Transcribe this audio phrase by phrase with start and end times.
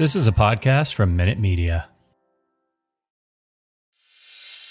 [0.00, 1.90] This is a podcast from Minute Media.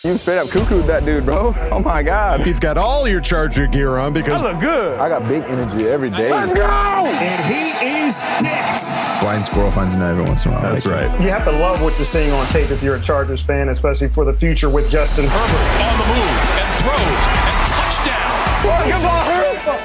[0.04, 1.54] You straight up cuckooed that dude, bro.
[1.70, 2.48] Oh my God.
[2.48, 5.00] You've got all your Charger gear on because I look good.
[5.00, 6.32] I got big energy every day.
[6.32, 6.66] Let's go!
[6.66, 7.70] And he
[8.08, 8.90] is dicked.
[9.22, 10.64] Blind squirrel finds a nut every once in a while.
[10.64, 11.22] That's right.
[11.22, 14.08] You have to love what you're seeing on tape if you're a Chargers fan, especially
[14.08, 15.84] for the future with Justin Herbert.
[15.86, 16.26] On the move
[16.58, 18.34] and throws and touchdown.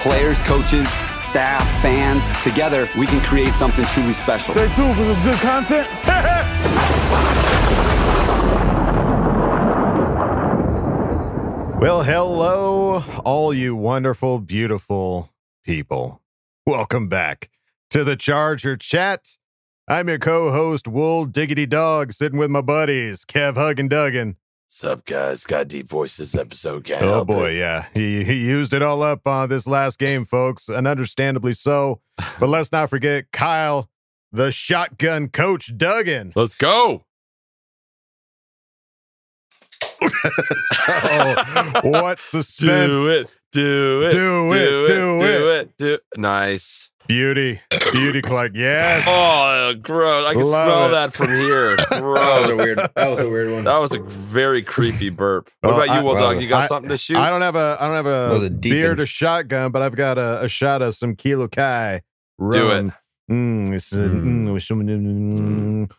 [0.01, 0.89] Players, coaches,
[1.35, 4.55] staff, fans, together we can create something truly special.
[4.55, 5.89] Stay tuned for some good content.
[11.77, 15.35] Well, hello, all you wonderful, beautiful
[15.67, 16.23] people.
[16.67, 17.51] Welcome back
[17.91, 19.37] to the Charger Chat.
[19.87, 24.39] I'm your co-host, Wool Diggity Dog, sitting with my buddies, Kev Hug and Duggan.
[24.67, 25.45] Sup, guys?
[25.45, 26.85] Got deep voices episode.
[26.85, 27.59] Can't oh boy, it.
[27.59, 32.01] yeah, he he used it all up on this last game, folks, and understandably so.
[32.41, 33.89] But let's not forget Kyle,
[34.33, 36.33] the shotgun coach, Duggan.
[36.35, 37.05] Let's go.
[40.03, 42.91] oh, what suspense!
[42.91, 43.39] Do it.
[43.53, 44.11] Do it.
[44.11, 45.77] Do it, do Do it.
[45.79, 46.03] Do it.
[46.17, 46.91] Nice.
[47.07, 47.61] Beauty,
[47.93, 48.53] beauty, Clark.
[48.55, 49.05] Yes.
[49.07, 50.25] Oh, gross!
[50.25, 50.91] I can Love smell it.
[50.93, 51.77] that from here.
[51.91, 52.79] That was a weird.
[52.79, 53.65] That was a weird one.
[53.65, 55.51] That was a very creepy burp.
[55.61, 56.43] What Oh, about you, I- Will well, Dog?
[56.43, 57.19] You got I- something to shoot?
[57.19, 59.71] I don't have a I don't have That was a a deep beer to shotgun,
[59.71, 62.01] but I've got a, a shot of some Kilo Kai.
[62.39, 62.91] Do it.
[63.31, 64.47] Mm, it's, uh, Mm.
[64.49, 65.91] mm, some- mm.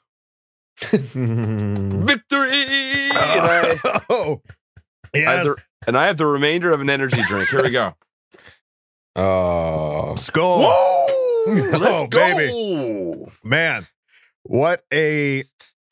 [2.07, 2.49] Victory!
[2.51, 4.41] And I, oh,
[5.13, 5.45] I yes.
[5.45, 5.55] the,
[5.87, 7.49] and I have the remainder of an energy drink.
[7.49, 7.95] Here we go.
[9.15, 9.19] Uh,
[10.11, 10.61] oh, Skull.
[10.63, 11.53] Whoa!
[11.77, 12.19] Let's Oh, go.
[12.37, 13.31] baby.
[13.43, 13.87] Man,
[14.43, 15.43] what a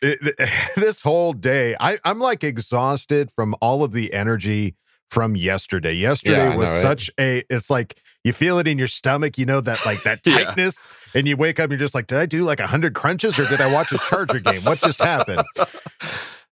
[0.02, 1.76] it- this whole day.
[1.80, 4.76] I, I'm like exhausted from all of the energy
[5.10, 5.94] from yesterday.
[5.94, 6.82] Yesterday Yeah, was know, right?
[6.82, 10.20] such a it's like you feel it in your stomach, you know, that like that
[10.26, 10.46] Yeah.
[10.46, 12.96] tightness, and you wake up, and you're just like, Did I do like a hundred
[12.96, 14.62] crunches or did I watch a Charger game?
[14.64, 15.44] What just happened?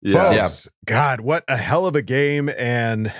[0.02, 0.32] Yeah.
[0.44, 2.50] Folks, God, what a hell of a game.
[2.58, 3.12] And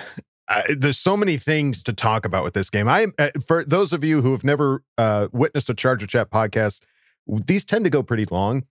[0.49, 2.87] uh, there's so many things to talk about with this game.
[2.89, 6.81] I, uh, for those of you who have never uh, witnessed a Charger Chat podcast,
[7.27, 8.65] these tend to go pretty long.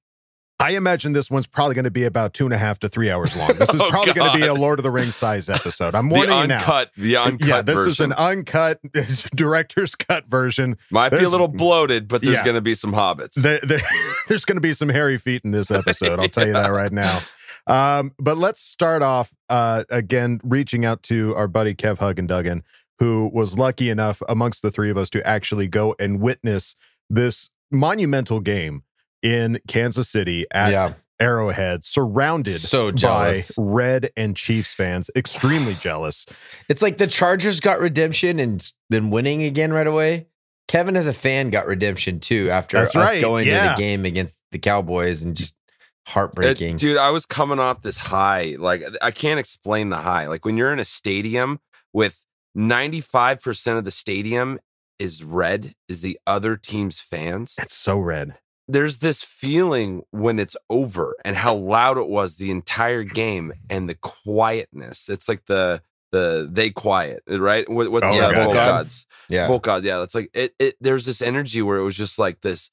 [0.60, 3.12] I imagine this one's probably going to be about two and a half to three
[3.12, 3.50] hours long.
[3.56, 5.94] This is Oh, probably going to be a Lord of the Rings size episode.
[5.94, 6.56] I'm warning you now.
[6.56, 8.80] uncut, the uncut yeah, this is an uncut
[9.36, 10.76] director's cut version.
[10.90, 12.44] Might be a little bloated, but there's Yeah.
[12.44, 13.34] going to be some hobbits.
[13.34, 13.80] The, the,
[14.28, 16.18] there's going to be some hairy feet in this episode.
[16.18, 17.20] I'll tell you that right now.
[17.68, 22.26] Um, but let's start off uh, again, reaching out to our buddy Kev Hug and
[22.26, 22.64] Duggan,
[22.98, 26.74] who was lucky enough amongst the three of us to actually go and witness
[27.10, 28.82] this monumental game
[29.22, 30.94] in Kansas City at yeah.
[31.20, 33.44] Arrowhead, surrounded So by.
[33.56, 35.10] Red and Chiefs fans.
[35.16, 36.26] Extremely jealous.
[36.68, 40.28] It's like the Chargers got redemption and then winning again right away.
[40.68, 44.04] Kevin, as a fan, got redemption too after That's us right, going to the game
[44.04, 45.54] against the Cowboys and just
[46.08, 46.74] Heartbreaking.
[46.76, 48.56] It- dude, I was coming off this high.
[48.58, 50.26] Like, I can't explain the high.
[50.26, 51.60] Like, when you're in a stadium
[51.92, 52.24] with
[52.56, 54.58] 95% of the stadium
[54.98, 57.56] is red, is the other team's fans.
[57.60, 58.36] It's so red.
[58.66, 63.88] There's this feeling when it's over and how loud it was the entire game and
[63.88, 65.08] the quietness.
[65.08, 65.80] It's like the,
[66.12, 67.68] the they quiet, right?
[67.68, 68.52] What, what's Oh, the God.
[68.54, 69.06] Gods?
[69.28, 69.58] yeah.
[69.62, 70.02] God, yeah.
[70.02, 70.76] It's like it, it.
[70.80, 72.70] There's this energy where it was just like this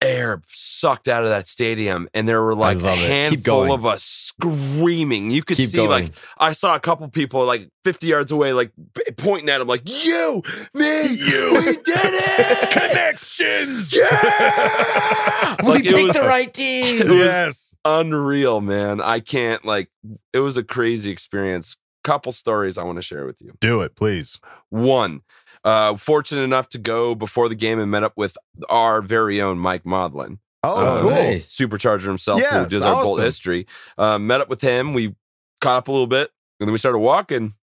[0.00, 3.02] air sucked out of that stadium, and there were like a love it.
[3.02, 3.10] Keep
[3.46, 5.30] handful of us screaming.
[5.30, 6.12] You could Keep see like.
[6.38, 8.72] I saw a couple people like 50 yards away, like
[9.16, 10.42] pointing at him, like you,
[10.74, 13.94] me, you, we did it, Connections.
[13.94, 15.56] yeah.
[15.62, 17.10] we like it picked was the right team.
[17.10, 17.74] yes.
[17.84, 19.00] unreal, man.
[19.00, 19.90] I can't like.
[20.32, 21.76] It was a crazy experience.
[22.04, 23.54] Couple stories I want to share with you.
[23.60, 24.38] Do it, please.
[24.70, 25.20] One,
[25.68, 28.36] uh, fortunate enough to go before the game and met up with
[28.68, 30.38] our very own Mike Modlin.
[30.64, 31.10] Oh, Uh, cool.
[31.10, 31.54] nice.
[31.56, 33.66] Supercharger himself, Yes, who does our Bolt history.
[33.96, 34.92] Uh, met up with him.
[34.94, 35.14] We
[35.60, 36.30] caught up a little bit,
[36.60, 37.54] and then we started walking.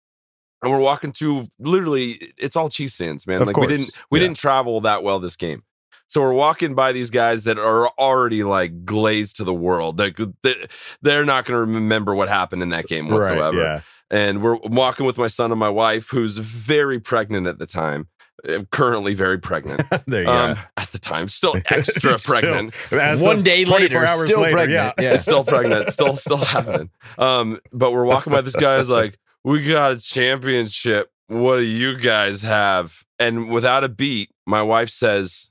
[0.62, 3.42] And we're walking through literally, it's all Chiefs fans, man.
[3.42, 3.68] Of like course.
[3.70, 4.28] we didn't we Yeah.
[4.28, 5.64] didn't travel that well this game.
[6.08, 10.00] So we're walking by these guys that are already like glazed to the world.
[10.00, 10.56] Like they,
[11.02, 13.82] they're not going to remember what happened in that game whatsoever Right, yeah.
[14.12, 18.08] And we're walking with my son and my wife, who's very pregnant at the time,
[18.48, 19.82] uh, currently very pregnant.
[20.08, 20.60] there you Um, go.
[20.78, 22.74] at the time, still extra Still, pregnant,
[23.22, 24.94] One day later, hours still later, pregnant.
[25.00, 25.12] Yeah.
[25.12, 25.16] Yeah.
[25.18, 26.90] still pregnant, still still happening.
[27.18, 28.42] Um, but we're walking by.
[28.42, 31.10] This guy is like, "We got a championship.
[31.28, 35.50] What do you guys have?" And without a beat, my wife says,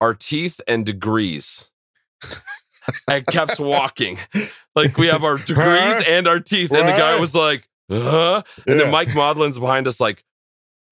[0.00, 1.68] "Our teeth and degrees."
[3.10, 4.18] and kept walking.
[4.76, 6.70] Like we have our degrees and our teeth.
[6.70, 8.42] And the guy was like, huh?
[8.66, 8.82] And Yeah.
[8.84, 10.22] then Mike Modlin's behind us, like,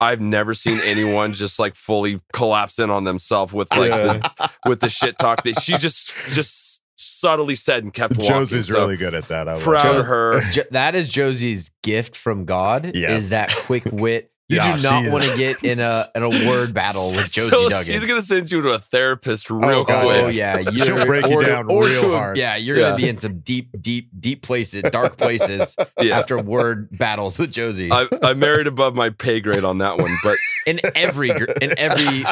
[0.01, 4.79] I've never seen anyone just like fully collapse in on themselves with like the, with
[4.81, 8.29] the shit talk that she just just subtly said and kept walking.
[8.29, 9.47] Josie's So really good at that.
[9.47, 10.41] I love proud of her.
[10.51, 12.91] Jo- that is Josie's gift from God.
[12.93, 13.23] Yes.
[13.23, 14.31] Is that quick wit?
[14.47, 17.49] You Yeah, do not want to get in a in a word battle with Josie
[17.49, 17.85] So Duggan.
[17.85, 19.97] she's gonna send you to a therapist real Oh, oh quick.
[19.97, 22.37] Oh yeah, She'll you're- break you or to- down or real to a- hard.
[22.37, 22.89] Yeah, you're Yeah.
[22.91, 26.19] gonna be in some deep, deep, deep places, dark places Yeah.
[26.19, 27.89] after word battles with Josie.
[27.91, 30.37] I, I married above my pay grade on that one, but
[30.67, 32.23] in every, in every,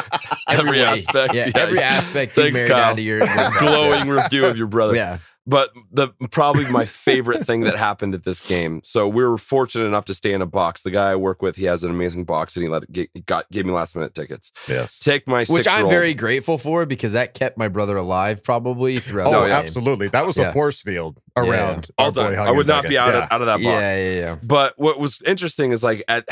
[0.48, 1.52] every, Every aspect, yeah, yeah.
[1.62, 2.36] every aspect.
[2.36, 2.78] you Thanks, married Kyle.
[2.90, 4.94] down to your, your glowing review of your brother.
[4.94, 8.80] Yeah, But the probably my favorite thing that happened at this game.
[8.82, 10.80] So we were fortunate enough to stay in a box.
[10.82, 13.10] The guy I work with, he has an amazing box, and he let it get,
[13.12, 14.52] he got gave me last minute tickets.
[14.68, 14.98] Yes.
[14.98, 19.34] Take my which I'm very grateful for because that kept my brother alive probably throughout.
[19.34, 19.52] Oh, the game.
[19.52, 20.08] absolutely.
[20.08, 20.48] That was Yeah.
[20.48, 21.42] a force field Yeah.
[21.42, 21.88] around.
[21.98, 22.34] all our done.
[22.36, 23.24] I would not be out Yeah.
[23.24, 23.64] of, out of that box.
[23.64, 24.36] Yeah, yeah, yeah.
[24.42, 26.26] But what was interesting is like at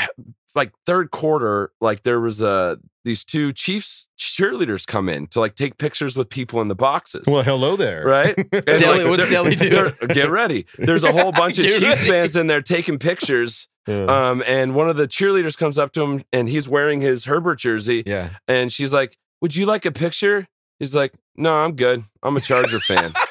[0.54, 5.56] like third quarter, like there was a these two Chiefs cheerleaders come in to like
[5.56, 7.24] take pictures with people in the boxes.
[7.26, 8.04] Well, hello there.
[8.04, 8.36] right?
[8.52, 9.90] And, Deli- what's they're- Deli do?
[10.08, 10.66] Get ready.
[10.78, 12.08] There's a whole bunch of Chiefs ready.
[12.08, 13.66] fans in there taking pictures.
[13.88, 14.04] Yeah.
[14.04, 17.58] Um, and one of the cheerleaders comes up to him and he's wearing his Herbert
[17.58, 18.04] jersey.
[18.06, 18.30] Yeah.
[18.46, 20.46] And she's like, Would you like a picture?
[20.78, 22.04] He's like, No, I'm good.
[22.22, 23.12] I'm a Charger fan.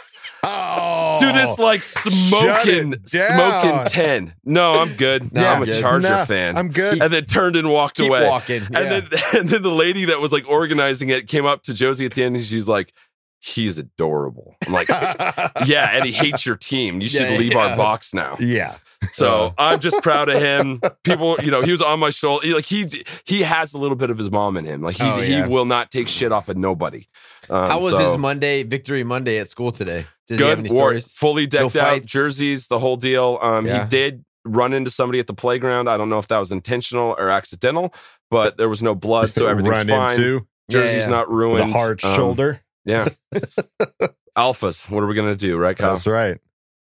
[1.24, 1.64] Oh, to this oh.
[1.64, 4.34] like smoking, smoking 10.
[4.46, 5.34] No, I'm good.
[5.34, 5.82] No, I'm I'm a good.
[5.82, 6.58] Charger Nah, fan.
[6.58, 7.02] I'm good.
[7.02, 8.28] and then turned and walked Keep away.
[8.28, 8.64] walking.
[8.64, 9.04] And then
[9.38, 12.24] and then the lady that was like organizing it came up to Josie at the
[12.24, 12.94] end and she's like,
[13.44, 14.56] He's adorable.
[14.68, 14.88] I'm like,
[15.66, 17.02] Yeah, and he hates your team.
[17.02, 17.72] You should Yeah, leave yeah.
[17.72, 18.36] our box now.
[18.40, 18.76] yeah.
[19.14, 20.80] So I'm just proud of him.
[21.04, 22.46] People, you know, he was on my shoulder.
[22.46, 24.82] He, like he he has a little bit of his mom in him.
[24.84, 25.42] Like he Oh, yeah.
[25.48, 27.08] he will not take shit off of nobody.
[27.50, 30.06] Um, How was so- his Monday victory Monday at school today?
[30.28, 33.78] Did he have good wore fully decked No out jerseys the whole deal um he
[33.90, 37.30] did run into somebody at the playground i don't know if that was intentional or
[37.30, 37.94] accidental
[38.30, 42.16] but there was no blood so everything's fine into jersey's not ruined a hard Um,
[42.16, 42.62] shoulder.
[42.86, 43.08] Yeah
[44.38, 45.94] alphas what are we gonna do right Kyle?
[45.94, 46.40] That's right.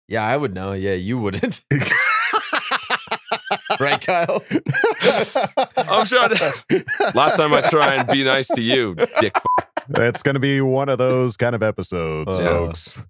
[0.08, 0.72] Yeah, I would know.
[0.72, 1.62] Yeah, you wouldn't.
[3.80, 4.42] right, Kyle?
[5.76, 9.44] i'm trying to last time i try and be nice to you dick f-
[9.98, 12.46] It's going to be one of those kind of episodes, Yeah.
[12.48, 13.04] folks.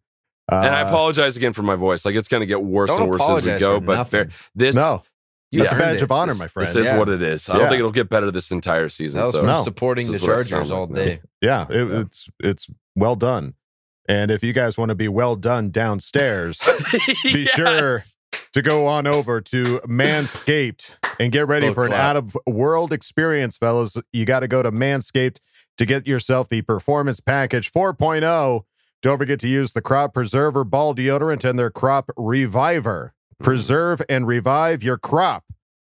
[0.50, 3.22] and i Uh, apologize again for my voice like it's gonna get worse and worse
[3.22, 5.02] as we go but fair- this No,
[5.52, 6.02] You that's a badge it.
[6.02, 6.68] of honor, this, my friend.
[6.68, 6.96] this is Yeah.
[6.98, 9.40] what it is i don't think it'll get better this entire season That was so
[9.40, 9.62] from No.
[9.64, 11.20] supporting This the is what I Chargers all day.
[11.40, 13.54] Yeah, it, it's it's well done.
[14.08, 16.60] And if you guys want to be well done downstairs,
[17.24, 17.98] be sure
[18.52, 22.00] to go on over to Manscaped and get ready Full for an clap.
[22.00, 23.96] out of world experience, fellas.
[24.12, 25.36] You got to go to Manscaped
[25.78, 28.62] to get yourself the Performance Package 4.0.
[29.02, 33.14] Don't forget to use the Crop Preserver Ball Deodorant and their Crop Reviver.
[33.42, 35.44] Preserve and revive your crop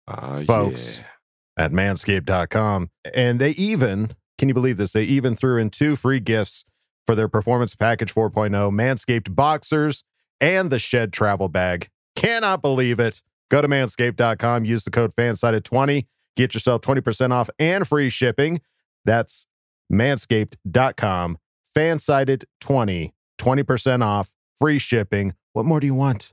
[0.09, 0.99] Ah, Folks.
[0.99, 1.64] yeah.
[1.64, 2.90] at manscaped.com.
[3.14, 4.92] And they even, can you believe this?
[4.92, 6.64] They even threw in two free gifts
[7.07, 10.04] for their Performance Package 4.0, Manscaped Boxers,
[10.40, 11.88] and the Shed Travel Bag.
[12.16, 13.23] Cannot believe it.
[13.50, 18.61] Go to manscaped.com, use the code FANSIDED20, get yourself 20% off and free shipping.
[19.04, 19.47] That's
[19.92, 21.38] manscaped.com,
[21.76, 25.35] FANSIDED20, 20% off, free shipping.
[25.52, 26.33] What more do you want?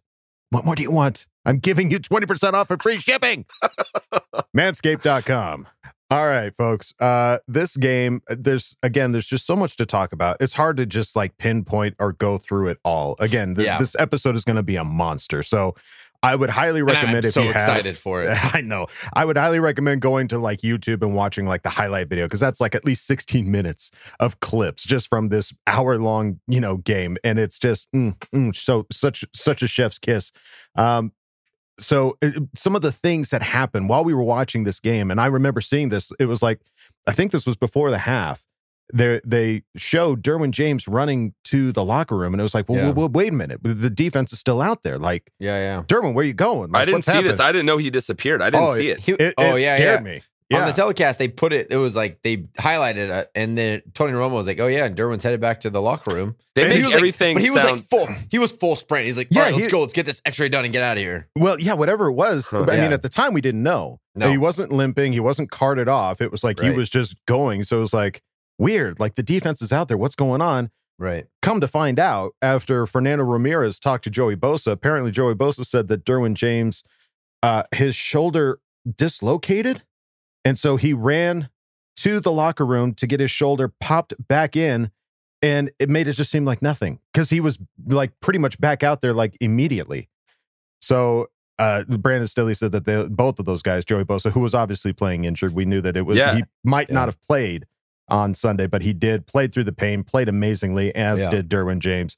[0.49, 1.27] What more do you want?
[1.45, 3.45] I'm giving you 20% off and free shipping.
[4.55, 5.67] Manscaped.com.
[6.09, 6.93] All right, folks.
[7.01, 10.37] Uh, this game, there's again, there's just so much to talk about.
[10.39, 13.17] It's hard to just like pinpoint or go through it all.
[13.19, 13.77] Again, th- Yeah.
[13.77, 15.43] this episode is going to be a monster.
[15.43, 15.75] So
[16.27, 18.37] I would highly recommend if so you have excited for it.
[18.53, 18.87] I know.
[19.13, 22.41] I would highly recommend going to like YouTube and watching like the highlight video because
[22.41, 26.77] that's like at least 16 minutes of clips just from this hour long, you know,
[26.77, 27.17] game.
[27.23, 30.33] And it's just mm, mm, so such such a chef's kiss.
[30.75, 31.13] Um,
[31.79, 35.21] so uh, some of the things that happened while we were watching this game, and
[35.21, 36.59] I remember seeing this, it was like,
[37.07, 38.46] I think this was before the half.
[38.93, 42.77] They they showed Derwin James running to the locker room, and it was like, well,
[42.77, 42.83] Yeah.
[42.85, 44.97] well, well, wait a minute, the defense is still out there.
[44.97, 45.83] Like, Yeah, yeah.
[45.83, 46.71] Derwin, where are you going?
[46.71, 47.39] Like, I didn't what's see this.
[47.41, 48.41] I didn't know he disappeared.
[48.41, 48.99] I didn't Oh, see it.
[49.01, 50.11] He- It, oh it yeah, scared yeah.
[50.11, 50.21] me.
[50.49, 50.61] Yeah.
[50.61, 51.67] On the telecast, they put it.
[51.71, 54.95] It was like they highlighted it, and then Tony Romo was like, "Oh yeah," and
[54.95, 56.37] Derwin's headed back to the locker room.
[56.55, 58.07] They And he make was like- everything but he was like full.
[58.31, 59.07] He was full sprint.
[59.07, 59.81] He's like, Yeah, "Yeah, let's go.
[59.81, 62.47] Let's get this X-ray done and get out of here." Well, yeah, whatever it was.
[62.49, 62.63] Huh.
[62.69, 63.99] I mean, at the time we didn't know.
[64.15, 64.29] No.
[64.29, 65.11] He wasn't limping.
[65.11, 66.21] He wasn't carted off.
[66.21, 67.63] It was like he was just going.
[67.63, 68.21] So it was like
[68.57, 68.99] weird.
[68.99, 69.97] Like the defense is out there.
[69.97, 70.71] What's going on?
[70.99, 71.27] Right.
[71.43, 75.87] Come to find out, after Fernando Ramirez talked to Joey Bosa, apparently Joey Bosa said
[75.89, 76.83] that Derwin James,
[77.43, 78.59] uh, his shoulder
[78.95, 79.83] dislocated,
[80.43, 81.49] and so he ran
[81.97, 84.89] to the locker room to get his shoulder popped back in,
[85.43, 88.81] and it made it just seem like nothing because he was like pretty much back
[88.83, 90.07] out there like immediately.
[90.81, 91.27] So
[91.59, 94.93] uh Brandon Staley said that they, both of those guys, Joey Bosa, who was obviously
[94.93, 96.35] playing injured, we knew that it was Yeah.
[96.37, 96.95] he might Yeah.
[96.95, 97.65] not have played
[98.09, 101.29] on Sunday, but he did played through the pain, played amazingly, as Yeah.
[101.29, 102.15] did Derwin James.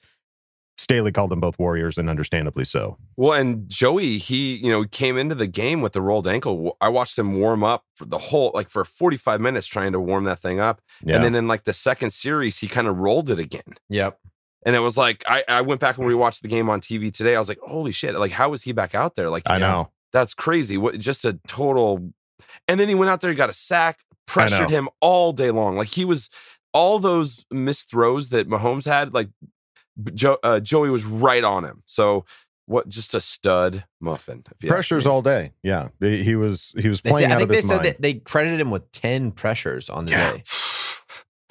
[0.78, 2.98] Staley called them both warriors, and understandably so.
[3.18, 6.78] Well, and Joey, he, you know, came into the game with the rolled ankle.
[6.80, 10.24] I watched him warm up for the whole, like for 45 minutes trying to warm
[10.24, 10.82] that thing up.
[11.04, 11.16] Yeah.
[11.16, 13.74] And then in like the second series, he kind of rolled it again.
[13.90, 14.20] Yep.
[14.66, 17.36] And it was like, I, I went back and rewatched the game on TV today.
[17.36, 18.16] I was like, holy shit.
[18.16, 19.30] Like, how was he back out there?
[19.30, 19.90] Like, I know.
[20.14, 20.78] that's crazy.
[20.78, 22.14] What just a total.
[22.70, 25.78] And then he went out there, he got a sack, pressured him all day long.
[25.78, 26.30] Like he was
[26.74, 29.14] all those missed throws that Mahomes had.
[29.14, 29.30] Like
[30.14, 31.84] Joe, uh, Joey was right on him.
[31.86, 32.26] So
[32.68, 32.88] what?
[32.88, 34.44] Just a stud muffin.
[34.56, 35.52] if you Pressures all day.
[35.64, 37.76] Yeah, he he was he was They- playing I out think of they his said
[37.78, 40.32] mind, that they credited him with ten pressures on the Yeah.
[40.34, 40.44] day.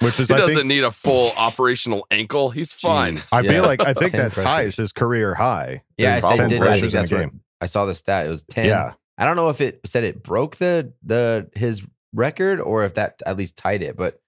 [0.01, 2.51] which is He I doesn't think need a full operational ankle.
[2.51, 3.17] He's fine.
[3.17, 3.27] Jeez.
[3.33, 3.51] I Yeah.
[3.51, 4.75] feel like I think 10 that ties pressures.
[4.77, 5.83] his career high.
[5.97, 6.61] Yeah, I, I did.
[6.61, 7.29] I think that's what.
[7.59, 8.25] I saw the stat.
[8.25, 8.67] It was ten.
[8.67, 12.95] Yeah, I don't know if it said it broke the the his record or if
[12.95, 14.19] that at least tied it, but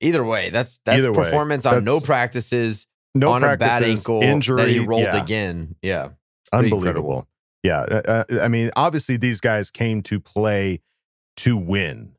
[0.00, 4.22] either way, that's that's Either way, performance on no practices no on a bad ankle
[4.22, 5.22] injury, that he rolled yeah.
[5.22, 5.74] again.
[5.82, 6.08] Yeah,
[6.52, 7.26] unbelievable.
[7.62, 10.82] Yeah, uh, uh, I mean, obviously these guys came to play
[11.38, 12.12] to win.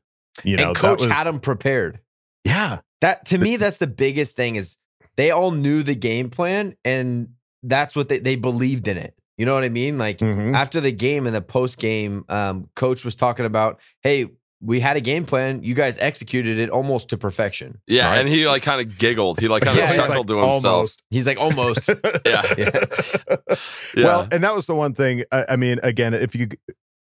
[0.44, 2.00] You know, and that coach was- had them prepared.
[2.44, 4.76] Yeah, That to me, that's the biggest thing is
[5.16, 7.30] they all knew the game plan and
[7.62, 9.14] that's what they, they believed in it.
[9.36, 9.98] You know what I mean?
[9.98, 10.54] Like Mhm.
[10.54, 14.26] after the game and the post game, um, coach was talking about, hey,
[14.60, 15.62] we had a game plan.
[15.62, 17.80] You guys executed it almost to perfection.
[17.86, 18.18] Yeah, Right.
[18.18, 19.38] and he like kind of giggled.
[19.38, 20.74] He like kind of Yeah, chuckled like, to himself.
[20.74, 21.02] almost.
[21.10, 21.88] He's like, almost.
[22.26, 22.42] Yeah.
[22.58, 22.70] Yeah.
[23.96, 24.04] Yeah.
[24.04, 25.24] Well, and that was the one thing.
[25.32, 26.48] I, I mean, again, if you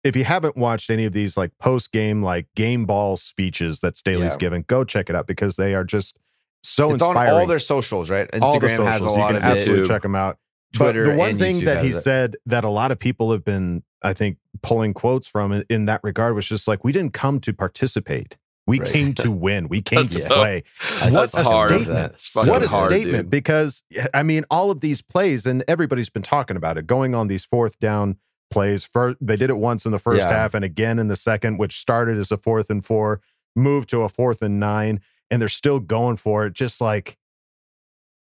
[0.05, 3.97] if you haven't watched any of these like post game like game ball speeches that
[3.97, 4.37] Staley's Yeah.
[4.39, 6.17] given, go check it out because they are just
[6.63, 7.33] so it's on inspiring.
[7.41, 8.29] all their socials, right?
[8.31, 9.13] Instagram All the has a socials.
[9.19, 9.89] lot you of can absolutely it.
[9.89, 10.39] check them out.
[10.75, 12.03] Twitter but the one thing YouTube that he has it.
[12.03, 15.85] said that a lot of people have been, I think, pulling quotes from in, in
[15.87, 18.37] that regard was just like, we didn't come to participate.
[18.67, 18.89] We Right.
[18.89, 19.69] came to win.
[19.69, 20.63] We came to so- play.
[21.01, 21.71] That's What a hard.
[21.73, 22.29] statement.
[22.35, 23.25] What a hard, statement.
[23.25, 23.31] dude.
[23.31, 27.29] Because, I mean, all of these plays, and everybody's been talking about it, going on
[27.29, 28.17] these fourth down
[28.51, 28.85] plays.
[28.85, 30.33] First, they did it once in the first Yeah.
[30.33, 33.21] half and again in the second, which started as a fourth and four,
[33.57, 35.01] moved to a fourth and nine,
[35.31, 36.53] and they're still going for it.
[36.53, 37.17] Just like,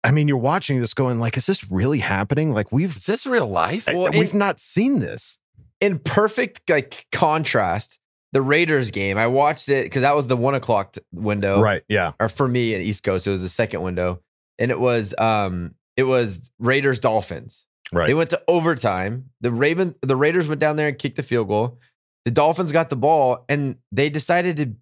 [0.04, 2.52] I mean, you're watching this going like, is this really happening?
[2.54, 3.86] Like we've Is this real life?
[3.92, 5.38] Well, we've not seen this.
[5.80, 7.98] In perfect like contrast,
[8.32, 9.16] the Raiders game.
[9.16, 11.82] I watched it because that was the one o'clock window, Right.
[11.88, 12.12] Yeah.
[12.20, 14.20] Or for me at East Coast, it was the second window,
[14.58, 17.64] and it was um it was Raiders Dolphins.
[17.92, 18.06] Right.
[18.06, 19.30] They went to overtime.
[19.40, 21.78] The Raven, the Raiders went down there and kicked the field goal.
[22.26, 24.74] The Dolphins got the ball, and they decided to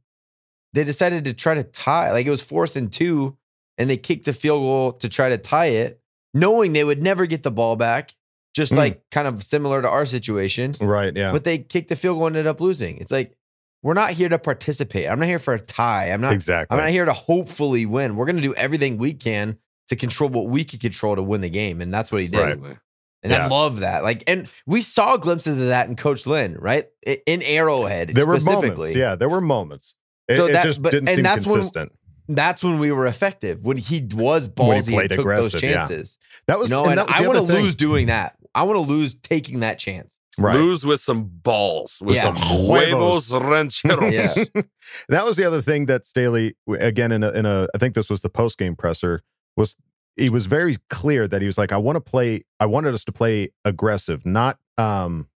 [0.72, 2.10] they decided to try to tie.
[2.12, 3.36] Like it was fourth and two,
[3.78, 6.00] and they kicked the field goal to try to tie it,
[6.34, 8.15] knowing they would never get the ball back.
[8.56, 8.76] Just Mm.
[8.78, 10.74] like kind of similar to our situation.
[10.80, 11.14] Right.
[11.14, 11.30] Yeah.
[11.30, 12.96] But they kicked the field goal and ended up losing.
[12.96, 13.36] It's like
[13.82, 15.08] we're not here to participate.
[15.08, 16.10] I'm not here for a tie.
[16.10, 16.74] I'm not exactly.
[16.76, 18.16] I'm not here to hopefully win.
[18.16, 19.58] We're going to do everything we can
[19.90, 22.60] to control what we could control to win the game, and that's what he did.
[22.62, 22.76] Right.
[23.22, 24.02] And I love that.
[24.02, 26.86] Like, and we saw glimpses of that in Coach Lynn, right?
[27.26, 28.94] In Arrowhead, There were moments.
[28.94, 29.96] Yeah, there were moments.
[30.28, 31.92] It, So it that- just but- didn't and seem that's when- consistent.
[32.28, 35.54] That's when we were effective when he was When he ballsy played and took those
[35.54, 35.70] aggressive, yeah.
[35.86, 36.18] chances.
[36.48, 38.36] that was You know, and and, was I want to lose doing that.
[38.56, 40.16] I want to lose taking that chance.
[40.38, 40.54] Right.
[40.56, 42.34] Lose with some balls, with Yeah.
[42.34, 43.28] some Huevos.
[43.28, 43.32] huevos
[43.80, 44.12] rancheros.
[44.12, 44.62] Yeah.
[45.08, 48.10] that was the other thing that Staley again in a, in a I think this
[48.10, 49.22] was the post game presser
[49.56, 49.76] was
[50.16, 53.04] he was very clear that he was like I want to play I wanted us
[53.04, 55.28] to play aggressive not um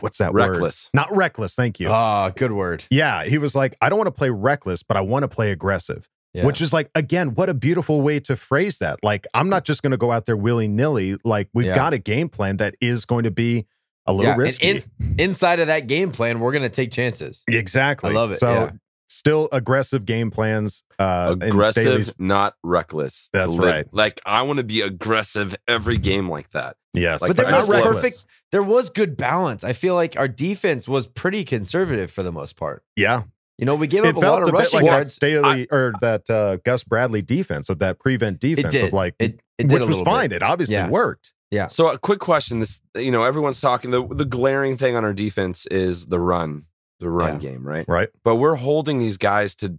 [0.00, 0.90] what's that word Reckless.
[0.94, 2.84] not reckless thank you Ah, good word.
[2.90, 5.50] yeah he was like I don't want to play reckless but I want to play
[5.52, 6.44] aggressive Yeah.
[6.44, 9.82] which is like again what a beautiful way to phrase that like I'm not just
[9.82, 11.74] going to go out there willy nilly like we've Yeah.
[11.76, 13.66] got a game plan that is going to be
[14.06, 14.82] a little Yeah, risky in-
[15.18, 17.42] inside of that game plan, we're gonna take chances.
[17.48, 18.10] Exactly.
[18.10, 18.70] I love it, So yeah.
[19.08, 20.82] still aggressive game plans.
[20.98, 23.30] Uh, in aggressive, Staley's- not reckless.
[23.32, 23.86] That's live- right.
[23.92, 26.76] Like I want to be aggressive every game like that.
[26.92, 27.94] Yes, Like, but there not was reckless.
[27.94, 28.24] perfect.
[28.52, 29.64] There was good balance.
[29.64, 32.82] I feel like our defense was pretty conservative for the most part.
[32.96, 33.22] Yeah,
[33.58, 35.14] You know, we gave it up a lot felt of bit rushing like that yards.
[35.14, 38.84] Staley or that uh, Gus Bradley defense of that prevent defense did.
[38.84, 40.30] of like, It- it did which a was fine.
[40.30, 40.36] bit.
[40.36, 40.88] It obviously Yeah.
[40.88, 41.32] worked.
[41.52, 41.68] Yeah.
[41.68, 43.92] So a quick question: This, you know, everyone's talking.
[43.92, 46.62] The the glaring thing on our defense is the run,
[46.98, 47.50] the run Yeah.
[47.50, 47.84] game, right?
[47.86, 48.08] Right.
[48.24, 49.78] But we're holding these guys to.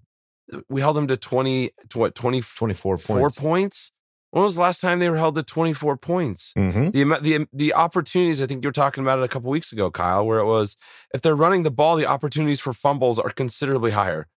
[0.70, 1.72] We held them to twenty.
[1.90, 2.16] To what?
[2.16, 3.92] Twenty 24 four points.
[4.36, 4.40] Points.
[4.40, 6.54] When was the last time they were held to twenty four points?
[6.58, 6.90] Mm-hmm.
[6.92, 8.42] The the the opportunities.
[8.42, 10.78] I think you were talking about it a couple weeks ago, Kyle, where it was
[11.14, 14.28] if they're running the ball, the opportunities for fumbles are considerably higher,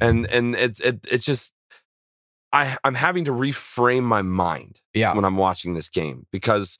[0.00, 1.52] and and it's it, it's just.
[2.50, 5.14] I, I'm having to reframe my mind Yeah.
[5.14, 6.78] when I'm watching this game because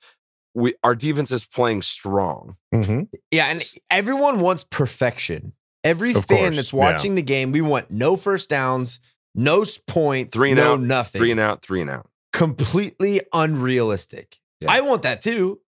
[0.55, 2.57] we our defense is playing strong.
[2.75, 3.03] Mm-hmm.
[3.31, 5.53] Yeah, and everyone wants perfection.
[5.85, 6.79] Every Of fan course, that's yeah.
[6.79, 8.99] watching the game, we want no first downs,
[9.35, 11.19] no points, Three and no out, nothing.
[11.19, 12.09] Three and out, three and out.
[12.33, 14.39] Completely unrealistic.
[14.61, 14.71] Yeah.
[14.73, 15.61] I want that too.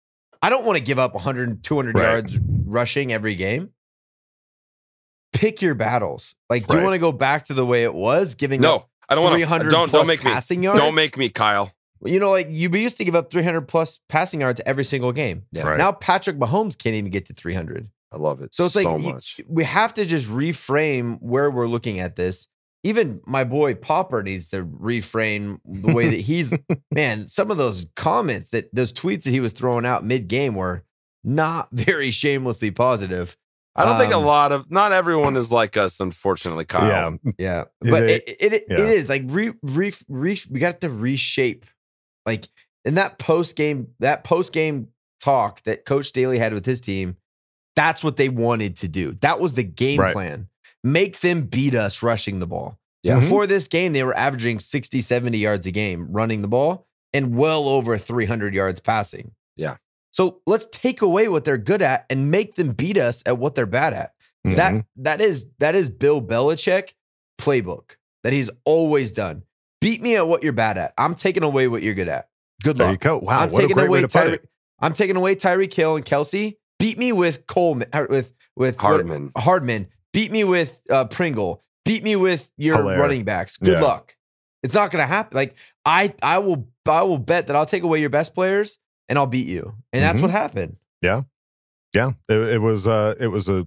[0.42, 2.02] I don't want to give up 100, 200 Right.
[2.02, 3.70] yards rushing every game.
[5.32, 6.34] Pick your battles.
[6.48, 6.80] Like, do Right.
[6.80, 9.24] you want to go back to the way it was, giving No, up I don't
[9.24, 9.38] want to.
[9.46, 10.30] 300 Don't plus don't make me.
[10.32, 10.78] passing yards?
[10.80, 11.72] Don't make me, Kyle.
[12.04, 15.44] You know, like you used to give up 300 plus passing yards every single game.
[15.52, 15.78] Yeah, Right.
[15.78, 17.88] Now Patrick Mahomes can't even get to 300.
[18.12, 21.68] I love it So it's like so you- we have to just reframe where we're
[21.68, 22.48] looking at this.
[22.82, 26.52] Even my boy Popper needs to reframe the way that he's
[26.90, 30.84] man, some of those comments that those tweets that he was throwing out mid-game were
[31.22, 33.36] not very shamelessly positive.
[33.76, 37.18] I don't think a um, lot of not everyone is like us, unfortunately, Kyle.
[37.22, 37.64] Yeah, Yeah.
[37.80, 38.80] But it- it, it, it, yeah.
[38.80, 41.64] it is like re, re, re, we got to reshape
[42.26, 42.48] like
[42.84, 44.88] in that post game that post game
[45.20, 47.16] talk that coach Staley had with his team
[47.76, 50.12] that's what they wanted to do that was the game Right.
[50.12, 50.48] plan
[50.84, 53.16] make them beat us rushing the ball Yeah.
[53.16, 53.20] Mhm.
[53.20, 57.36] before this game they were averaging 60 70 yards a game running the ball and
[57.36, 59.76] well over 300 yards passing Yeah.
[60.10, 63.54] so let's take away what they're good at and make them beat us at what
[63.54, 64.12] they're bad at
[64.46, 64.56] Mhm.
[64.56, 66.94] that that is that is Bill Belichick
[67.38, 69.42] playbook that he's always done.
[69.80, 70.92] Beat me at what you're bad at.
[70.98, 72.28] I'm taking away what you're good at.
[72.62, 72.94] Good there luck.
[73.04, 73.18] you go.
[73.18, 74.48] Wow, I'm what a taking great way away to put it.
[74.78, 76.56] I'm taking away Tyreek Hill and Kelce.
[76.78, 79.88] Beat me with Coleman or with with what- Hardman.
[80.12, 81.62] Beat me with uh, Pringle.
[81.84, 82.98] Beat me with your Helaire.
[82.98, 83.56] running backs.
[83.56, 83.80] Good Yeah.
[83.80, 84.14] luck.
[84.62, 85.34] It's not going to happen.
[85.36, 89.18] Like I I will I will bet that I'll take away your best players and
[89.18, 89.74] I'll beat you.
[89.92, 90.22] And that's Mhm.
[90.22, 90.76] what happened.
[91.94, 93.66] Yeah, it, it was uh it was a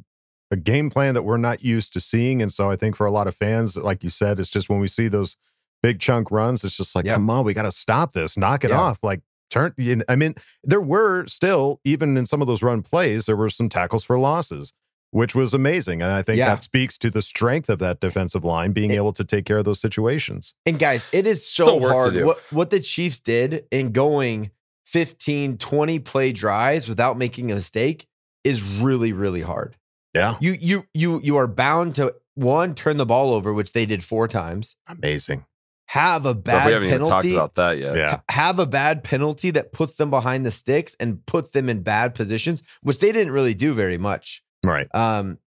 [0.51, 3.11] a game plan that we're not used to seeing, and so I think for a
[3.11, 5.35] lot of fans, like you said, it's just when we see those
[5.81, 7.15] big chunk runs, it's just like, Yeah.
[7.15, 8.79] come on, we got to stop this, knock it Yeah.
[8.79, 9.73] off, like turn.
[10.07, 13.67] I mean, there were still even in some of those run plays, there were some
[13.67, 14.73] tackles for losses.
[15.13, 16.01] Which was amazing.
[16.01, 16.49] And I think Yeah.
[16.49, 19.57] that speaks to the strength of that defensive line being It- able to take care
[19.59, 20.55] of those situations.
[20.65, 22.25] And guys, it is so Still work to hard.
[22.25, 24.49] What what the Chiefs did in going
[24.85, 28.07] 15, 20 play drives without making a mistake
[28.43, 29.75] is really, really hard.
[30.13, 30.35] Yeah.
[30.39, 34.03] You you you you are bound to one, turn the ball over, which they did
[34.03, 35.45] four times, Amazing.
[35.89, 37.35] have a So bad we haven't even talked penalty.
[37.35, 37.95] about that yet.
[37.95, 38.19] Yeah.
[38.29, 42.15] Have a bad penalty that puts them behind the sticks and puts them in bad
[42.15, 44.41] positions, which they didn't really do very much.
[44.63, 44.87] Right.
[44.93, 45.39] Um,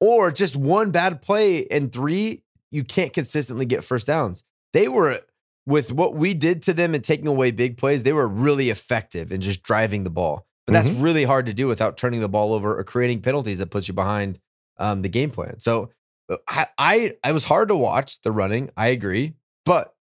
[0.00, 4.42] or just one bad play and three, you can't consistently get first downs.
[4.72, 5.20] They were
[5.66, 9.32] with what we did to them and taking away big plays, they were really effective
[9.32, 10.46] in just driving the ball.
[10.66, 13.70] But that's really hard to do without turning the ball over or creating penalties that
[13.70, 14.40] puts you behind
[14.78, 15.60] um, the game plan.
[15.60, 15.90] So
[16.28, 18.70] uh, I, I I was hard to watch the running.
[18.76, 19.94] I agree, but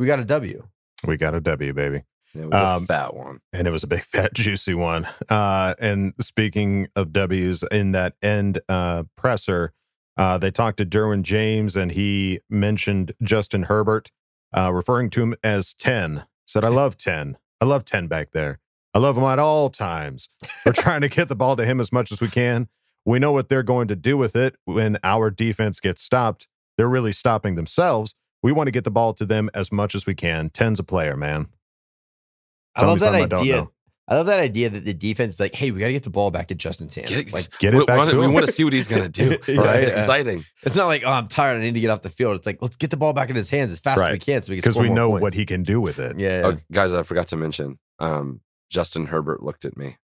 [0.00, 0.66] we got a W.
[1.06, 2.02] We got a W, baby.
[2.34, 3.40] It was Um, a fat one.
[3.52, 8.14] and it was a big fat juicy one uh and speaking of w's in that
[8.22, 9.72] end uh presser
[10.16, 14.10] uh they talked to derwin james and he mentioned justin herbert
[14.56, 16.24] uh, referring to him as 10.
[16.44, 17.36] Said, I love 10.
[17.60, 18.58] I love 10 back there.
[18.92, 20.28] I love him at all times.
[20.66, 22.68] We're trying to get the ball to him as much as we can.
[23.04, 26.48] We know what they're going to do with it when our defense gets stopped.
[26.76, 28.16] They're really stopping themselves.
[28.42, 30.50] We want to get the ball to them as much as we can.
[30.50, 31.46] 10's a player, man.
[32.82, 33.56] I love that something I idea.
[33.56, 33.70] know.
[34.08, 36.10] I love that idea that the defense is like, hey, we got to get the
[36.10, 37.10] ball back in Justin's hands.
[37.10, 39.02] Get, like, Get it we, back wanna- to we want to see what he's going
[39.04, 39.30] to do.
[39.30, 39.42] Right.
[39.46, 39.92] This is Yeah.
[39.92, 40.44] exciting.
[40.64, 41.58] it's not like, oh, I'm tired.
[41.58, 42.34] I need to get off the field.
[42.36, 44.20] It's like, let's get the ball back in his hands as fast as we Right.
[44.20, 45.22] can so we can Because score we more know points.
[45.22, 46.18] what he can do with it.
[46.18, 46.42] Yeah.
[46.44, 47.78] Oh, guys, I forgot to mention.
[48.00, 49.96] Um, Justin Herbert looked at me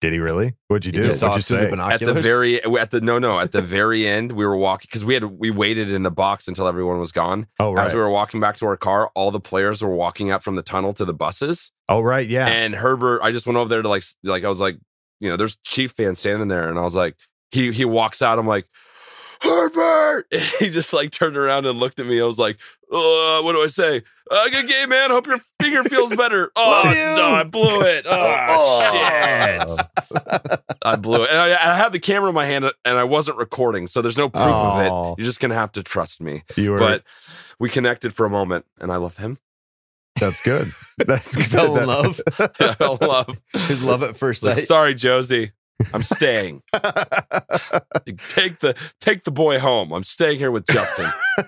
[0.00, 0.54] Did he really?
[0.68, 1.08] What'd you He do?
[1.08, 1.92] just What'd you us the say?
[1.94, 4.32] at the very at the no no at the very end.
[4.32, 7.46] We were walking because we had we waited in the box until everyone was gone.
[7.58, 7.86] Oh, right.
[7.86, 10.54] As we were walking back to our car, all the players were walking out from
[10.56, 11.70] the tunnel to the buses.
[11.88, 12.26] Oh, right.
[12.26, 12.46] Yeah.
[12.46, 14.78] And Herbert, I just went over there to like, like I was like,
[15.20, 17.14] you know, there's Chief fans standing there, and I was like,
[17.50, 18.38] he he walks out.
[18.38, 18.66] I'm like,
[19.42, 20.24] Herbert.
[20.32, 22.20] And he just like turned around and looked at me.
[22.20, 22.58] I was like,
[22.92, 24.02] uh, what do I say?
[24.30, 25.10] Uh, good game, man.
[25.10, 26.50] Hope your finger feels better.
[26.56, 28.06] Oh, no, I blew it.
[28.08, 29.80] Oh, shit.
[30.84, 31.30] I blew it.
[31.30, 34.16] And I, I had the camera in my hand and I wasn't recording, so there's
[34.18, 35.12] no proof of Oh.
[35.12, 35.18] it.
[35.18, 36.42] You're just gonna have to trust me.
[36.56, 37.02] you were, But
[37.58, 39.36] we connected for a moment, and I love him.
[40.18, 40.72] that's good.
[40.98, 41.46] That's good.
[41.46, 42.20] fell in love.
[42.38, 43.40] I fell in love.
[43.68, 44.66] His love at first Like, sight.
[44.66, 45.52] sorry, Josie.
[45.92, 46.62] I'm staying.
[46.72, 49.92] take the take the boy home.
[49.92, 51.06] I'm staying here with Justin.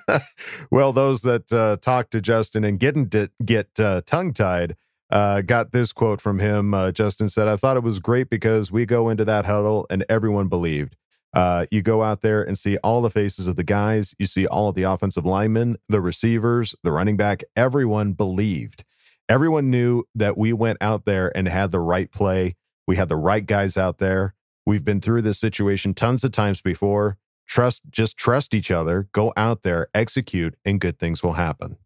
[0.71, 4.77] well, those that uh, talk to Justin and getting to get uh, tongue tied
[5.11, 6.75] uh, got this quote from him.
[6.75, 10.05] Uh, Justin said, "I thought it was great because we go into that huddle and
[10.09, 10.97] everyone believed."
[11.35, 14.14] Uh, you go out there and see all the faces of the guys.
[14.18, 17.42] You see all of the offensive linemen, the receivers, the running back.
[17.57, 18.85] Everyone believed.
[19.29, 22.57] Everyone knew that we went out there and had the right play.
[22.87, 24.35] We had the right guys out there.
[24.66, 27.18] We've been through this situation tons of times before.
[27.47, 29.09] Trust, just trust each other.
[29.12, 31.77] Go out there, execute, and good things will happen.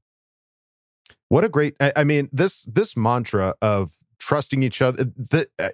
[1.29, 1.75] What a great!
[1.81, 5.05] I, I mean this this mantra of trusting each other.
[5.05, 5.71] The, uh,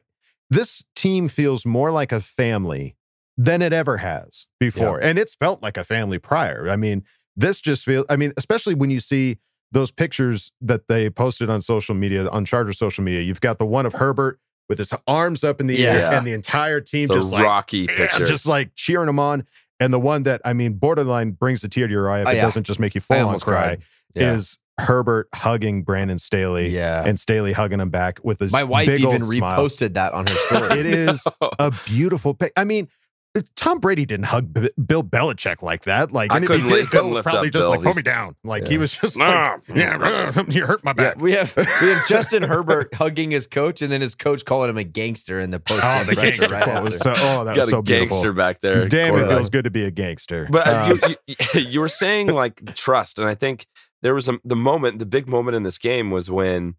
[0.49, 2.97] this team feels more like a family
[3.37, 6.71] than it ever has before, and it's felt like a family prior.
[6.71, 7.05] I mean,
[7.37, 8.07] this just feels.
[8.09, 9.39] I mean, especially when you see
[9.73, 13.23] those pictures that they posted on social media on Charger social media.
[13.23, 16.33] You've got the one of Herbert with his arms up in the air, and the
[16.33, 18.25] entire team It's just like rocky picture.
[18.25, 19.47] just like cheering him on.
[19.81, 22.31] And the one that I mean, borderline brings a tear to your eye if Oh,
[22.31, 22.43] it yeah.
[22.43, 23.79] doesn't just make you I full on cry.
[24.15, 24.35] Yeah.
[24.35, 27.05] Is Herbert hugging Brandon Staley yeah.
[27.05, 29.59] and Staley hugging him back with his My wife even smile.
[29.69, 30.79] reposted that on her story.
[30.81, 31.27] It is
[31.59, 32.53] a beautiful pic.
[32.57, 32.89] I mean,
[33.57, 36.13] Tom Brady didn't hug B- Bill Belichick like that.
[36.13, 37.63] Like, I and if he couldn't did, li- couldn't Bill was lift probably up just
[37.63, 37.71] Bill.
[37.71, 38.69] like, "Put me down." Like Yeah.
[38.69, 39.53] he was just Nah.
[39.69, 43.47] like, "Yeah, you hurt my Yeah, back." we have we have Justin Herbert hugging his
[43.47, 45.81] coach, and then his coach calling him a gangster in the post.
[45.83, 47.15] Oh, the gangster right quote was so.
[47.17, 48.17] Oh, that Got was so a beautiful.
[48.19, 48.87] gangster back there.
[48.87, 49.37] Damn, it Quarterback.
[49.39, 50.47] feels good to be a gangster.
[50.51, 50.71] But uh,
[51.03, 51.17] Uh, you,
[51.55, 53.67] you, you were saying like trust, and I think
[54.03, 56.75] there was a, the moment, the big moment in this game was when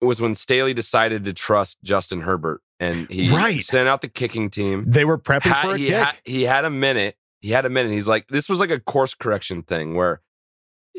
[0.00, 3.62] was when Staley decided to trust Justin Herbert, and he Right.
[3.62, 4.84] sent out the kicking team.
[4.86, 5.94] they were prepping Had- for a he, kick.
[5.94, 7.16] had, he had a minute.
[7.40, 7.92] He had a minute.
[7.92, 10.20] He's like, this was like a course correction thing where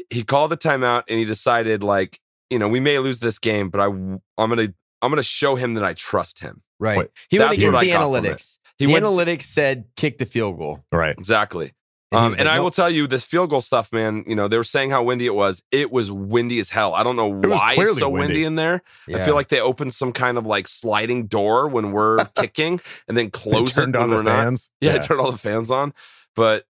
[0.10, 3.70] he called the timeout and he decided like, you know, we may lose this game,
[3.70, 6.62] but I I'm gonna I'm gonna show him that I trust him.
[6.80, 6.98] Right.
[7.00, 8.30] Wait, he went against what I the got from it.
[8.38, 8.58] analytics.
[8.78, 10.84] He the went- analytics said kick the field goal.
[10.92, 11.16] right.
[11.18, 11.74] Exactly.
[12.12, 14.24] And Um, was and like, I "Nope." will tell you, this field goal stuff, man.
[14.28, 15.62] You know, they were saying how windy it was.
[15.72, 16.94] It was windy as hell.
[16.94, 18.28] I don't know was why it's so windy.
[18.28, 18.44] windy.
[18.46, 18.82] in there.
[19.14, 23.18] I feel like they opened some kind of like sliding door when we're kicking, and
[23.18, 24.44] then They close it when on we're not.
[24.44, 24.72] fans.
[24.80, 25.94] Yeah, I turned all the fans on.
[26.34, 26.66] But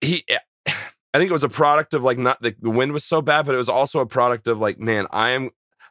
[0.00, 0.24] he,
[0.68, 3.46] I think it was a product of like not the, the wind was so bad,
[3.46, 5.50] but it was also a product of like, man, I am,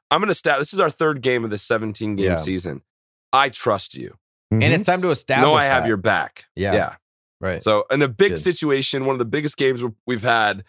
[0.09, 0.59] I'm going to stat.
[0.59, 2.37] This is our third game of the 17 game Yeah.
[2.37, 2.81] season.
[3.33, 4.15] I trust you.
[4.53, 4.63] Mhm.
[4.63, 5.47] and it's time to establish.
[5.49, 5.87] No, I have that.
[5.87, 6.45] your back.
[6.55, 6.73] Yeah.
[6.73, 6.95] Yeah.
[7.43, 7.61] Right.
[7.63, 8.39] So in a big Good.
[8.39, 10.63] situation, one of the biggest games we- we've had,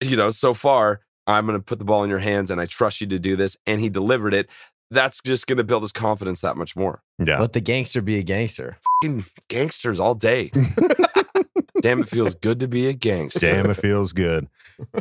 [0.00, 2.66] you know, so far, I'm going to put the ball in your hands and I
[2.66, 3.56] trust you to do this.
[3.66, 4.48] And he delivered it.
[4.90, 7.02] That's just going to build his confidence that much more.
[7.24, 7.38] yeah.
[7.40, 8.76] Let the gangster be a gangster.
[9.02, 10.50] Fucking gangsters all day.
[11.80, 13.40] Damn, it feels good to be a gangster.
[13.52, 14.48] Damn, it feels good.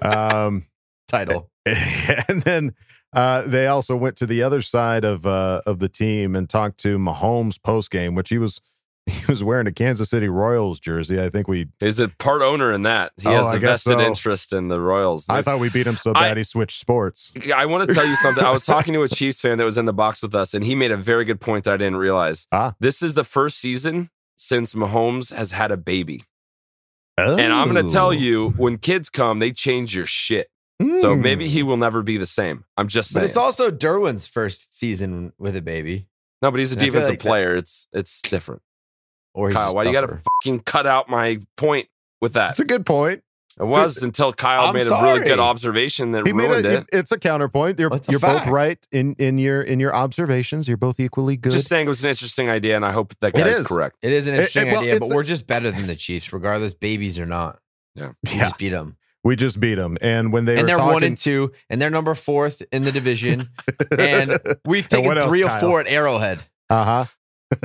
[0.01, 0.63] Um,
[1.07, 1.49] Title.
[1.65, 2.75] and then
[3.13, 6.77] uh, they also went to the other side of uh, of the team and talked
[6.81, 8.61] to Mahomes post game, which he was
[9.25, 11.21] he was wearing a Kansas City Royals jersey.
[11.21, 11.67] I think we.
[11.79, 13.11] He's a part owner in that.
[13.17, 14.05] He Oh, has I a guess vested so.
[14.07, 15.25] interest in the Royals.
[15.29, 17.31] I thought we beat him so I- bad he switched sports.
[17.53, 18.43] I want to tell you something.
[18.43, 20.63] I was talking to a Chiefs fan that was in the box with us, and
[20.63, 22.47] he made a very good point that I didn't realize.
[22.51, 22.75] Ah.
[22.79, 26.23] This is the first season since Mahomes has had a baby.
[27.17, 28.11] And I'm going to tell Oh.
[28.11, 30.47] you, when kids come, they change your shit.
[30.79, 31.21] So Mm.
[31.21, 32.63] maybe he will never be the same.
[32.77, 33.27] I'm just But saying.
[33.29, 36.07] it's also Derwin's first season with a baby.
[36.41, 37.55] no, but he's a feel defensive like that- player.
[37.57, 38.61] It's it's different.
[39.33, 41.87] Or Kyle, why do you got to fucking cut out my point
[42.21, 42.47] with that?
[42.49, 43.23] That's a good point.
[43.59, 46.77] It was until Kyle I'm made a really good observation that He made ruined a,
[46.77, 46.85] it.
[46.93, 47.77] It's a counterpoint.
[47.77, 50.67] You're That's a you're both right in in your in your observations.
[50.69, 51.51] You're both equally good.
[51.51, 53.67] Just saying it was an interesting idea, and I hope that It guy's is.
[53.67, 53.97] correct.
[54.01, 55.95] It is an It- interesting it- well, idea, but it's- we're just better than the
[55.97, 57.59] Chiefs, regardless, babies or not.
[57.95, 58.11] Yeah.
[58.25, 58.39] We Yeah.
[58.45, 58.95] just beat them.
[59.25, 61.81] we just beat them, and when they and were they're talking, one and two, and
[61.81, 63.49] they're number fourth in the division.
[63.97, 65.59] and we've And taken what else, three or Kyle?
[65.59, 66.39] four at Arrowhead.
[66.69, 67.05] uh huh.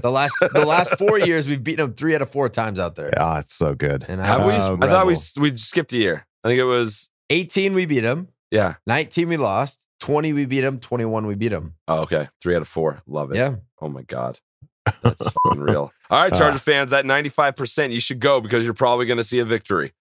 [0.03, 2.95] The last the last four years, we've beaten them three out of four times out
[2.95, 3.11] there.
[3.19, 4.05] Ah, it's so good.
[4.09, 4.53] And I Have we?
[4.53, 6.27] Uh, I thought we we skipped a year.
[6.43, 8.75] I think it was 18 we beat them, yeah.
[8.87, 11.75] 19 we lost, 20 we beat them, 21 we beat them.
[11.89, 12.29] Oh, okay.
[12.43, 13.03] Three out of four.
[13.07, 13.37] Love it.
[13.37, 13.57] Yeah.
[13.81, 14.41] Oh my god,
[15.03, 15.93] that's fucking real.
[16.11, 19.19] All right, Charger fans, that ninety five percent, you should go because you're probably going
[19.19, 19.93] to see a victory.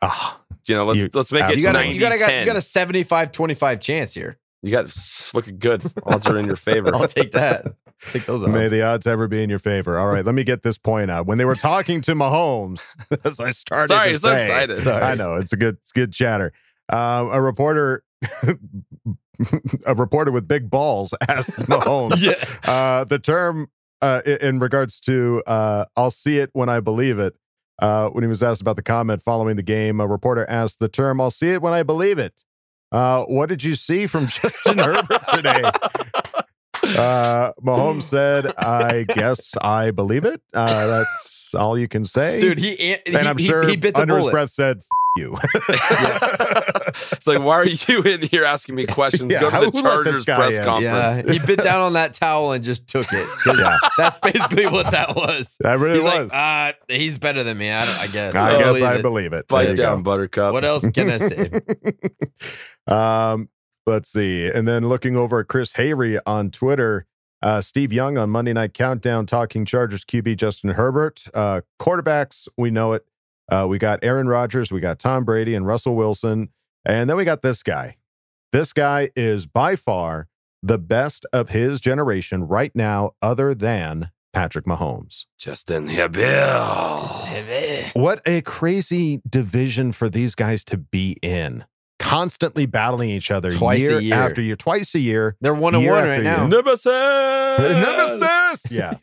[0.00, 2.18] Ah, You know, let's You- let's make it You got, a, 90 you, got a,
[2.18, 2.40] 10.
[2.40, 4.38] you got a 75 25 chance here.
[4.62, 4.94] You got
[5.34, 5.84] looking good.
[6.04, 6.94] Odds are in your favor.
[6.94, 7.74] I'll take that.
[8.12, 9.98] Take those May the odds ever be in your favor.
[9.98, 11.26] All right, let me get this point out.
[11.26, 14.82] When they were talking to Mahomes, as I started, Sorry, to so say- excited.
[14.84, 15.02] Sorry.
[15.02, 16.52] I know it's a good, it's good chatter.
[16.92, 18.04] Um, a reporter,
[19.86, 22.70] a reporter with big balls asked Mahomes Yeah.
[22.70, 23.68] uh, the term
[24.02, 27.34] uh, i- in regards to uh, "I'll see it when I believe it."
[27.80, 30.88] Uh, when he was asked about the comment following the game, a reporter asked the
[30.88, 32.44] term "I'll see it when I believe it."
[32.92, 35.62] Uh, what did you see from Justin Herbert today?
[36.96, 42.58] Uh, Mahomes said, "I guess I believe it." Uh, that's all you can say, Dude,
[42.58, 44.32] he, he, And I'm he, sure he bit the under his bullet.
[44.32, 44.84] breath said, F-
[45.16, 45.36] "You."
[47.12, 49.32] it's like, why are you in here asking me questions?
[49.32, 50.64] Yeah, Go to the Chargers press in?
[50.64, 51.18] conference.
[51.26, 53.28] Yeah, he bit down on that towel and just took it.
[53.56, 53.76] Yeah.
[53.98, 55.56] That's basically what that was.
[55.60, 56.32] That really He's was.
[56.32, 57.70] like, uh, he's better than me.
[57.70, 58.34] I, don't, I guess.
[58.34, 59.02] I I'll guess believe I it.
[59.02, 59.46] believe it.
[59.48, 60.02] Bite down, go.
[60.10, 60.52] Buttercup.
[60.52, 61.50] What else can I say?
[62.88, 63.48] um,
[63.86, 64.48] let's see.
[64.48, 67.06] And then looking over at Chris Hayre on Twitter,
[67.42, 71.24] uh, Steve Young on Monday Night Countdown talking Chargers QB Justin Herbert.
[71.34, 73.04] Uh, quarterbacks, we know it.
[73.50, 76.48] Uh, we got Aaron Rodgers, we got Tom Brady and Russell Wilson.
[76.84, 77.96] And then we got this guy.
[78.52, 80.28] This guy is by far
[80.62, 85.26] the best of his generation right now, other than Patrick Mahomes.
[85.38, 86.24] Justin Herbert.
[87.94, 91.64] What a crazy division for these guys to be in.
[92.14, 94.14] Constantly battling each other Twice a year, year.
[94.14, 95.36] after year, twice a year.
[95.40, 96.36] They're one and Year one after right year.
[96.36, 96.46] now.
[96.46, 96.86] Nemesis.
[97.58, 98.62] Nemesis.
[98.70, 98.94] Yeah.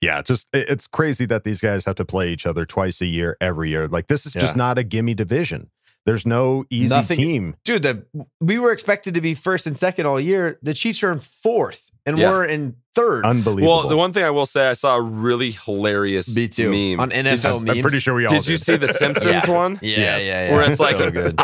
[0.00, 3.06] Yeah, just it- it's crazy that these guys have to play each other twice a
[3.06, 3.86] year, every year.
[3.88, 5.70] Like this is just not a gimme division.
[6.06, 7.56] There's no easy Nothing- team.
[7.64, 8.06] Dude, the,
[8.40, 10.58] we were expected to be first and second all year.
[10.62, 12.30] The Chiefs are in fourth, and Yeah.
[12.30, 13.24] we're in third.
[13.24, 13.78] Unbelievable.
[13.80, 16.70] Well, the one thing I will say, I saw a really hilarious Me too.
[16.70, 19.50] meme On NFL I'm pretty sure we all Did you see the Simpsons Yeah.
[19.50, 19.78] one?
[19.82, 20.22] Yeah, Yes.
[20.26, 20.52] yeah, yeah.
[20.56, 21.40] Where it's like, so good.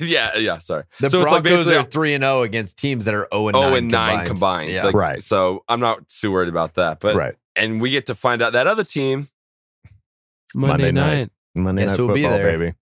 [0.00, 0.58] yeah, yeah.
[0.60, 0.84] Sorry.
[1.00, 3.56] The so it's like basically are three and zero against teams that are zero and
[3.56, 4.28] oh nine and nine combined.
[4.28, 4.70] combined.
[4.72, 5.22] Yeah, Like, Right.
[5.22, 7.00] So I'm not too worried about that.
[7.00, 7.34] But right.
[7.56, 9.26] and we get to find out that other team
[10.54, 11.30] Monday night.
[11.54, 12.58] Monday Guess Night who'll be Football, there?
[12.58, 12.74] baby.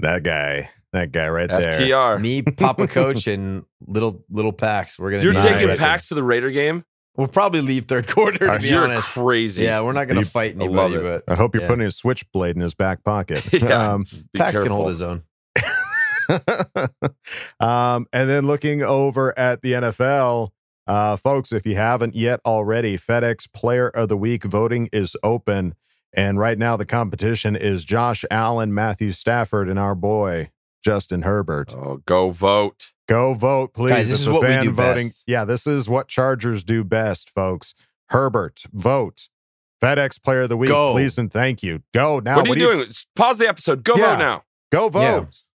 [0.00, 0.70] That guy.
[0.92, 1.70] That guy right there.
[1.72, 2.20] FTR.
[2.20, 4.98] me, Papa Coach, and little little Pax.
[4.98, 5.22] We're gonna.
[5.22, 5.76] You're taking there.
[5.76, 6.84] Pax to the Raider game.
[7.16, 8.38] We'll probably leave third quarter.
[8.46, 9.08] To be You're honest.
[9.08, 9.64] crazy.
[9.64, 11.02] Yeah, we're not gonna You- fight I anybody, it.
[11.26, 11.68] but I hope you're Yeah.
[11.68, 13.44] putting a switchblade in his back pocket.
[13.52, 13.92] Yeah.
[13.92, 15.22] Um, Be Pax can hold his own.
[17.60, 20.50] um, and then looking over at the NFL,
[20.86, 25.74] uh, folks, if you haven't yet already, FedEx Player of the Week voting is open.
[26.12, 30.50] And right now, the competition is Josh Allen, Matthew Stafford, and our boy,
[30.82, 31.74] Justin Herbert.
[31.74, 32.92] Oh, go vote.
[33.08, 33.90] Go vote, please.
[33.90, 35.08] Guys, this It's is a what we do voting.
[35.08, 35.22] best.
[35.26, 37.74] Yeah, this is what Chargers do best, folks.
[38.10, 39.28] Herbert, vote.
[39.82, 40.92] FedEx Player of the Week, Go.
[40.92, 41.82] please and thank you.
[41.94, 42.36] Go now.
[42.36, 42.86] what are you doing?
[42.88, 43.82] Just pause the episode.
[43.82, 44.10] Go Yeah.
[44.12, 44.42] vote now.
[44.70, 45.02] Go vote.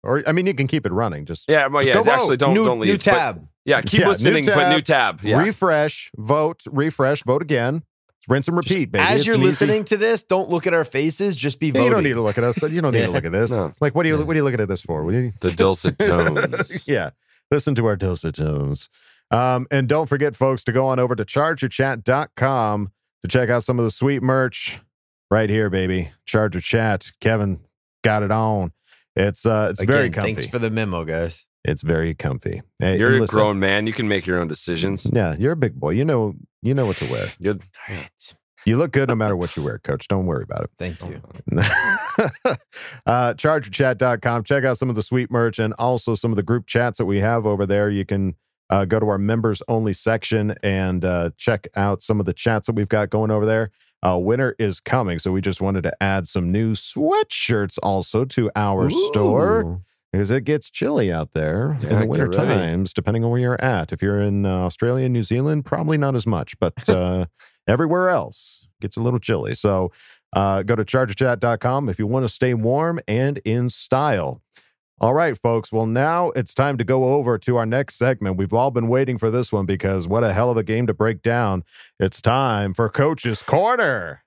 [0.03, 0.09] Yeah.
[0.09, 1.25] Or I mean, you can keep it running.
[1.25, 2.03] Just Yeah, well, Just yeah.
[2.03, 2.39] go Actually, vote.
[2.39, 2.87] don't new, don't leave.
[2.91, 3.47] new But- tab.
[3.65, 4.71] yeah, keep Yeah, new listening, but tab.
[4.73, 5.19] new tab.
[5.23, 5.39] Yeah.
[5.41, 7.83] refresh, vote, refresh, vote again.
[8.27, 9.03] Rinse and repeat, baby.
[9.03, 11.35] As It's you're an easy- listening to this, don't look at our faces.
[11.35, 11.85] Just be Yeah, voting.
[11.85, 12.61] you don't need to look at us.
[12.61, 13.05] You don't need Yeah.
[13.07, 13.49] to look at this.
[13.51, 13.71] No.
[13.81, 15.11] Like, what do you what are you looking at this for?
[15.11, 16.87] You- the dulcet tones.
[16.87, 17.09] yeah,
[17.49, 18.89] listen to our dulcet tones.
[19.31, 23.79] Um, and don't forget, folks, to go on over to chargerchat.com to check out some
[23.79, 24.79] of the sweet merch
[25.29, 26.11] right here, baby.
[26.25, 27.11] Charger Chat.
[27.21, 27.59] Kevin
[28.03, 28.73] got it on.
[29.15, 30.33] It's uh, it's Again, very comfy.
[30.35, 31.45] Thanks for the memo, guys.
[31.63, 32.61] it's very comfy.
[32.79, 33.35] Hey, You're a listen.
[33.35, 33.85] grown man.
[33.87, 35.05] You can make your own decisions.
[35.11, 35.91] Yeah, you're a big boy.
[35.91, 37.31] You know, you know what to wear.
[37.39, 37.55] You're,
[37.89, 38.35] All right.
[38.65, 40.07] You look good no matter what you wear, coach.
[40.07, 40.69] Don't worry about it.
[40.77, 41.21] Thank you.
[43.05, 44.43] uh, chargerchat.com.
[44.43, 47.05] Check out some of the sweet merch and also some of the group chats that
[47.05, 47.89] we have over there.
[47.89, 48.35] You can
[48.69, 52.67] uh, go to our members only section and uh, check out some of the chats
[52.67, 53.71] that we've got going over there.
[54.03, 58.49] Uh, winter is coming, so we just wanted to add some new sweatshirts also to
[58.55, 59.81] our store Ooh.
[60.11, 62.37] Because it gets chilly out there Yeah, in the winter ready.
[62.37, 63.91] times, depending on where you're at.
[63.93, 67.25] If you're in uh, Australia, New Zealand, probably not as much, but uh,
[67.67, 69.53] everywhere else gets a little chilly.
[69.53, 69.91] So
[70.33, 74.41] Uh, go to chargerchat.com if you want to stay warm and in style.
[75.01, 75.73] All right, folks.
[75.73, 78.37] Well, now it's time to go over to our next segment.
[78.37, 80.93] We've all been waiting for this one because what a hell of a game to
[80.93, 81.63] break down.
[81.99, 84.23] It's time for Coach's Corner.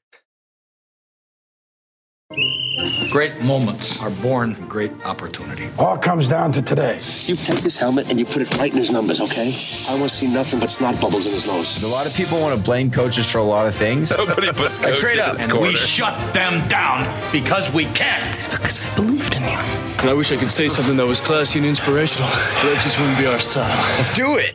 [3.12, 5.68] Great moments are born from great opportunity.
[5.78, 6.94] All comes down to today.
[7.26, 9.46] You take this helmet and you put it right in his numbers, okay?
[9.88, 11.84] I want to see nothing but snot bubbles in his nose.
[11.84, 14.10] A lot of people want to blame coaches for a lot of things.
[14.16, 15.30] Nobody puts Like, coach straight in up.
[15.32, 15.68] his And corner.
[15.68, 18.34] we shut them down because we can't.
[18.50, 19.48] Because I believed in you.
[20.00, 22.98] And I wish I could say something that was classy and inspirational, but it just
[22.98, 23.68] wouldn't be our style.
[23.96, 24.54] Let's do it.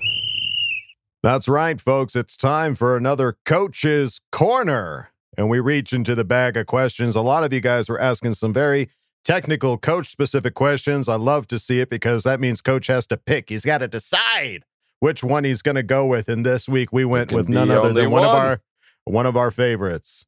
[1.23, 2.15] That's right, folks.
[2.15, 5.08] It's time for another Coach's Corner.
[5.39, 7.15] And we reach into the bag of questions.
[7.15, 8.89] A lot of you guys were asking some very
[9.23, 11.07] technical coach specific questions.
[11.07, 13.47] I love to see it because that means coach has to pick.
[13.47, 14.65] He's got to decide
[14.99, 16.27] which one he's going to go with.
[16.27, 18.59] And this week we went with none other than one of our
[19.05, 20.25] one of our favorites.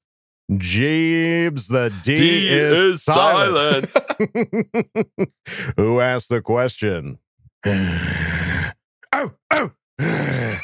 [0.55, 3.93] Jeeves, the D, D is, is silent.
[5.75, 7.19] Who asked the question?
[7.65, 9.71] oh, oh,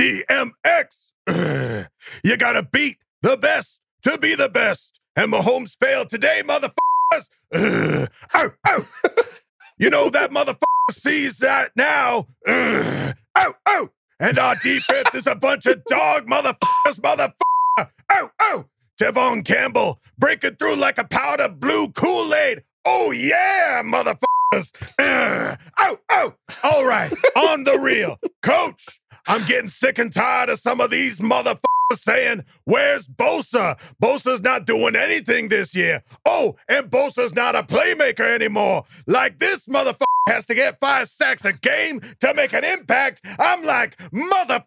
[0.00, 0.96] DMX.
[2.24, 5.00] you gotta beat the best to be the best.
[5.16, 8.08] And Mahomes failed today, motherfuckers.
[8.34, 8.88] oh, oh.
[9.78, 10.56] you know that motherfucker
[10.90, 12.26] sees that now.
[12.46, 13.90] oh, oh.
[14.20, 17.90] And our defense is a bunch of dog motherfuckers, motherfucker.
[18.10, 18.64] Oh, oh.
[19.00, 22.62] Tevon Campbell breaking through like a powder blue Kool-Aid.
[22.84, 24.72] Oh, yeah, motherfuckers.
[24.98, 25.58] Ugh.
[25.78, 26.34] oh, oh.
[26.62, 28.18] All right, on the real.
[28.42, 31.58] Coach, I'm getting sick and tired of some of these motherfuckers
[31.94, 33.78] saying, Where's Bosa?
[34.02, 36.02] Bosa's not doing anything this year.
[36.26, 38.84] Oh, and Bosa's not a playmaker anymore.
[39.06, 43.22] Like this motherfucker has to get five sacks a game to make an impact.
[43.38, 44.66] I'm like, motherfuckers,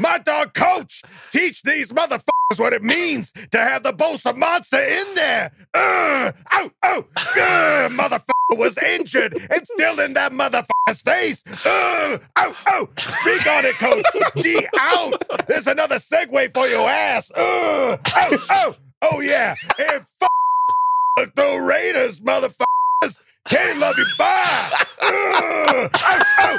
[0.00, 5.14] my dog coach, teach these motherfuckers what it means to have the Bosa monster in
[5.14, 5.50] there.
[5.74, 11.42] Ugh, oh, oh, ugh, motherfucker was injured and still in that motherfucker's face.
[11.48, 14.06] Ugh, oh, oh, speak on it, coach.
[14.42, 15.22] D out.
[15.48, 17.30] There's another segue for your ass.
[17.34, 19.54] Ugh, oh, oh, oh, yeah.
[19.78, 23.20] And fuck the Raiders, motherfuckers.
[23.48, 24.06] Can't love you.
[24.18, 24.72] Bye.
[25.02, 26.58] Ugh, oh, oh.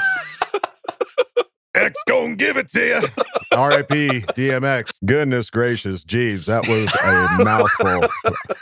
[1.78, 3.02] X gonna give it to you.
[3.58, 4.08] R.I.P.
[4.22, 4.92] DMX.
[5.06, 8.10] Goodness gracious, Jeeves, that was a mouthful.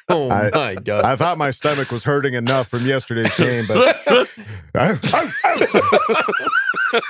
[0.09, 1.05] Oh I- my god.
[1.05, 3.95] I thought my stomach was hurting enough from yesterday's game, but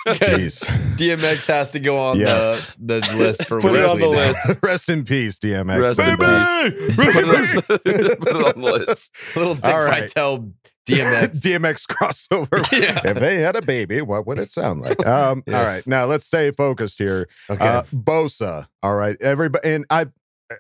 [0.08, 0.64] jeez.
[0.98, 2.74] DMX has to go on Yes.
[2.80, 4.12] the, the list for Put it on the now.
[4.12, 4.58] list.
[4.64, 5.80] Rest in peace, DMX.
[5.82, 6.96] Rest in peace.
[6.96, 9.16] Put it on, put it on the list.
[9.36, 10.04] Little Dick All right.
[10.04, 10.52] Vitale
[10.86, 11.42] DMX.
[11.42, 13.06] DMX crossover.
[13.06, 15.00] If they had a baby, what would it sound like?
[15.08, 15.60] Um, Yeah.
[15.60, 17.28] All right, now let's stay focused here.
[17.50, 17.66] Okay.
[17.66, 18.68] Uh, Bosa.
[18.84, 20.08] All right, everybody, and I,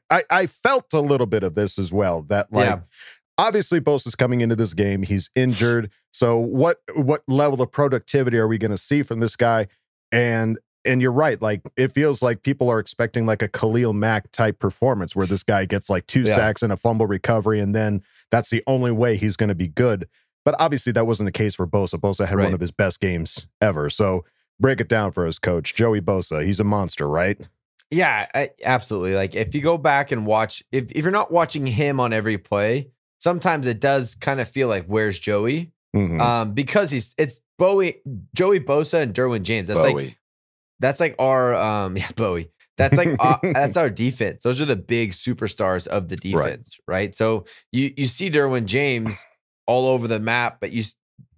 [0.09, 2.23] I, I felt a little bit of this as well.
[2.23, 2.79] That like, Yeah.
[3.37, 5.03] obviously, Bosa's coming into this game.
[5.03, 5.91] He's injured.
[6.11, 9.67] So what, what level of productivity are we going to see from this guy?
[10.11, 11.41] And and you're right.
[11.41, 15.43] Like it feels like people are expecting like a Khalil Mack type performance where this
[15.43, 16.35] guy gets like two Yeah.
[16.35, 19.67] sacks and a fumble recovery, and then that's the only way he's going to be
[19.67, 20.07] good.
[20.43, 21.99] But obviously, that wasn't the case for Bosa.
[21.99, 22.45] Bosa had Right.
[22.45, 23.89] one of his best games ever.
[23.89, 24.23] So
[24.59, 25.73] break it down for us, coach.
[25.75, 27.39] Joey Bosa, he's a monster, right?
[27.91, 29.15] Yeah, I, absolutely.
[29.15, 32.37] Like if you go back and watch, if, if you're not watching him on every
[32.37, 35.71] play, sometimes it does kind of feel like where's Joey?
[35.95, 36.19] Mhm.
[36.21, 38.01] Um, because he's it's Bowie,
[38.35, 39.67] Joey Bosa and Derwin James.
[39.69, 40.17] That's like Bowie.
[40.79, 42.51] That's like our um yeah Bowie.
[42.77, 44.43] That's like uh, that's our defense.
[44.43, 47.15] Those are the big superstars of the defense, right?
[47.15, 49.17] So you you see Derwin James
[49.65, 50.83] all over the map, but you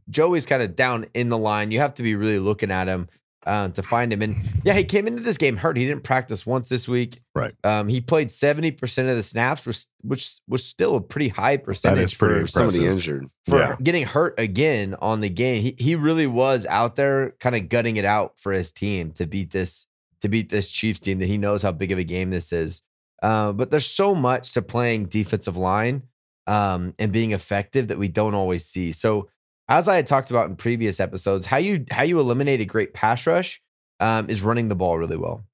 [0.09, 1.71] Joey's kind of down in the line.
[1.71, 3.09] You have to be really looking at him
[3.47, 4.21] uh, to find him.
[4.21, 5.77] And yeah, he came into this game hurt.
[5.77, 7.21] He didn't practice once this week.
[7.33, 7.53] Right.
[7.63, 11.57] Um, he played seventy percent of the snaps, which which was still a pretty high
[11.57, 12.03] percentage.
[12.03, 12.71] is pretty for, impressive.
[12.71, 13.27] Somebody injured.
[13.45, 13.75] for Yeah.
[13.81, 15.61] getting hurt again on the game.
[15.63, 19.25] He he really was out there kind of gutting it out for his team to
[19.25, 19.87] beat this
[20.21, 22.81] to beat this Chiefs team that he knows how big of a game this is.
[23.23, 26.03] Uh, but there's so much to playing defensive line
[26.47, 28.91] um, and being effective that we don't always see.
[28.91, 29.29] So
[29.69, 32.93] as I had talked about in previous episodes, how you how you eliminate a great
[32.93, 33.61] pass rush
[33.99, 35.45] um, is running the ball really well.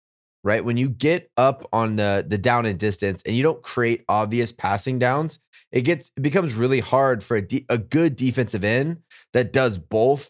[0.43, 4.03] Right when you get up on the the down and distance and you don't create
[4.09, 5.39] obvious passing downs,
[5.71, 8.97] it gets it becomes really hard for a, de- a good defensive end
[9.31, 10.29] that does both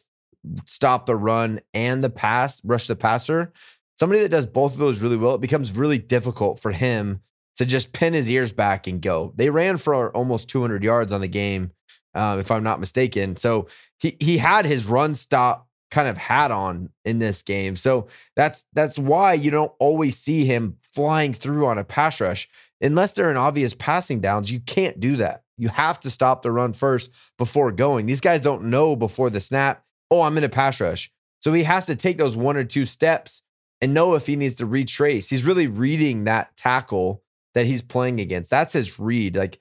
[0.66, 3.52] stop the run and the pass, rush the passer.
[4.00, 7.22] Somebody that does both of those really well, it becomes really difficult for him
[7.58, 9.34] to just pin his ears back and go.
[9.36, 11.72] They ran for almost 200 yards on the game,
[12.16, 13.36] uh, if I'm not mistaken.
[13.36, 13.68] So
[13.99, 17.76] he he had his run stop kind of hat on in this game.
[17.76, 22.49] So that's that's why you don't always see him flying through on a pass rush.
[22.82, 25.43] unless they're in obvious passing downs, you can't do that.
[25.57, 28.05] You have to stop the run first before going.
[28.05, 31.11] These guys don't know before the snap, oh, I'm in a pass rush.
[31.39, 33.41] So he has to take those one or two steps
[33.82, 35.30] and know if he needs to retrace.
[35.30, 37.22] He's really reading that tackle
[37.53, 38.49] that he's playing against.
[38.49, 39.36] That's his read.
[39.36, 39.59] Like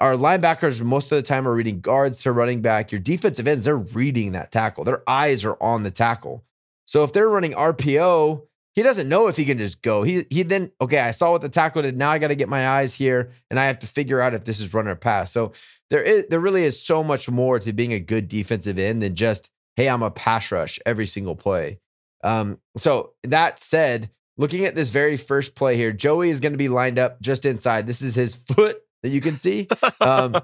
[0.00, 2.90] our linebackers, most of the time, are reading guards to running back.
[2.90, 4.84] Your defensive ends, they're reading that tackle.
[4.84, 6.42] Their eyes are on the tackle.
[6.86, 8.42] So if they're running RPO,
[8.74, 10.02] he doesn't know if he can just go.
[10.02, 11.96] He he then okay, I saw what the tackle did.
[11.96, 14.44] Now I got to get my eyes here, and I have to figure out if
[14.44, 15.32] this is run or pass.
[15.32, 15.52] So
[15.90, 19.16] there is there really is so much more to being a good defensive end than
[19.16, 21.78] just hey, I'm a pass rush every single play.
[22.22, 26.58] Um, so that said, looking at this very first play here, Joey is going to
[26.58, 27.86] be lined up just inside.
[27.86, 29.66] This is his foot that you can see.
[30.02, 30.34] Um,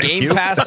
[0.00, 0.34] Game you.
[0.34, 0.58] Pass,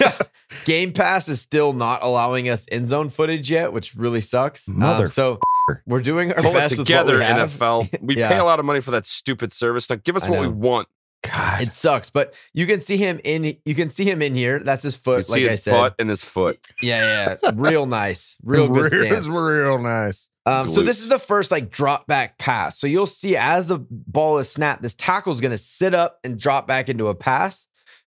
[0.64, 4.66] Game Pass is still not allowing us end zone footage yet, which really sucks.
[4.68, 5.38] Um, Mother so
[5.86, 7.50] we're doing our Pull it best together, with what we have.
[7.52, 8.00] NFL.
[8.00, 8.28] We Yeah.
[8.28, 9.90] pay a lot of money for that stupid service.
[9.90, 10.88] Now give us what we want.
[11.22, 11.62] God.
[11.62, 13.56] It sucks, but you can see him in.
[13.64, 14.60] You can see him in here.
[14.60, 15.26] That's his You foot.
[15.26, 16.58] see like I said, butt and his foot.
[16.82, 17.50] yeah, yeah, yeah.
[17.54, 19.18] real nice, real good real, stance.
[19.18, 20.30] it's real nice.
[20.46, 22.78] Um, so this is the first like drop back pass.
[22.78, 26.18] So you'll see as the ball is snapped, this tackle is going to sit up
[26.24, 27.66] and drop back into a pass.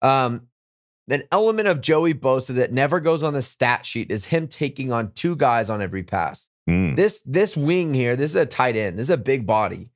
[0.02, 0.48] Um,
[1.08, 4.92] an element of Joey Bosa that never goes on the stat sheet is him taking
[4.92, 6.46] on two guys on every pass.
[6.68, 6.96] Mm.
[6.96, 8.98] This this wing here, this is a tight end.
[8.98, 9.88] This is a big body.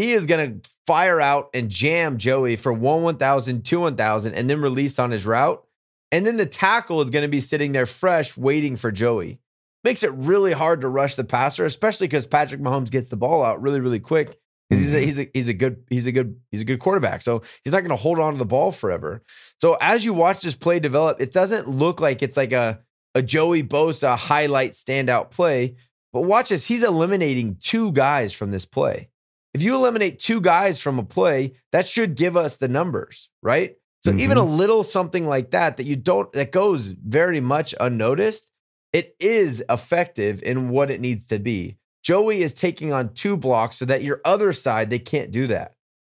[0.00, 4.48] He is going to fire out and jam Joey for one 1,000, two 1,000, and
[4.48, 5.62] then release on his route.
[6.10, 9.40] And then the tackle is going to be sitting there fresh, waiting for Joey.
[9.84, 13.44] Makes it really hard to rush the passer, especially because Patrick Mahomes gets the ball
[13.44, 14.40] out really, really quick.
[14.70, 15.04] He's a, mm-hmm.
[15.04, 17.80] he's a he's a good he's a good he's a good quarterback, so he's not
[17.80, 19.22] going to hold on to the ball forever.
[19.60, 22.80] So as you watch this play develop, it doesn't look like it's like a
[23.14, 25.76] a Joey Bosa highlight standout play,
[26.10, 26.64] but watch this.
[26.64, 29.09] He's eliminating two guys from this play.
[29.52, 33.76] If you eliminate two guys from a play, that should give us the numbers, right?
[34.02, 34.54] So even a mm-hmm.
[34.54, 38.48] little something like that that you don't that goes very much unnoticed,
[38.92, 41.76] it is effective in what it needs to be.
[42.02, 45.74] Joey is taking on two blocks so that your other side they can't do that.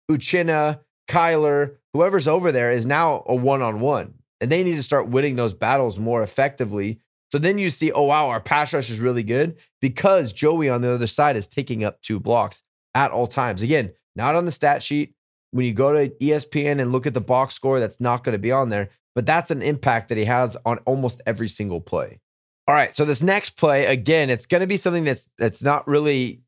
[0.09, 0.79] Uchenna,
[1.09, 4.13] Kyler, whoever's over there is now a one-on-one.
[4.39, 6.99] And they need to start winning those battles more effectively.
[7.31, 10.81] So then you see, oh wow, our pass rush is really good because Joey on
[10.81, 12.61] the other side is taking up two blocks
[12.96, 13.62] at all times.
[13.62, 15.14] Again, not on the stat sheet.
[15.52, 18.39] When you go to ESPN and look at the box score, that's not going to
[18.39, 22.20] be on there, but that's an impact that he has on almost every single play.
[22.68, 25.88] All right, so this next play, again, it's going to be something that's that's not
[25.88, 26.41] really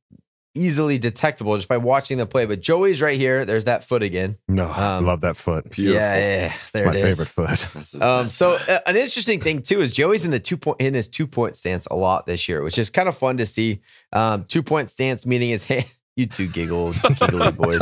[0.57, 2.45] easily detectable just by watching the play.
[2.45, 3.43] But Joey's right here.
[3.45, 4.37] There's that foot again.
[4.47, 5.69] No, I Um, love that foot.
[5.69, 5.99] Beautiful.
[5.99, 6.53] Yeah, yeah, yeah.
[6.73, 7.03] there My it is.
[7.03, 8.01] favorite foot.
[8.01, 11.07] Um, so uh, an interesting thing too is Joey's in the two point in his
[11.09, 13.81] two point stance a lot this year, which is kind of fun to see.
[14.13, 15.85] Um, two point stance meaning his hand.
[16.15, 17.81] You two giggle, giggly boys.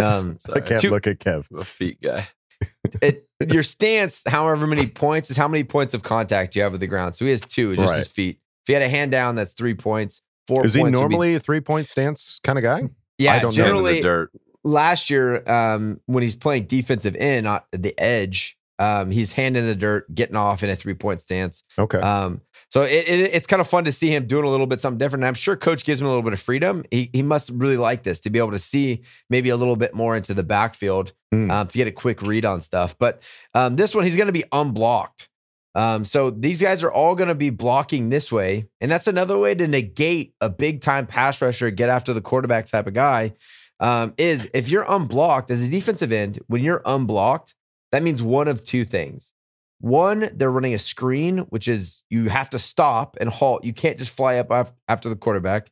[0.00, 1.44] Um, I can't Two- look at Kev.
[1.50, 2.26] the feet guy.
[3.02, 3.16] it,
[3.50, 6.86] your stance, however many points, is how many points of contact you have with the
[6.86, 7.16] ground.
[7.16, 7.98] So he has two, just Right.
[7.98, 8.38] his feet.
[8.62, 10.22] If he had a hand down, that's three points.
[10.46, 12.88] Four Is he points would be- normally a three point stance kind of guy?
[13.18, 13.64] yeah, I don't know.
[13.64, 14.30] Generally the dirt.
[14.64, 19.66] last year, um, when he's playing defensive end, not the edge, um, he's hand in
[19.66, 21.62] the dirt, getting off in a three point stance.
[21.78, 21.98] Okay.
[21.98, 24.80] Um, so it, it, it's kind of fun to see him doing a little bit
[24.80, 25.22] something different.
[25.22, 26.84] And I'm sure coach gives him a little bit of freedom.
[26.90, 29.94] He, he must really like this to be able to see maybe a little bit
[29.94, 31.50] more into the backfield Hmm.
[31.50, 32.94] um, to get a quick read on stuff.
[32.98, 33.22] But
[33.54, 35.30] um, this one, he's going to be unblocked.
[35.74, 38.66] Um, so these guys are all going to be blocking this way.
[38.82, 42.66] And that's another way to negate a big time pass rusher, get after the quarterback
[42.66, 43.32] type of guy.
[43.80, 47.54] Um, is if you're unblocked as a defensive end, when you're unblocked,
[47.92, 49.32] that means one of two things.
[49.80, 53.64] One, they're running a screen, which is you have to stop and halt.
[53.64, 55.70] You can't just fly up after the quarterback,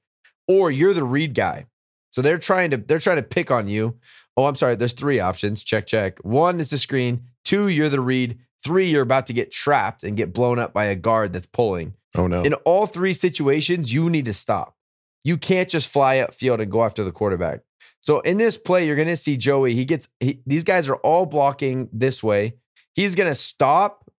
[0.49, 1.67] or you're the read guy.
[2.11, 3.99] So they're trying to they're trying to pick on you.
[4.37, 4.75] Oh, I'm sorry.
[4.75, 5.63] There's three options.
[5.63, 6.19] Check, check.
[6.25, 7.23] One, it's a screen.
[7.45, 8.39] Two, you're the read.
[8.63, 11.95] Three, you're about to get trapped and get blown up by a guard that's pulling.
[12.17, 12.43] oh no.
[12.43, 14.77] In all three situations, you need to stop.
[15.23, 17.61] You can't just fly upfield and go after the quarterback.
[18.01, 19.75] So in this play, you're going to see Joey.
[19.75, 22.55] He gets he, these guys are all blocking this way.
[22.95, 24.11] He's going to stop.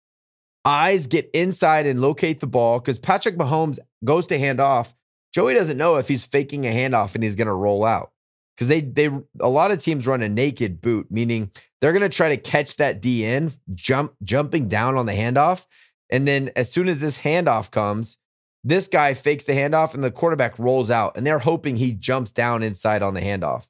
[0.64, 4.94] Eyes get inside and locate the ball because Patrick Mahomes goes to hand off.
[5.34, 8.12] Joey doesn't know if he's faking a handoff and he's going to roll out
[8.56, 9.10] because they they
[9.40, 12.78] a lot of teams run a naked boot, meaning they're going to try to catch
[12.78, 15.66] that DN jump jumping down on the handoff,
[16.12, 18.18] and then as soon as this handoff comes,
[18.64, 22.32] this guy fakes the handoff and the quarterback rolls out, and they're hoping he jumps
[22.32, 23.66] down inside on the handoff.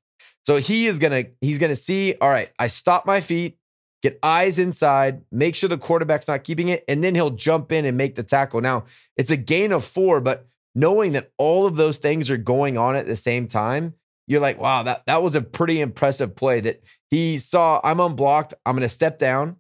[0.45, 2.15] So he is gonna he's gonna see.
[2.19, 3.57] All right, I stop my feet,
[4.01, 7.85] get eyes inside, make sure the quarterback's not keeping it, and then he'll jump in
[7.85, 8.61] and make the tackle.
[8.61, 8.85] Now
[9.17, 12.95] it's a gain of four, but knowing that all of those things are going on
[12.95, 13.93] at the same time,
[14.27, 17.81] you're like, wow, that, that was a pretty impressive play that he saw.
[17.83, 18.53] I'm unblocked.
[18.65, 19.57] I'm going to step down.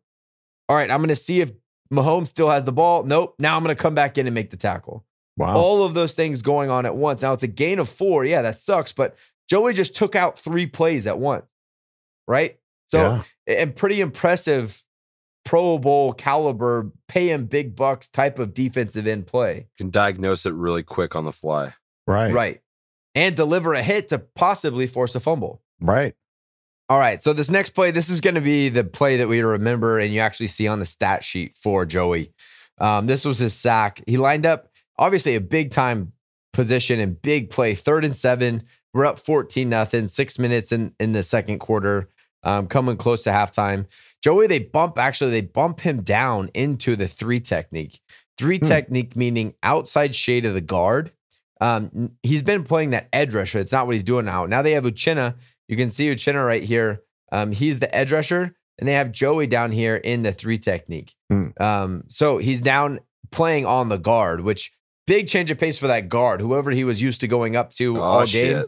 [0.69, 1.51] All right, I'm going to see if
[1.91, 3.03] Mahomes still has the ball.
[3.03, 3.35] Nope.
[3.37, 5.05] Now I'm going to come back in and make the tackle.
[5.35, 5.55] Wow.
[5.55, 7.21] All of those things going on at once.
[7.21, 8.23] Now it's a gain of four.
[8.23, 8.93] Yeah, that sucks.
[8.93, 9.15] But
[9.51, 11.43] Joey just took out three plays at once.
[12.25, 12.57] Right.
[12.87, 14.81] So, and pretty impressive
[15.43, 19.67] Pro Bowl caliber, pay him big bucks type of defensive end play.
[19.77, 21.73] Can diagnose it really quick on the fly.
[22.07, 22.31] Right.
[22.31, 22.61] Right.
[23.13, 25.61] And deliver a hit to possibly force a fumble.
[25.81, 26.15] Right.
[26.87, 27.21] All right.
[27.21, 30.13] So this next play, this is going to be the play that we remember and
[30.13, 32.31] you actually see on the stat sheet for Joey.
[32.77, 34.01] Um, this was his sack.
[34.07, 36.13] He lined up, obviously, a big time
[36.53, 38.63] position and big play, third and seven.
[38.93, 42.09] We're up 14 nothing, six minutes in, in the second quarter,
[42.43, 43.85] um, coming close to halftime.
[44.21, 48.01] Joey, they bump, actually, they bump him down into the three technique.
[48.37, 48.65] Three Hmm.
[48.65, 51.11] technique meaning outside shade of the guard.
[51.59, 53.59] Um, he's been playing that edge rusher.
[53.59, 54.45] It's not what he's doing now.
[54.45, 55.35] Now they have Uchenna.
[55.67, 57.03] You can see Uchenna right here.
[57.31, 61.13] Um, he's the edge rusher, and they have Joey down here in the three technique.
[61.29, 61.49] Hmm.
[61.59, 62.99] Um, so he's down
[63.31, 64.73] playing on the guard, which
[65.11, 67.97] big change of pace for that guard, whoever he was used to going up to
[67.97, 68.63] Oh, all game.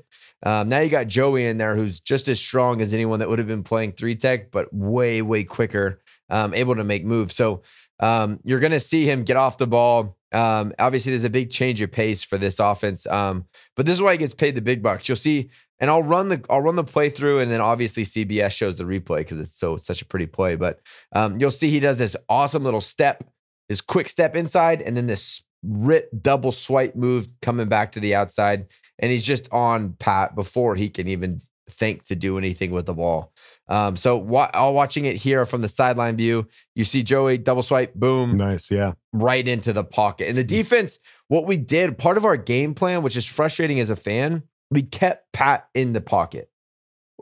[0.46, 3.40] Um, now you got Joey in there, who's just as strong as anyone that would
[3.40, 7.34] have been playing three tech, but way way quicker, um, able to make moves.
[7.34, 7.62] So
[8.02, 10.18] um, you're going to see him get off the ball.
[10.34, 13.46] Um, obviously, there's a big change of pace for this offense, um,
[13.78, 15.08] but this is why he gets paid the big bucks.
[15.08, 18.78] You'll see, and I'll run the I'll run the playthrough, and then obviously CBS shows
[18.78, 20.58] the replay because it's so it's such a pretty play.
[20.58, 20.82] But
[21.14, 23.24] um, you'll see he does this awesome little step,
[23.70, 28.16] his quick step inside, and then this rip double swipe move coming back to the
[28.16, 28.68] outside,
[29.00, 32.94] and he's just on Pat before he can even think to do anything with the
[32.94, 33.32] ball.
[33.70, 37.64] Um, so wa- all watching it here from the sideline view, you see Joey double
[37.64, 38.70] swipe, boom, Nice.
[38.70, 38.94] Yeah.
[39.14, 40.28] right into the pocket.
[40.28, 41.00] And the defense,
[41.30, 44.84] what we did, part of our game plan, which is frustrating as a fan, we
[44.84, 46.50] kept Pat in the pocket.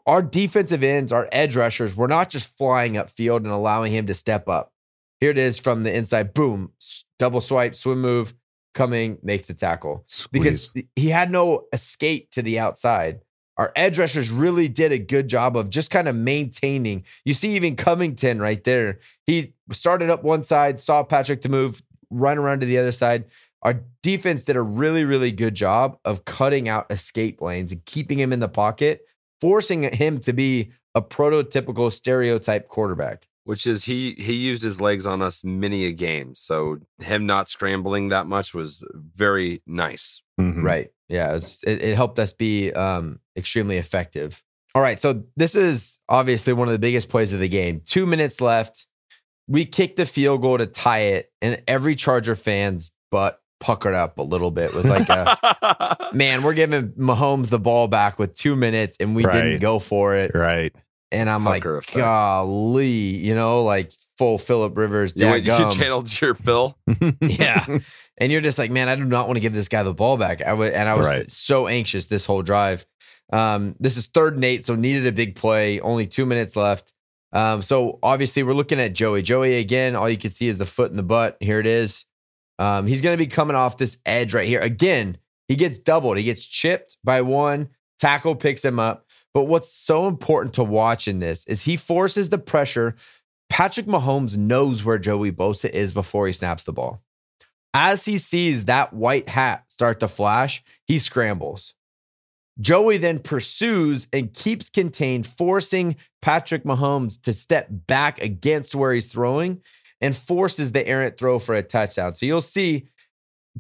[0.08, 4.16] Our defensive ends, our edge rushers, were not just flying upfield and allowing him to
[4.16, 4.74] step up.
[5.20, 6.72] Here it is from the inside, boom,
[7.22, 8.34] double swipe, swim move,
[8.74, 10.04] coming, make the tackle.
[10.32, 13.22] Because he had no escape to the outside.
[13.58, 17.04] Our edge rushers really did a good job of just kind of maintaining.
[17.24, 21.84] You see, even Covington right there, he started up one side, saw Patrick to move,
[22.10, 23.26] run around to the other side.
[23.62, 28.20] Our defense did a really, really good job of cutting out escape lanes and keeping
[28.20, 29.06] him in the pocket,
[29.42, 33.28] forcing him to be a prototypical stereotype quarterback.
[33.44, 36.36] Which is he he used his legs on us many a game.
[36.36, 40.22] So him not scrambling that much was very nice.
[40.40, 40.64] Mhm.
[40.64, 40.92] Right.
[41.10, 41.36] Yeah.
[41.36, 44.44] It's, it, it helped us be um, extremely effective.
[44.76, 45.02] All right.
[45.02, 47.82] So this is obviously one of the biggest plays of the game.
[47.86, 48.86] Two minutes left.
[49.48, 54.18] We kicked the field goal to tie it, and every Charger fan's butt puckered up
[54.18, 54.74] a little bit.
[54.74, 59.26] With like, a, man, we're giving Mahomes the ball back with two minutes, and we
[59.26, 59.34] Right.
[59.34, 60.32] didn't go for it.
[60.34, 60.74] Right.
[61.12, 61.98] And I'm Pucker like, effect.
[61.98, 65.14] golly, you know, like full Philip Rivers.
[65.16, 66.78] You, went- you channeled your Phil.
[67.22, 67.66] yeah.
[68.18, 70.16] And you're just like, man, I do not want to give this guy the ball
[70.16, 70.44] back.
[70.44, 71.32] I would, and I was Right.
[71.32, 72.86] so anxious this whole drive.
[73.34, 75.80] Um, this is third and eight, so needed a big play.
[75.80, 76.94] Only two minutes left.
[77.34, 79.24] Um, so obviously we're looking at Joey.
[79.24, 79.96] Joey again.
[79.96, 81.38] All you can see is the foot in the butt.
[81.40, 82.06] Here it is.
[82.60, 85.18] Um, he's going to be coming off this edge right here again.
[85.48, 86.18] He gets doubled.
[86.18, 87.70] He gets chipped by one.
[88.00, 89.08] Tackle picks him up.
[89.34, 92.96] But what's so important to watch in this is he forces the pressure.
[93.50, 97.02] Patrick Mahomes knows where Joey Bosa is before he snaps the ball.
[97.74, 101.74] As he sees that white hat start to flash, he scrambles.
[102.60, 109.08] Joey then pursues and keeps contained, forcing Patrick Mahomes to step back against where he's
[109.08, 109.62] throwing
[110.02, 112.14] and forces the errant throw for a touchdown.
[112.14, 112.88] So you'll see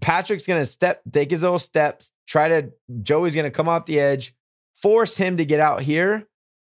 [0.01, 3.85] Patrick's going to step, take his little steps, try to, Joey's going to come off
[3.85, 4.35] the edge,
[4.81, 6.27] force him to get out here.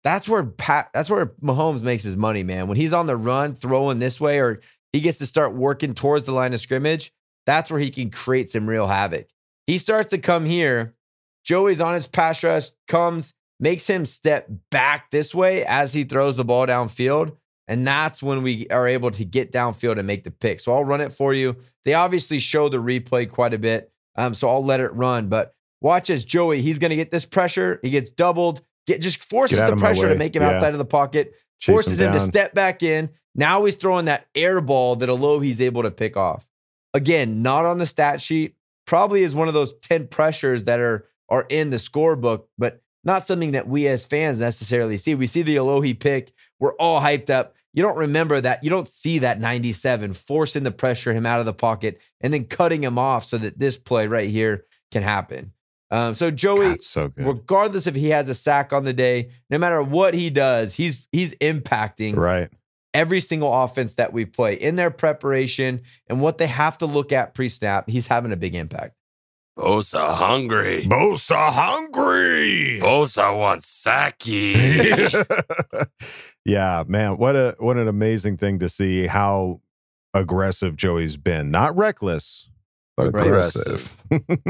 [0.03, 2.67] That's where Pat, that's where Mahomes makes his money, man.
[2.67, 4.61] When he's on the run, throwing this way, or
[4.93, 7.11] he gets to start working towards the line of scrimmage,
[7.45, 9.27] that's where he can create some real havoc.
[9.65, 10.95] He starts to come here.
[11.43, 16.37] Joey's on his pass rush, comes, makes him step back this way as he throws
[16.37, 17.35] the ball downfield.
[17.67, 20.61] And that's when we are able to get downfield and make the pick.
[20.61, 21.57] So I'll run it for you.
[21.83, 23.91] They obviously show the replay quite a bit.
[24.15, 25.27] Um, so I'll let it run.
[25.27, 27.79] But watch as Joey, he's going to get this pressure.
[27.81, 30.51] He gets doubled, get just forces Get the pressure to make him Yeah.
[30.51, 33.09] outside of the pocket, Chase him forces him, to step back in.
[33.35, 36.45] Now he's throwing that air ball that Alo he's able to pick off.
[36.93, 38.55] Again, not on the stat sheet.
[38.85, 43.27] Probably is one of those 10 pressures that are are in the scorebook, but not
[43.27, 45.13] something that we as fans necessarily see.
[45.13, 46.31] We see the Alohi pick.
[46.59, 47.53] We're all hyped up.
[47.73, 48.63] You don't remember that.
[48.63, 52.45] You don't see that 97 forcing the pressure him out of the pocket and then
[52.45, 55.51] cutting him off so that this play right here can happen.
[55.89, 57.25] Um, so Joey, God, so good.
[57.25, 61.07] regardless if he has a sack on the day, no matter what he does, he's
[61.11, 62.49] he's impacting Right.
[62.93, 67.11] every single offense that we play in their preparation and what they have to look
[67.13, 67.89] at pre-snap.
[67.89, 68.95] He's having a big impact.
[69.57, 70.83] Bosa hungry.
[70.85, 72.79] Bosa hungry.
[72.81, 74.53] Bosa wants Saki.
[76.45, 79.61] yeah, man, what a what an amazing thing to see how
[80.13, 81.49] aggressive Joey's been.
[81.51, 82.49] Not reckless,
[82.97, 83.95] but aggressive.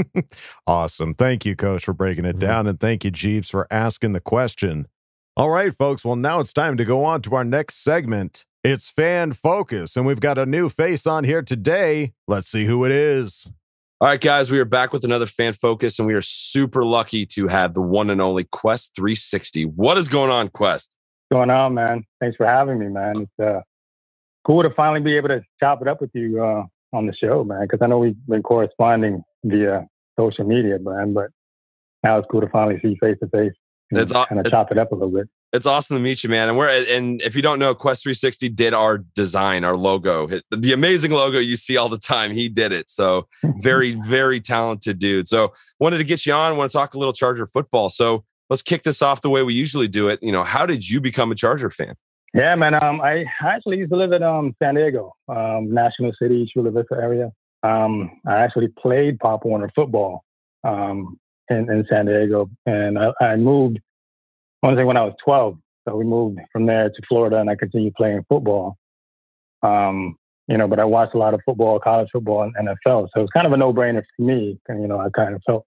[0.68, 1.14] awesome.
[1.14, 2.66] Thank you, coach, for breaking it down.
[2.66, 4.88] And thank you, Jeeves, for asking the question.
[5.36, 6.04] All right, folks.
[6.04, 8.46] Well, now it's time to go on to our next segment.
[8.64, 12.14] It's fan focus, and we've got a new face on here today.
[12.28, 13.48] Let's see who it is.
[14.02, 17.26] All right, guys, we are back with another fan focus, and we are super lucky
[17.28, 19.66] to have the one and only Quest 360.
[19.66, 20.96] What is going on, Quest?
[21.32, 22.04] going on, man?
[22.20, 23.22] Thanks for having me, man.
[23.22, 23.62] It's uh,
[24.46, 27.44] cool to finally be able to chop it up with you uh, on the show,
[27.44, 27.62] man.
[27.62, 29.86] Because I know we've been corresponding via
[30.20, 31.14] social media, man.
[31.14, 31.30] But
[32.04, 33.54] now it's cool to finally see face to face.
[33.92, 35.30] It's aw- kind of chop it up a little bit.
[35.54, 36.50] It's awesome to meet you, man.
[36.50, 40.74] And we're and if you don't know, Quest 360 did our design, our logo, the
[40.74, 42.32] amazing logo you see all the time.
[42.32, 42.92] He did it.
[42.92, 43.28] So
[43.60, 45.30] very, very talented dude.
[45.30, 46.58] So wanted to get you on.
[46.58, 47.90] Want to talk a little Charger football.
[47.90, 50.20] So let's kick this off the way we usually do it.
[50.22, 51.96] You know, how did you become a Charger fan?
[52.38, 52.76] Yeah, man.
[52.76, 56.94] Um, I actually used to live in um, San Diego, um, National City, Chula Vista
[56.94, 57.32] area.
[57.64, 60.24] Um, I actually played Pop Warner football
[60.64, 61.18] um,
[61.50, 63.80] in, in San Diego, and I, I moved.
[64.62, 65.58] I want to say when I was 12.
[65.88, 68.78] So we moved from there to Florida, and I continued playing football.
[69.64, 70.16] Um,
[70.48, 73.08] you know, but I watched a lot of football, college football, and NFL.
[73.16, 74.60] So it was kind of a no-brainer for me.
[74.70, 75.66] You know, I kind of felt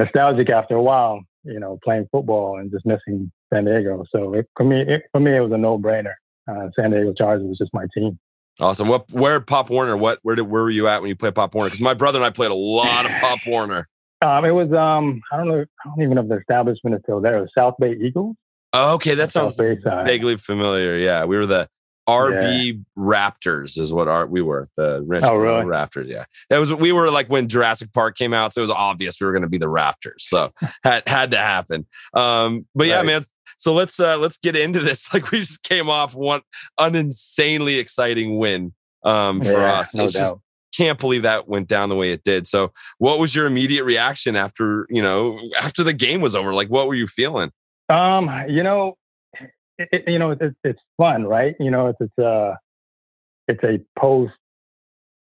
[0.00, 1.20] nostalgic after a while.
[1.44, 4.04] You know, playing football and just missing San Diego.
[4.10, 6.14] So it, for me, it, for me, it was a no-brainer.
[6.48, 8.18] Uh, San Diego Chargers was just my team.
[8.60, 8.88] Awesome.
[8.88, 9.96] What where Pop Warner?
[9.96, 11.70] What where did where were you at when you played Pop Warner?
[11.70, 13.88] Because my brother and I played a lot of Pop Warner.
[14.20, 17.02] Um, it was um, I don't know, I don't even know if the establishment is
[17.02, 17.38] still there.
[17.38, 18.36] It was South Bay Eagles.
[18.72, 20.04] Oh, okay, that sounds South Bay side.
[20.04, 20.96] vaguely familiar.
[20.96, 21.68] Yeah, we were the
[22.08, 24.68] RB Raptors, is what our, we were.
[24.76, 25.64] The Richmond Oh, really?
[25.64, 26.08] Raptors.
[26.08, 29.20] Yeah, that was we were like when Jurassic Park came out, so it was obvious
[29.20, 30.20] we were going to be the Raptors.
[30.20, 30.52] So
[30.84, 31.86] had had to happen.
[32.14, 33.22] Um, but yeah, man.
[33.58, 35.06] So let's uh let's get into this.
[35.14, 36.40] Like we just came off one
[36.78, 38.72] an insanely exciting win
[39.04, 39.94] um for Yeah, us.
[39.94, 40.34] no it's just
[40.76, 42.46] can't believe that went down the way it did.
[42.48, 46.54] So what was your immediate reaction after, you know, after the game was over?
[46.54, 47.52] Like what were you feeling?
[47.88, 48.96] Um, you know,
[49.78, 51.54] it, you know, it's it's fun, right?
[51.58, 52.54] You know, it's it's uh
[53.48, 54.32] it's a post,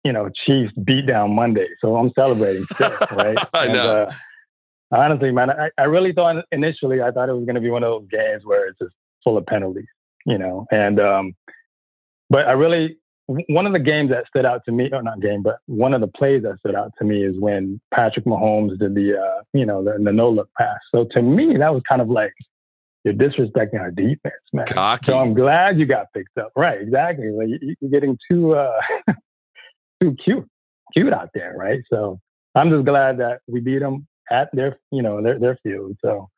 [0.05, 3.37] you know, Chiefs beatdown Monday, so I'm celebrating still, right?
[3.55, 4.03] I And, know.
[4.03, 4.13] uh,
[4.91, 7.85] honestly, man, I, I really thought initially I thought it was going to be one
[7.85, 9.87] of those games where it's just full of penalties,
[10.27, 11.35] you know, and um,
[12.31, 15.43] but I really one of the games that stood out to me, or not game,
[15.43, 18.95] but one of the plays that stood out to me is when Patrick Mahomes did
[18.95, 20.79] the, uh, you know, the, the no look pass.
[20.95, 22.33] So to me, that was kind of like
[23.09, 24.67] you're disrespecting our defense, man.
[24.67, 25.07] Cocky.
[25.07, 26.53] So I'm glad you got picked up.
[26.57, 27.31] Right, exactly.
[27.31, 28.81] Like you- you're getting too uh,
[30.03, 30.47] too cute,
[30.93, 31.81] cute out there, right?
[31.93, 32.21] So
[32.55, 35.97] I'm just glad that we beat them at their, you know, their their field.
[36.05, 36.29] So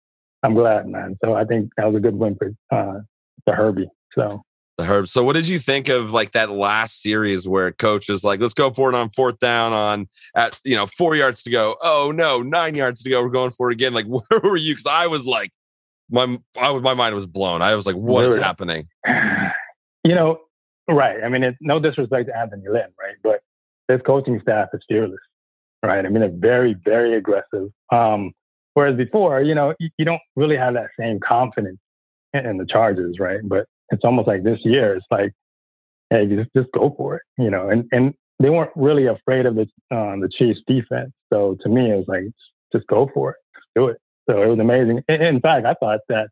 [0.43, 1.17] I'm glad, man.
[1.25, 3.01] So I think that was a good win for uh,
[3.45, 3.89] for Herbie.
[4.15, 4.43] So
[4.79, 5.09] the Herb.
[5.09, 8.55] So what did you think of like that last series where coach was like, let's
[8.55, 11.77] go for it on fourth down on at you know four yards to go.
[11.83, 13.23] Oh no, nine yards to go.
[13.23, 13.93] We're going for it again.
[13.95, 14.75] Like where were you?
[14.75, 15.51] Because I was like,
[16.11, 17.63] my I was my mind was blown.
[17.63, 18.89] I was like, what is happening?
[20.05, 20.39] you know,
[20.89, 21.23] right.
[21.23, 23.17] I mean, it's no disrespect to Anthony Lynn, right?
[23.23, 23.41] But
[23.89, 25.21] this coaching staff is fearless,
[25.83, 26.05] right?
[26.05, 27.69] I mean, they're very, very aggressive.
[27.93, 28.33] Um,
[28.75, 31.79] whereas before, you know, you, you don't really have that same confidence
[32.33, 33.41] in, in the Chargers, right?
[33.43, 35.33] But it's almost like this year, it's like,
[36.11, 37.69] hey, just just go for it, you know.
[37.69, 41.13] And and they weren't really afraid of the um, the Chiefs defense.
[41.33, 42.25] So to me, it was like,
[42.73, 43.99] just go for it, just do it.
[44.31, 45.03] So it was amazing.
[45.09, 46.29] In, fact, I thought that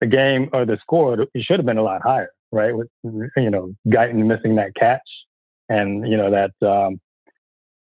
[0.00, 2.76] the game or the score it should have been a lot higher, right?
[2.76, 5.00] With you know Guyton missing that catch
[5.68, 7.00] and you know that um,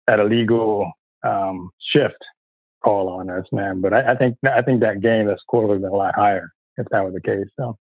[0.08, 0.92] that illegal
[1.24, 2.16] um, shift
[2.82, 3.82] call on us, man.
[3.82, 6.16] But I, I think I think that game, the score would have been a lot
[6.16, 7.48] higher if that was the case.
[7.60, 7.78] So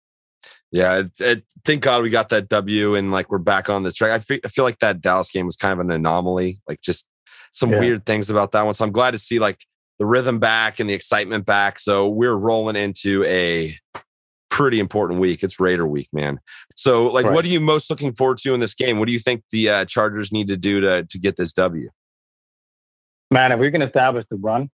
[0.71, 3.95] Yeah, it, it, thank God we got that W and like we're back on this
[3.95, 4.13] track.
[4.13, 7.07] I feel, I feel like that Dallas game was kind of an anomaly, like just
[7.53, 7.81] some Yeah.
[7.81, 8.75] weird things about that one.
[8.75, 9.65] So I'm glad to see like
[9.99, 11.79] the rhythm back and the excitement back.
[11.79, 13.77] So we're rolling into a
[14.51, 15.43] pretty important week.
[15.43, 16.41] It's Raider week, man.
[16.77, 17.35] So like, Right.
[17.35, 18.99] what are you most looking forward to in this game?
[18.99, 21.91] What do you think the uh, Chargers need to do to to get this W?
[23.31, 24.71] man, if we can establish the run,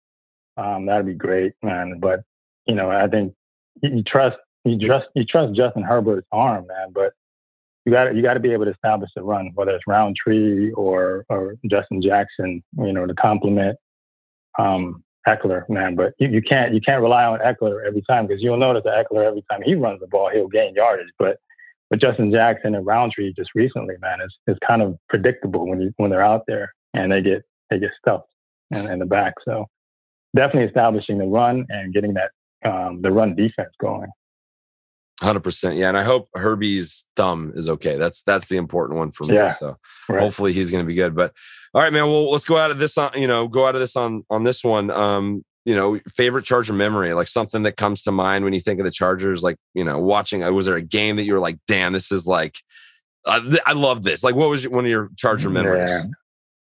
[0.57, 1.99] um, that'd be great, man.
[1.99, 2.22] But
[2.65, 3.34] you know, I think
[3.82, 6.91] you, trust you trust you trust Justin Herbert's arm, man.
[6.91, 7.13] But
[7.86, 11.26] you got you got to be able to establish the run, whether it's Rountree or
[11.30, 13.78] or Justin Jackson, you know, to complement.
[14.59, 15.96] Um, Ekeler, man.
[15.96, 19.06] But you, you can't you can't rely on Ekeler every time because you'll notice that
[19.06, 21.10] Ekeler every time he runs the ball, he'll gain yardage.
[21.20, 21.38] But
[21.92, 25.94] with Justin Jackson and Rountree just recently, man, is it's kind of predictable when you
[25.98, 28.30] when they're out there and they get they get stuffed
[28.72, 29.34] in, in the back.
[29.46, 29.66] So
[30.36, 32.32] definitely establishing the run and getting that
[32.70, 34.10] um, the run defense going.
[35.22, 37.95] Hundred percent, yeah, and I hope Herbie's thumb is okay.
[37.95, 39.34] That's that's the important one for me.
[39.34, 39.76] Yeah, so
[40.07, 40.22] right.
[40.22, 41.15] hopefully he's going to be good.
[41.15, 41.34] But
[41.74, 42.05] all right, man.
[42.05, 44.43] Well, let's go out of this on you know go out of this on on
[44.43, 44.91] this one.
[44.91, 48.80] Um, you know, favorite Charger memory, like something that comes to mind when you think
[48.80, 49.41] of the Chargers.
[49.41, 50.43] Like you know, watching.
[50.43, 52.59] uh, Was there a game that you were like, damn, this is like,
[53.26, 54.24] uh, th- I love this.
[54.24, 55.89] Like, what was one of your Charger memories?
[55.91, 56.11] Yeah.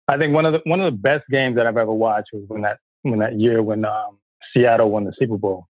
[0.09, 2.43] I think one of the one of the best games that I've ever watched was
[2.49, 4.19] when that when that year when um,
[4.53, 5.69] Seattle won the Super Bowl,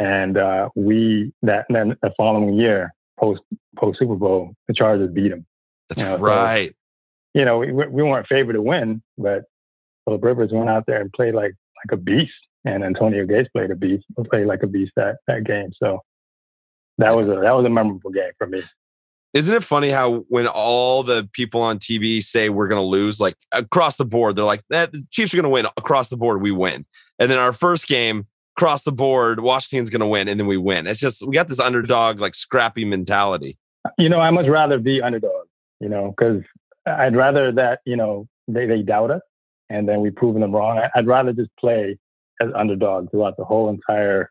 [0.00, 3.42] and uh, we that then the following year post
[3.76, 5.46] post Super Bowl the Chargers beat them.
[5.88, 6.74] That's You know, so- right.
[7.34, 9.44] You know, we we weren't favored to win, but
[10.04, 12.32] Philip Rivers went out there and played like like a beast,
[12.64, 15.70] and Antonio Gates played a beast, played like a beast that that game.
[15.80, 16.00] So
[16.98, 18.62] that was a that was a memorable game for me.
[19.32, 23.20] Isn't it funny how when all the people on TV say we're going to lose,
[23.20, 26.16] like across the board, they're like, eh, the Chiefs are going to win across the
[26.16, 26.84] board, we win.
[27.20, 28.26] And then our first game,
[28.60, 30.86] across the board, Washington's going to win, and then we win.
[30.86, 33.56] It's just we got this underdog, like scrappy mentality.
[33.98, 35.46] you know, I much rather be underdog,
[35.80, 36.42] you know, because
[36.86, 39.22] I'd rather that, you know, they, they doubt us
[39.70, 40.78] and then we've proven them wrong.
[40.94, 41.98] I'd rather just play
[42.42, 44.30] as underdog throughout the whole entire,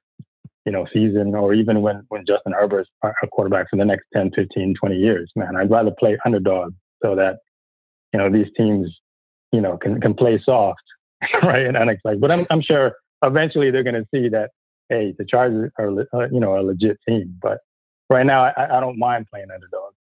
[0.63, 4.05] you know, season or even when, when Justin Herbert's our our quarterback for the next
[4.13, 5.55] 10, 15, 20 years, man.
[5.55, 7.37] I'd rather play underdog so that,
[8.13, 8.95] you know, these teams,
[9.51, 10.83] you know, can, can play soft,
[11.43, 11.65] right?
[11.65, 12.21] And unexpected.
[12.21, 12.93] But I'm, I'm sure
[13.23, 14.51] eventually they're going to see that,
[14.89, 17.37] hey, the Chargers are, uh, you know, a legit team.
[17.41, 17.59] But
[18.09, 19.93] right now, I, I don't mind playing underdog.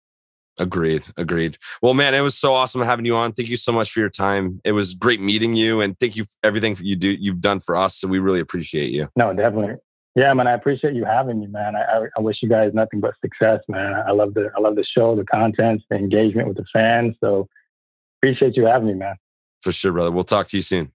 [0.59, 1.07] Agreed.
[1.17, 1.57] Agreed.
[1.81, 3.33] Well, man, it was so awesome having you on.
[3.33, 4.59] Thank you so much for your time.
[4.63, 7.75] It was great meeting you, and thank you for everything you do you've done for
[7.75, 7.95] us.
[7.95, 9.07] So we really appreciate you.
[9.15, 9.75] No, definitely.
[10.15, 10.47] Yeah, man.
[10.47, 11.75] I appreciate you having me, man.
[11.75, 13.93] I, I, I wish you guys nothing but success, man.
[14.07, 17.15] I love the I love the show, the content, the engagement with the fans.
[17.21, 17.47] So
[18.19, 19.15] appreciate you having me, man.
[19.61, 20.09] For sure, brother.
[20.09, 20.91] We'll talk to you soon.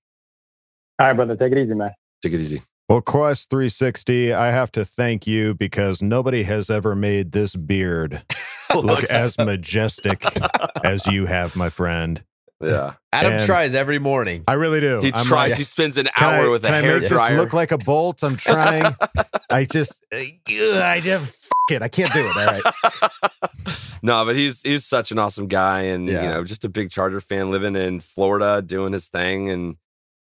[0.99, 1.37] All right, brother.
[1.37, 1.93] Take it easy, man.
[2.23, 2.63] Take it easy.
[2.89, 8.23] Well, Quest 360, I have to thank you because nobody has ever made this beard
[8.75, 10.25] look as majestic
[10.85, 12.23] as you have, my friend.
[12.61, 12.95] Yeah.
[13.13, 14.45] Adam And- tries every morning.
[14.47, 15.01] I really do.
[15.01, 15.51] He I'm tries.
[15.51, 17.31] like, he spends an hour I- with a can I hair make dryer.
[17.35, 18.23] This look like a bolt.
[18.23, 18.85] I'm trying.
[19.51, 21.35] I just, uh, I just,
[21.71, 21.83] f- it.
[21.83, 22.37] I can't do it.
[22.37, 23.73] All right.
[24.03, 26.23] no, but he's he's such an awesome guy, and Yeah.
[26.23, 29.77] you know, just a big Charger fan living in Florida, doing his thing, and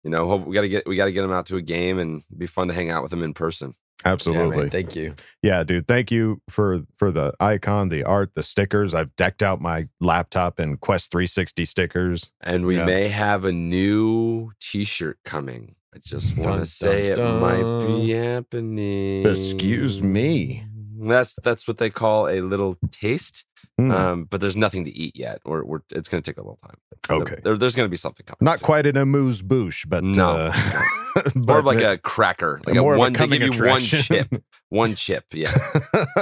[0.04, 1.62] you know, hope we got to get we got to get him out to a
[1.62, 3.74] game, and be fun to hang out with him in person.
[4.06, 4.70] Absolutely.
[4.70, 5.14] thank you.
[5.44, 5.86] Yeah, dude.
[5.88, 8.94] Thank you for for the icon, the art, the stickers.
[8.94, 12.32] I've decked out my laptop in Quest 360 stickers.
[12.42, 12.86] And we Yeah.
[12.86, 15.76] may have a new T-shirt coming.
[15.94, 19.26] I just want to say dun, it might be happening.
[19.26, 20.64] Excuse me.
[21.02, 23.44] That's that's what they call a little taste.
[23.78, 23.92] Hmm.
[23.92, 26.60] Um, but there's nothing to eat yet, or we're, it's going to take a little
[26.62, 26.76] time.
[27.10, 27.38] Okay.
[27.44, 28.38] there- there's going to be something coming.
[28.42, 30.30] Not quite an amuse bouche, but No.
[30.32, 30.54] uh,
[31.36, 33.14] More but of like a cracker, like a more one.
[33.14, 34.28] They give you one chip,
[34.70, 35.26] one chip.
[35.34, 35.52] Yeah,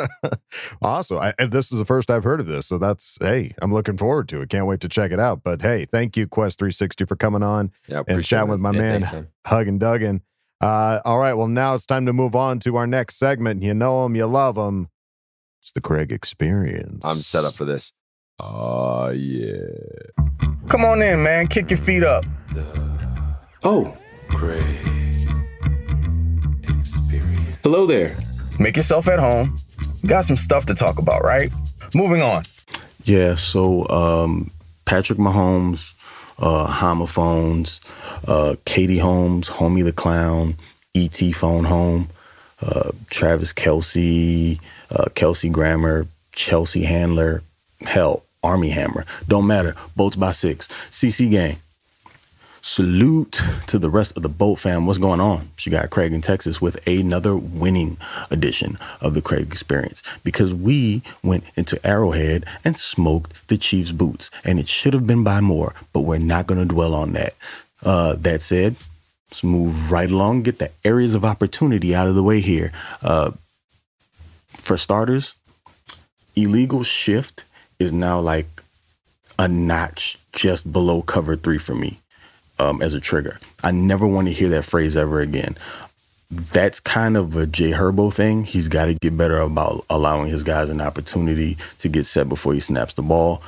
[0.82, 1.18] awesome.
[1.18, 4.30] I, this is the first I've heard of this, so that's hey, I'm looking forward
[4.30, 4.50] to it.
[4.50, 5.44] Can't wait to check it out.
[5.44, 8.04] But hey, thank you Quest 360 for coming on yeah.
[8.08, 8.52] and chatting it.
[8.52, 9.78] with my Yeah, man, thanks, man.
[9.78, 10.22] Duggan.
[10.62, 13.62] Uh, all right, well now it's time to move on to our next segment.
[13.62, 14.90] You know him, you love him.
[15.62, 17.04] It's the Craig Experience.
[17.04, 17.92] I'm set up for this.
[18.40, 19.58] Oh yeah,
[20.70, 21.48] Come on in, man.
[21.48, 22.24] Kick your feet up.
[23.64, 23.98] Oh,
[24.30, 24.64] Craig.
[26.80, 27.58] Experience.
[27.64, 28.16] Hello there.
[28.60, 29.58] Make yourself at home.
[30.06, 31.52] Got some stuff to talk about, right?
[31.96, 32.44] Moving on.
[33.06, 34.52] Yeah, so um,
[34.86, 35.94] Patrick Mahomes,
[36.38, 37.80] uh, homophones,
[38.28, 40.56] uh, Katie Holmes, Homie the Clown,
[40.94, 41.32] E.T.
[41.32, 42.10] Phone Home,
[42.62, 44.60] uh, Travis Kelce,
[44.90, 47.42] uh, Kelsey Grammer, Chelsea Handler,
[47.82, 49.06] hell, Armie Hammer.
[49.28, 49.76] Don't matter.
[49.96, 50.68] Boats by six.
[50.90, 51.58] CC Gang.
[52.62, 54.86] Salute to the rest of the boat fam.
[54.86, 55.50] What's going on?
[55.56, 57.96] She got Craig in Texas with another winning
[58.30, 64.30] edition of the Craig Experience because we went into Arrowhead and smoked the Chiefs' boots,
[64.44, 67.36] and it should have been by more, but we're not going to dwell on that.
[67.84, 68.76] Uh, that said,
[69.30, 72.74] let's move right along, get the areas of opportunity out of the way here.
[73.02, 73.32] Uh,
[74.58, 75.34] for starters,
[76.36, 77.44] illegal shift
[77.80, 78.48] is now like
[79.40, 82.00] a notch just below cover three for me
[82.60, 83.40] um, as a trigger.
[83.64, 85.58] I never want to hear that phrase ever again.
[86.30, 88.44] That's kind of a Jay Herbo thing.
[88.44, 92.54] He's got to get better about allowing his guys an opportunity to get set before
[92.54, 93.42] he snaps the ball.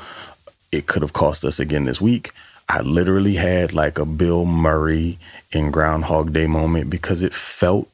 [0.71, 2.31] It could have cost us again this week.
[2.69, 5.17] I literally had like a Bill Murray
[5.51, 7.89] in Groundhog Day moment because it felt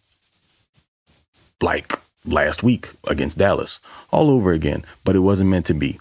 [1.62, 1.94] like
[2.26, 3.80] last week against Dallas
[4.12, 6.00] all over again, but it wasn't meant to be.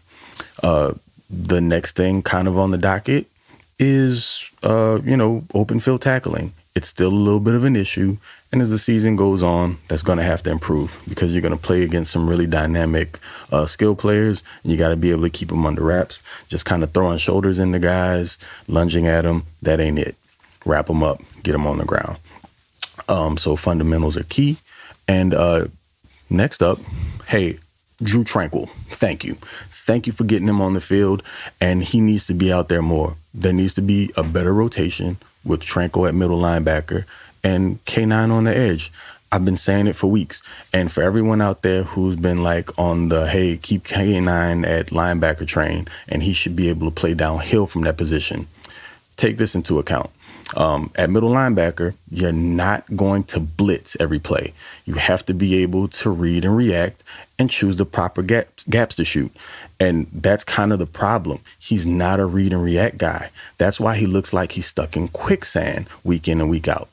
[0.62, 0.94] Uh,
[1.30, 3.26] the next thing kind of on the docket
[3.78, 6.52] is, uh, you know, open field tackling.
[6.74, 8.16] It's still a little bit of an issue.
[8.50, 11.56] And as the season goes on, that's going to have to improve because you're going
[11.56, 13.18] to play against some really dynamic
[13.50, 14.42] uh, skill players.
[14.62, 16.18] And you got to be able to keep them under wraps.
[16.48, 20.14] Just kind of throwing shoulders into guys, lunging at them, that ain't it.
[20.64, 22.16] Wrap them up, get them on the ground.
[23.08, 24.58] Um, so fundamentals are key.
[25.08, 25.66] And uh,
[26.30, 26.78] next up,
[27.26, 27.58] hey,
[28.02, 29.36] Drue Tranquill, thank you.
[29.70, 31.22] Thank you for getting him on the field.
[31.60, 33.16] And he needs to be out there more.
[33.34, 37.04] There needs to be a better rotation with Tranquill at middle linebacker
[37.42, 38.90] and K9 on the edge.
[39.30, 40.42] I've been saying it for weeks.
[40.72, 45.46] And for everyone out there who's been like on the hey, keep K9 at linebacker
[45.46, 48.46] train and he should be able to play downhill from that position,
[49.16, 50.10] take this into account.
[50.56, 54.52] Um, at middle linebacker, you're not going to blitz every play.
[54.84, 57.02] You have to be able to read and react
[57.38, 59.34] and choose the proper gaps, gaps to shoot.
[59.80, 61.40] And that's kind of the problem.
[61.58, 63.30] He's not a read and react guy.
[63.58, 66.88] That's why he looks like he's stuck in quicksand week in and week out.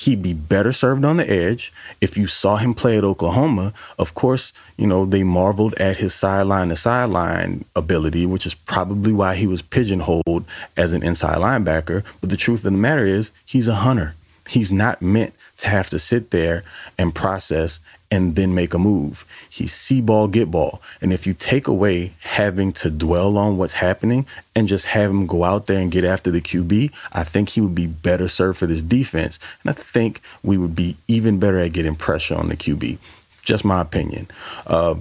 [0.00, 1.74] He'd be better served on the edge.
[2.00, 6.14] If you saw him play at Oklahoma, of course, you know, they marveled at his
[6.14, 12.02] sideline to sideline ability, which is probably why he was pigeonholed as an inside linebacker.
[12.22, 14.14] But the truth of the matter is, he's a hunter.
[14.48, 16.64] He's not meant to have to sit there
[16.96, 17.78] and process
[18.10, 19.24] and then make a move.
[19.48, 20.82] He's see ball, get ball.
[21.00, 25.26] And if you take away having to dwell on what's happening and just have him
[25.26, 28.58] go out there and get after the QB, I think he would be better served
[28.58, 29.38] for this defense.
[29.62, 32.98] And I think we would be even better at getting pressure on the QB.
[33.42, 34.28] Just my opinion.
[34.66, 34.96] Uh,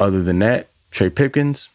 [0.00, 1.68] other than that, Trey Pipkins,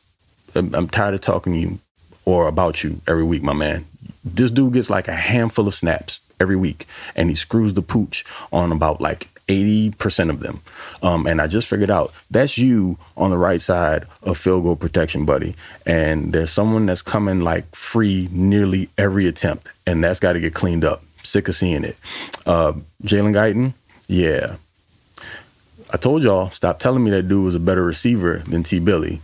[0.53, 1.79] I'm tired of talking to you
[2.25, 3.85] or about you every week, my man.
[4.23, 8.25] This dude gets like a handful of snaps every week and he screws the pooch
[8.51, 10.61] on about like 80% of them.
[11.03, 14.75] Um, and I just figured out that's you on the right side of field goal
[14.75, 15.55] protection, buddy.
[15.85, 20.53] And there's someone that's coming like free nearly every attempt, and that's got to get
[20.53, 21.03] cleaned up.
[21.23, 21.97] Sick of seeing it.
[22.45, 22.73] Uh,
[23.03, 23.73] Jalen Guyton,
[24.07, 24.55] yeah.
[25.91, 28.79] I told y'all, stop telling me that dude was a better receiver than T.
[28.79, 29.21] Billy.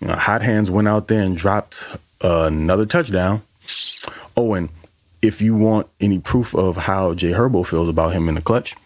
[0.00, 1.88] Know, hot hands went out there and dropped
[2.22, 3.42] uh, another touchdown.
[4.36, 4.68] Oh, and
[5.22, 8.76] if you want any proof of how Jay Herbo feels about him in the clutch,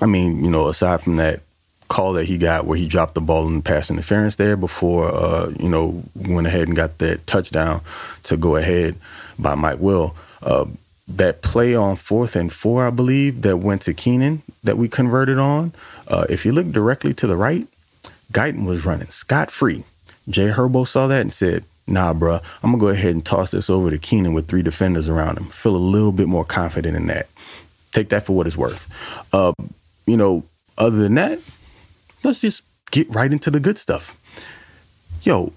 [0.00, 1.40] I mean, you know, aside from that
[1.88, 5.50] call that he got where he dropped the ball in pass interference there before, uh,
[5.58, 7.80] you know, went ahead and got that touchdown
[8.24, 8.94] to go ahead
[9.38, 10.14] by Mike Will.
[10.42, 10.66] Uh,
[11.08, 15.38] that play on fourth and four, I believe, that went to Keenan that we converted
[15.38, 15.72] on.
[16.06, 17.66] Uh, if you look directly to the right,
[18.32, 19.84] Guyton was running scot free.
[20.28, 23.70] Jay Herbo saw that and said, Nah, bruh, I'm gonna go ahead and toss this
[23.70, 25.46] over to Keenan with three defenders around him.
[25.46, 27.28] Feel a little bit more confident in that.
[27.92, 28.86] Take that for what it's worth.
[29.32, 29.54] Uh,
[30.08, 30.44] you know,
[30.76, 31.38] other than that,
[32.24, 34.18] let's just get right into the good stuff.
[35.22, 35.52] Yo,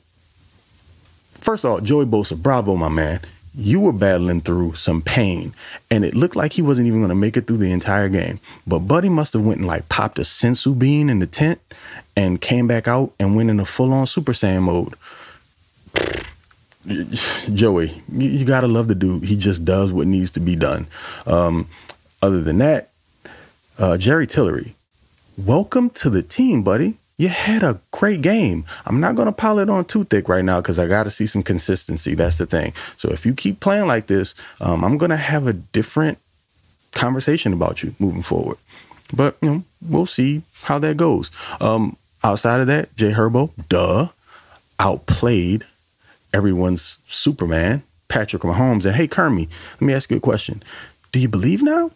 [1.36, 3.22] first of all, Joey Bosa, bravo, my man.
[3.54, 5.54] You were battling through some pain,
[5.90, 8.40] and it looked like he wasn't even going to make it through the entire game.
[8.66, 11.60] But Buddy must have went and like popped a senzu bean in the tent
[12.16, 14.96] and came back out and went in a full-on Super Saiyan mode.
[17.54, 19.24] Joey, you gotta love the dude.
[19.24, 20.88] He just does what needs to be done.
[21.26, 21.68] Um,
[22.22, 22.91] other than that,
[23.82, 24.76] uh, Jerry Tillery,
[25.38, 26.98] welcome to the team, buddy.
[27.18, 28.64] You had a great game.
[28.86, 31.12] I'm not going to pile it on too thick right now because I got to
[31.12, 32.14] see some consistency.
[32.14, 32.74] That's the thing.
[32.98, 36.20] So if you keep playing like this, um, I'm going to have a different
[36.92, 38.58] conversation about you moving forward.
[39.14, 41.32] But, you know, we'll see how that goes.
[41.60, 44.10] Um, outside of that, Jay Herbo, duh,
[44.80, 45.66] outplayed
[46.34, 48.86] everyone's Superman, Patrick Mahomes.
[48.86, 50.62] And hey, Kermie, let me ask you a question.
[51.12, 51.92] Do you believe now?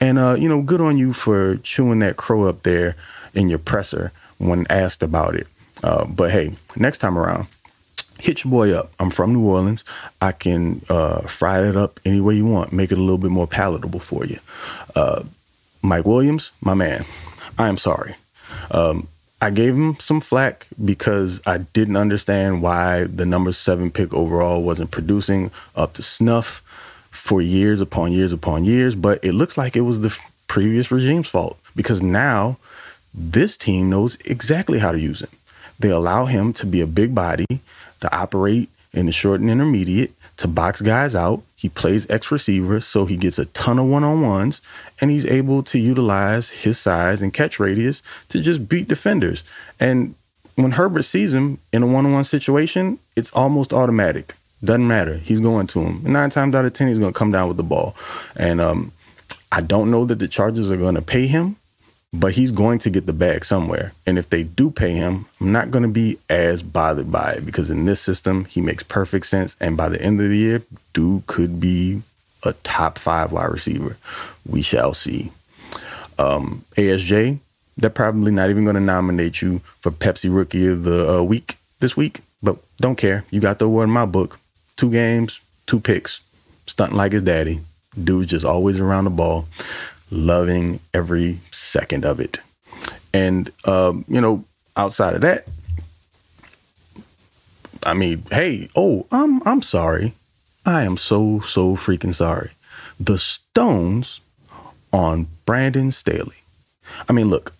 [0.00, 2.96] And uh, you know, good on you for chewing that crow up there
[3.34, 5.46] in your presser when asked about it.
[5.82, 7.46] Uh, but hey, next time around,
[8.18, 8.92] hit your boy up.
[8.98, 9.84] I'm from New Orleans.
[10.20, 13.30] I can uh, fry it up any way you want, make it a little bit
[13.30, 14.38] more palatable for you.
[14.94, 15.22] Uh,
[15.82, 17.04] Mike Williams, my man,
[17.58, 18.16] I am sorry.
[18.70, 19.08] Um,
[19.40, 24.62] I gave him some flack because I didn't understand why the number seven pick overall
[24.62, 26.62] wasn't producing up to snuff
[27.18, 30.16] for years upon years upon years, but it looks like it was the
[30.46, 32.56] previous regime's fault because now
[33.12, 35.28] this team knows exactly how to use him.
[35.78, 37.60] They allow him to be a big body,
[38.00, 41.42] to operate in the short and intermediate, to box guys out.
[41.56, 44.60] He plays X receiver, so he gets a ton of one on ones,
[45.00, 49.42] and he's able to utilize his size and catch radius to just beat defenders.
[49.78, 50.14] And
[50.54, 54.34] when Herbert sees him in a one on one situation, it's almost automatic.
[54.64, 55.16] Doesn't matter.
[55.18, 56.02] He's going to him.
[56.04, 57.94] Nine times out of ten, he's going to come down with the ball.
[58.36, 58.92] And um,
[59.52, 61.56] I don't know that the Chargers are going to pay him,
[62.12, 63.92] but he's going to get the bag somewhere.
[64.06, 67.46] And if they do pay him, I'm not going to be as bothered by it
[67.46, 69.54] because in this system, he makes perfect sense.
[69.60, 72.02] And by the end of the year, dude could be
[72.42, 73.96] a top five wide receiver.
[74.46, 75.30] We shall see.
[76.18, 77.38] Um, ASJ,
[77.76, 81.58] they're probably not even going to nominate you for Pepsi Rookie of the uh, Week
[81.78, 83.24] this week, but don't care.
[83.30, 84.40] You got the award in my book.
[84.78, 86.20] Two games, two picks,
[86.66, 87.60] stunting like his daddy.
[88.02, 89.46] Dude's just always around the ball,
[90.10, 92.38] loving every second of it.
[93.12, 94.44] And, um, you know,
[94.76, 95.46] outside of that,
[97.82, 100.14] I mean, hey, oh, I'm I'm sorry.
[100.64, 102.52] I am so so freaking sorry.
[103.00, 104.20] The Stones
[104.92, 106.36] on Brandon Staley.
[107.08, 107.54] I mean, look,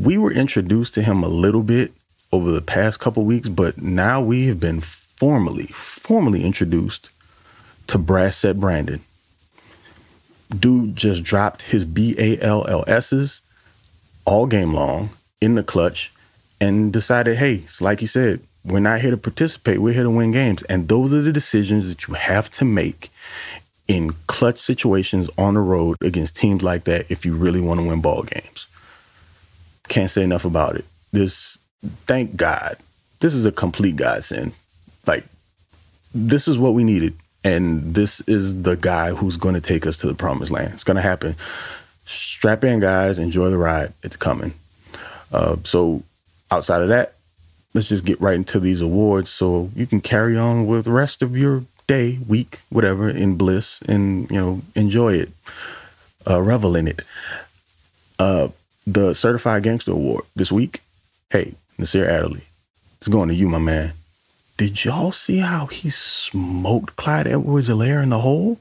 [0.00, 1.92] we were introduced to him a little bit
[2.30, 4.80] over the past couple weeks, but now we have been
[5.22, 7.08] formally, formally introduced
[7.86, 9.00] to Brass Set Brandon.
[10.50, 13.40] Dude just dropped his B A L L S's
[14.24, 15.10] all game long
[15.40, 16.12] in the clutch
[16.60, 20.32] and decided, hey, like he said, we're not here to participate, we're here to win
[20.32, 20.64] games.
[20.64, 23.12] And those are the decisions that you have to make
[23.86, 27.86] in clutch situations on the road against teams like that if you really want to
[27.86, 28.66] win ball games.
[29.86, 30.84] Can't say enough about it.
[31.12, 31.58] This,
[32.08, 32.76] thank God,
[33.20, 34.54] this is a complete godsend.
[35.06, 35.24] Like,
[36.14, 37.14] this is what we needed.
[37.44, 40.74] And this is the guy who's going to take us to the promised land.
[40.74, 41.34] It's going to happen.
[42.06, 43.18] Strap in, guys.
[43.18, 43.92] Enjoy the ride.
[44.02, 44.54] It's coming.
[45.32, 46.02] Uh, so,
[46.50, 47.14] outside of that,
[47.74, 51.22] let's just get right into these awards so you can carry on with the rest
[51.22, 55.30] of your day, week, whatever, in bliss and, you know, enjoy it,
[56.28, 57.02] uh, revel in it.
[58.18, 58.48] Uh,
[58.86, 60.82] the Certified Gangster Award this week,
[61.30, 62.42] hey, Nasir Adderley,
[62.98, 63.94] it's going to you, my man.
[64.62, 68.60] Did y'all see how he smoked Clyde Edwards Helaire in the hole?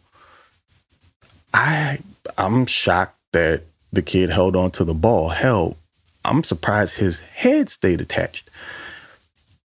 [1.54, 2.00] I
[2.40, 5.30] I'm shocked that the kid held on to the ball.
[5.30, 5.78] Hell,
[6.26, 8.50] I'm surprised his head stayed attached.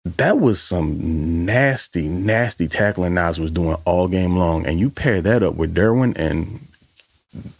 [0.05, 4.67] That was some nasty, nasty tackling Nas was doing all game long.
[4.67, 6.69] And you pair that up with Derwin, and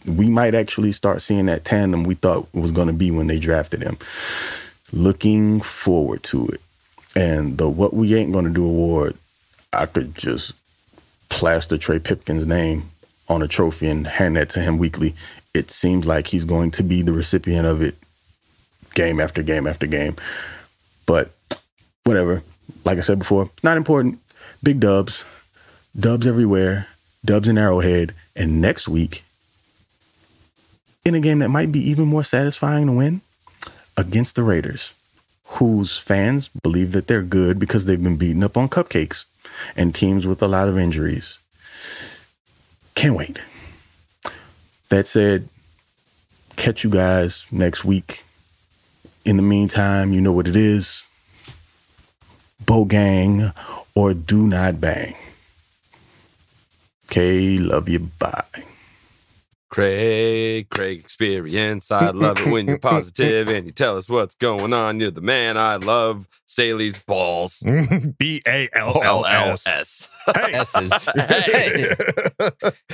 [0.05, 3.39] we might actually start seeing that tandem we thought was going to be when they
[3.39, 3.97] drafted him.
[4.93, 6.61] Looking forward to it.
[7.17, 9.15] And the What We Ain't Gonna Do award,
[9.73, 10.53] I could just
[11.29, 12.91] plaster Trey Pipkins' name
[13.27, 15.15] on a trophy and hand that to him weekly.
[15.51, 17.95] It seems like he's going to be the recipient of it
[18.93, 20.15] game after game after game.
[21.07, 21.31] But
[22.03, 22.43] whatever.
[22.85, 24.19] Like I said before, it's not important.
[24.61, 25.23] Big dubs,
[25.99, 26.87] dubs everywhere,
[27.25, 28.13] dubs in Arrowhead.
[28.35, 29.23] And next week,
[31.03, 33.21] in a game that might be even more satisfying to win,
[33.97, 34.91] against the Raiders,
[35.47, 39.25] whose fans believe that they're good because they've been beaten up on cupcakes
[39.75, 41.39] and teams with a lot of injuries.
[42.95, 43.39] Can't wait.
[44.89, 45.49] That said,
[46.55, 48.23] catch you guys next week.
[49.25, 51.03] In the meantime, you know what it is.
[52.65, 53.51] Bow gang
[53.95, 55.15] or do not bang.
[57.05, 57.99] Okay, love you.
[57.99, 58.43] Bye.
[59.69, 61.91] Craig, Craig experience.
[61.91, 64.99] I love it when you're positive and you tell us what's going on.
[64.99, 65.57] You're the man.
[65.57, 67.61] I love Staley's balls.
[68.17, 69.67] B A L L S.
[69.67, 70.09] S.
[70.35, 71.09] S's.
[71.17, 71.85] Hey.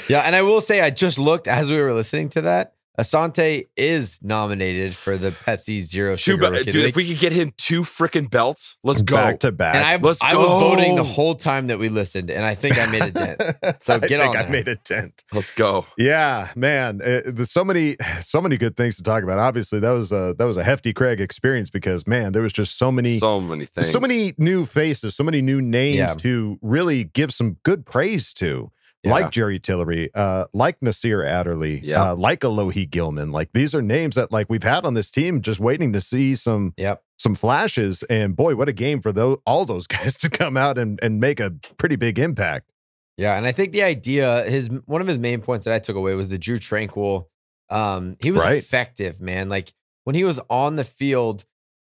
[0.09, 2.73] yeah, and I will say, I just looked as we were listening to that.
[2.99, 6.51] Asante is nominated for the Pepsi Zero Sugar.
[6.51, 9.15] be- Rookie of dude, the if we could get him two freaking belts, let's go.
[9.15, 9.75] Back to back.
[9.75, 12.77] and I, Let's I was voting the whole time that we listened, and I think
[12.77, 13.41] I made a dent.
[13.83, 14.51] So I get think on I there.
[14.51, 15.23] made a dent.
[15.33, 15.85] Let's go.
[15.97, 17.01] Yeah, man.
[17.01, 19.39] Uh, there's so many, so many good things to talk about.
[19.39, 22.77] Obviously, that was a that was a hefty Craig experience because man, there was just
[22.77, 23.89] so many, So many things.
[23.91, 26.13] so many new faces, so many new names Yeah.
[26.13, 28.71] to really give some good praise to.
[29.03, 29.11] Yeah.
[29.11, 32.11] Like Jerry Tillery, uh, like Nasir Adderley, Yeah.
[32.11, 33.31] uh, like Alohi Gilman.
[33.33, 36.35] Like these are names that like we've had on this team, just waiting to see
[36.35, 37.03] some Yep.
[37.17, 38.03] some flashes.
[38.03, 41.19] And boy, what a game for those all those guys to come out and and
[41.19, 42.69] make a pretty big impact.
[43.17, 45.95] Yeah, and I think the idea, his one of his main points that I took
[45.97, 47.25] away was the Drue Tranquill.
[47.69, 48.57] Um, he was Right.
[48.57, 49.49] effective, man.
[49.49, 49.73] Like
[50.05, 51.43] when he was on the field,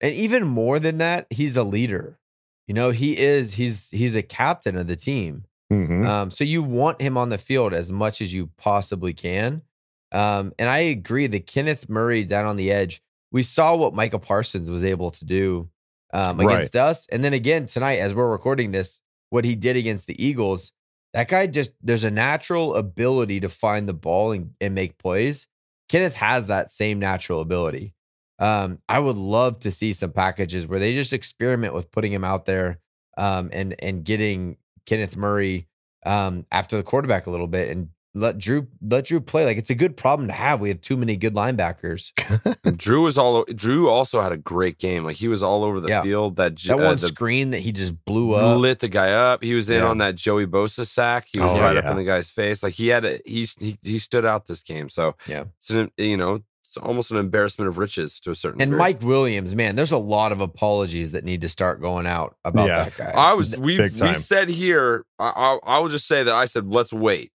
[0.01, 2.19] and even more than that, he's a leader.
[2.67, 3.53] You know, he is.
[3.53, 5.45] He's he's a captain of the team.
[5.71, 6.07] Mhm.
[6.07, 9.63] Um, so you want him on the field as much as you possibly can.
[10.11, 13.01] Um, and I agree that Kenneth Murray down on the edge,
[13.31, 15.69] we saw what Micah Parsons was able to do
[16.13, 16.53] um, Right.
[16.53, 17.07] against us.
[17.07, 20.71] And then again tonight, as we're recording this, what he did against the Eagles,
[21.13, 25.47] that guy just there's a natural ability to find the ball and, and make plays.
[25.89, 27.93] Kenneth has that same natural ability.
[28.39, 32.23] Um, I would love to see some packages where they just experiment with putting him
[32.23, 32.79] out there
[33.17, 34.57] um, and and getting
[34.87, 35.67] Kenneth Murray
[36.05, 39.45] um, after the quarterback a little bit and let Drue let Drue play.
[39.45, 40.59] Like it's a good problem to have.
[40.59, 42.11] We have too many good linebackers.
[42.77, 43.43] Drue was all.
[43.53, 45.03] Drue also had a great game.
[45.03, 46.01] Like he was all over the Yeah.
[46.01, 46.37] field.
[46.37, 48.57] That That uh, one the- screen that he just blew up.
[48.57, 49.43] lit the guy up.
[49.43, 49.89] He was in Yeah.
[49.89, 51.27] on that Joey Bosa sack.
[51.31, 52.63] He was Oh, right up in the guy's face.
[52.63, 54.89] Like he had a, he, he he stood out this game.
[54.89, 56.39] So yeah, it's an, you know
[56.77, 58.61] it's almost an embarrassment of riches to a certain.
[58.61, 58.79] And degree.
[58.79, 62.67] Mike Williams, man, there's a lot of apologies that need to start going out about
[62.67, 62.83] Yeah.
[62.85, 63.11] that guy.
[63.15, 65.05] I was we we said here.
[65.19, 67.31] I, I I will just say that I said let's wait.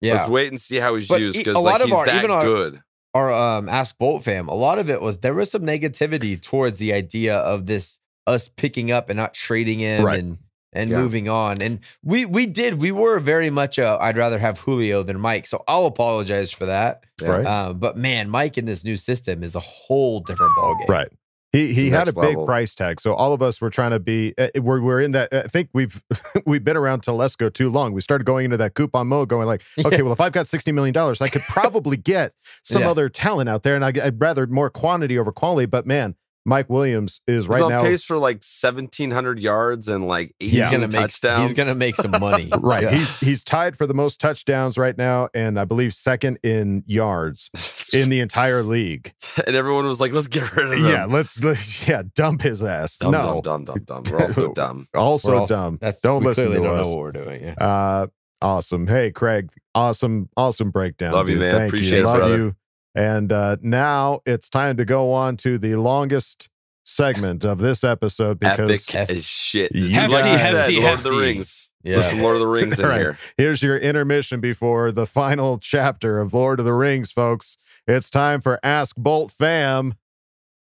[0.00, 0.14] Yeah.
[0.16, 2.06] let's wait and see how he's But used because a like lot of he's our-
[2.06, 2.80] that even our- good.
[3.14, 6.78] our um ask bolt fam a lot of it was there was some negativity towards
[6.78, 10.18] the idea of this us picking up and not trading him Right.
[10.18, 10.38] and
[10.74, 10.98] and Yeah.
[11.00, 15.02] moving on and we we did we were very much uh i'd rather have julio
[15.02, 17.46] than mike so i'll apologize for that Right.
[17.46, 21.08] um but man mike in this new system is a whole different ballgame Right.
[21.52, 22.46] He he had a next big level.
[22.46, 24.34] price tag, so all of us were trying to be.
[24.36, 25.32] Uh, we're we're in that.
[25.32, 26.02] I think we've
[26.46, 27.92] we've been around Telesco too long.
[27.92, 30.72] We started going into that coupon mode, going like, okay, well, if I've got sixty
[30.72, 32.32] million dollars, I could probably get
[32.64, 32.90] some Yeah.
[32.90, 35.66] other talent out there, and I, I'd rather more quantity over quality.
[35.66, 36.16] But man,
[36.46, 37.82] Mike Williams is He's right on now.
[37.82, 41.50] pace for like seventeen hundred yards and like eighteen He's gonna make- touchdowns.
[41.50, 42.50] he's gonna make some money.
[42.60, 42.90] Right, Yeah.
[42.90, 47.50] he's he's tied for the most touchdowns right now, and I believe second in yards
[47.94, 49.12] in the entire league.
[49.46, 52.62] and everyone was like, "Let's get rid of him." Yeah, let's, let's yeah dump his
[52.62, 52.98] ass.
[52.98, 54.12] Dumb, no, dumb, dumb, dumb, dumb.
[54.12, 54.86] We're also dumb.
[54.94, 55.78] also We're also- dumb.
[55.80, 57.54] that's- don't we listen clearly to don't know what we're doing, yeah.
[57.54, 58.06] Uh,
[58.42, 58.86] awesome.
[58.86, 59.50] Hey, Craig.
[59.74, 61.12] Awesome, awesome breakdown.
[61.12, 61.54] Love you, man.
[61.54, 62.04] Thank Appreciate you.
[62.04, 62.36] it, Love brother.
[62.36, 62.54] you.
[62.94, 66.48] And uh, now it's time to go on to the longest
[66.86, 69.74] segment of this episode because Epic as shit.
[69.74, 71.10] You This is like guys- you Hefty, Lord of the.
[71.12, 71.72] Rings.
[71.82, 71.98] Yeah.
[72.00, 73.00] There's Lord of the Rings in All right.
[73.00, 73.18] here.
[73.36, 77.56] Here's your intermission before the final chapter of Lord of the Rings, folks.
[77.86, 79.94] It's time for Ask Bolt Fam.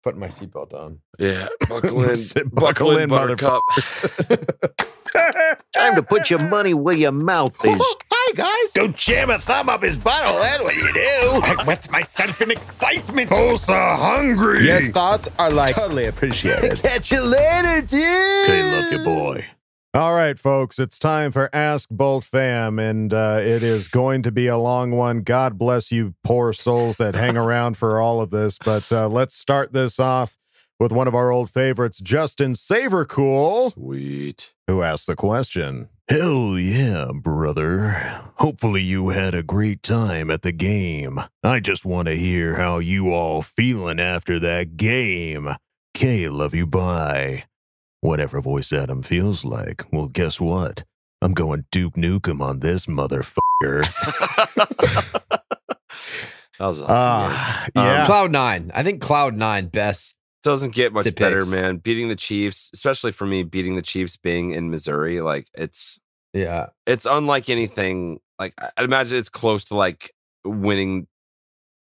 [0.03, 3.63] putting my seatbelt on Yeah, buckle in, Sit- buckle, in, mother- Buttercup.
[5.75, 7.81] Time to put your money where your mouth is.
[8.29, 8.73] Hi, guys.
[8.73, 10.41] Go jam a thumb up his butthole.
[10.41, 11.01] That's what you do.
[11.01, 13.31] I wet myself in excitement.
[13.33, 14.67] Oh, so hungry.
[14.67, 16.77] Your thoughts are like totally appreciated.
[16.83, 18.01] Catch you later, dude.
[18.03, 19.45] Okay, love you, boy.
[19.95, 24.33] All right, folks, it's time for Ask Bolt Fam, and uh, it is going to
[24.33, 25.23] be a long one.
[25.23, 28.59] God bless you, poor souls that hang around for all of this.
[28.59, 30.37] But uh, let's start this off
[30.81, 33.73] with one of our old favorites, Justin Savercool.
[33.73, 34.53] Sweet.
[34.67, 35.91] Who asked the question?
[36.09, 38.23] Hell yeah, brother.
[38.37, 41.21] Hopefully you had a great time at the game.
[41.43, 45.49] I just want to hear how you all feeling after that game.
[45.95, 47.45] K, love you, bye.
[48.03, 49.85] Whatever voice Adam feels like.
[49.91, 50.85] Well, guess what?
[51.21, 53.41] I'm going Duke Nukem on this motherfucker.
[56.59, 57.33] That was awesome.
[57.35, 57.69] Man.
[57.75, 58.01] yeah.
[58.01, 60.17] Um, cloud nine i think cloud nine best
[60.47, 61.77] doesn't get much better, man.
[61.77, 65.99] Beating the Chiefs, especially for me, beating the Chiefs being in Missouri, like it's
[66.33, 68.21] yeah it's unlike anything.
[68.39, 70.13] Like I- I'd imagine it's close to like
[70.45, 71.07] winning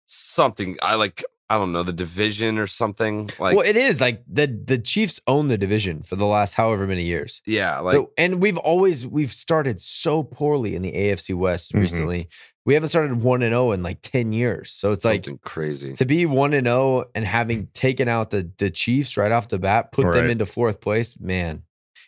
[0.07, 0.78] something.
[0.82, 3.30] I like I don't know the division or something.
[3.39, 6.86] Like well it is like the the chiefs own the division for the last however
[6.86, 11.34] many years yeah, like so and we've always we've started so poorly in the afc
[11.36, 11.80] west Mhm.
[11.80, 12.30] recently
[12.70, 15.93] we haven't started 1 and 0 in like 10 years so it's like crazy.
[15.93, 19.57] to be 1 and 0 and having taken out the the chiefs right off the
[19.57, 21.63] bat put them into fourth place man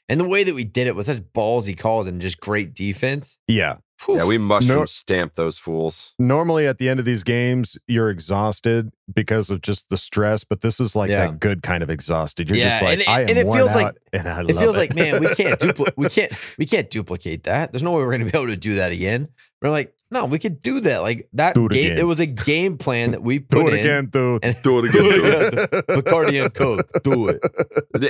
[0.08, 3.38] and the way that we did it with such ballsy calls and just great defense
[3.48, 3.78] Yeah.
[4.10, 6.16] Yeah, we mushroom No- stamp those fools.
[6.18, 10.62] Normally, at the end of these games, you're exhausted because of just the stress, but
[10.62, 11.28] this is like Yeah.
[11.28, 12.50] that good kind of exhausted.
[12.50, 14.28] You're Yeah, just like, and it- I am and it worn feels out, like- and
[14.28, 14.80] I it feels it.
[14.80, 18.08] like man we can't dupli- we can't we can't duplicate that there's no way we're
[18.18, 19.28] going to be able to do that again
[19.62, 21.98] we're like no we could do that like that Do it game again.
[21.98, 24.44] it was a game plan that we Do put it in again, dude.
[24.44, 25.04] and Do it again.
[25.04, 25.88] do it.
[25.88, 27.42] Bacardi and Coke do it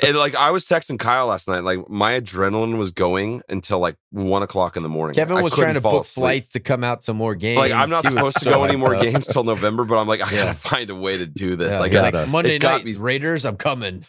[0.03, 3.95] And like I was texting Kyle last night, like my adrenaline was going until like
[4.11, 5.15] one o'clock in the morning.
[5.15, 6.22] Kevin was trying to book asleep.
[6.23, 8.64] flights to come out to more games Like I'm not He supposed to so go
[8.65, 9.02] any more up.
[9.02, 10.45] games till November, but I'm like, I Yeah.
[10.45, 11.73] gotta find a way to do this.
[11.73, 14.03] Yeah, like, he's I- like, Monday night me- Raiders I'm coming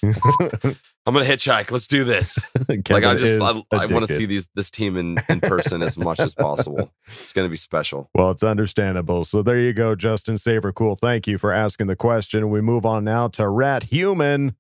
[1.05, 1.71] I'm gonna hitchhike.
[1.73, 2.39] Let's do this.
[2.69, 5.99] like I just I, I want to see these this team in in person as
[5.99, 6.93] much as possible.
[7.23, 7.82] It's gonna be special.
[8.15, 9.25] Well, it's understandable.
[9.25, 10.99] So there you go, Justin Savercool.
[10.99, 12.51] Thank you for asking the question.
[12.51, 14.55] We move on now to Rat Human,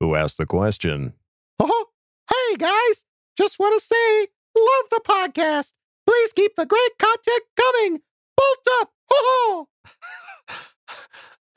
[0.00, 1.12] who asked the question.
[1.60, 1.86] Oh,
[2.30, 3.04] hey guys,
[3.38, 4.20] just want to say,
[4.56, 5.72] love the podcast.
[6.06, 8.00] Please keep the great content coming.
[8.36, 8.90] Bolt up.
[9.12, 9.66] Oh,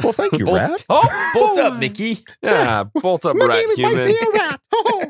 [0.02, 0.86] Well, thank you, Bolt- Rat.
[0.88, 4.08] oh bolt up Mickey Yeah, bolt up, Mickey rat might human.
[4.08, 4.62] be a rat.
[4.74, 5.04] Oh,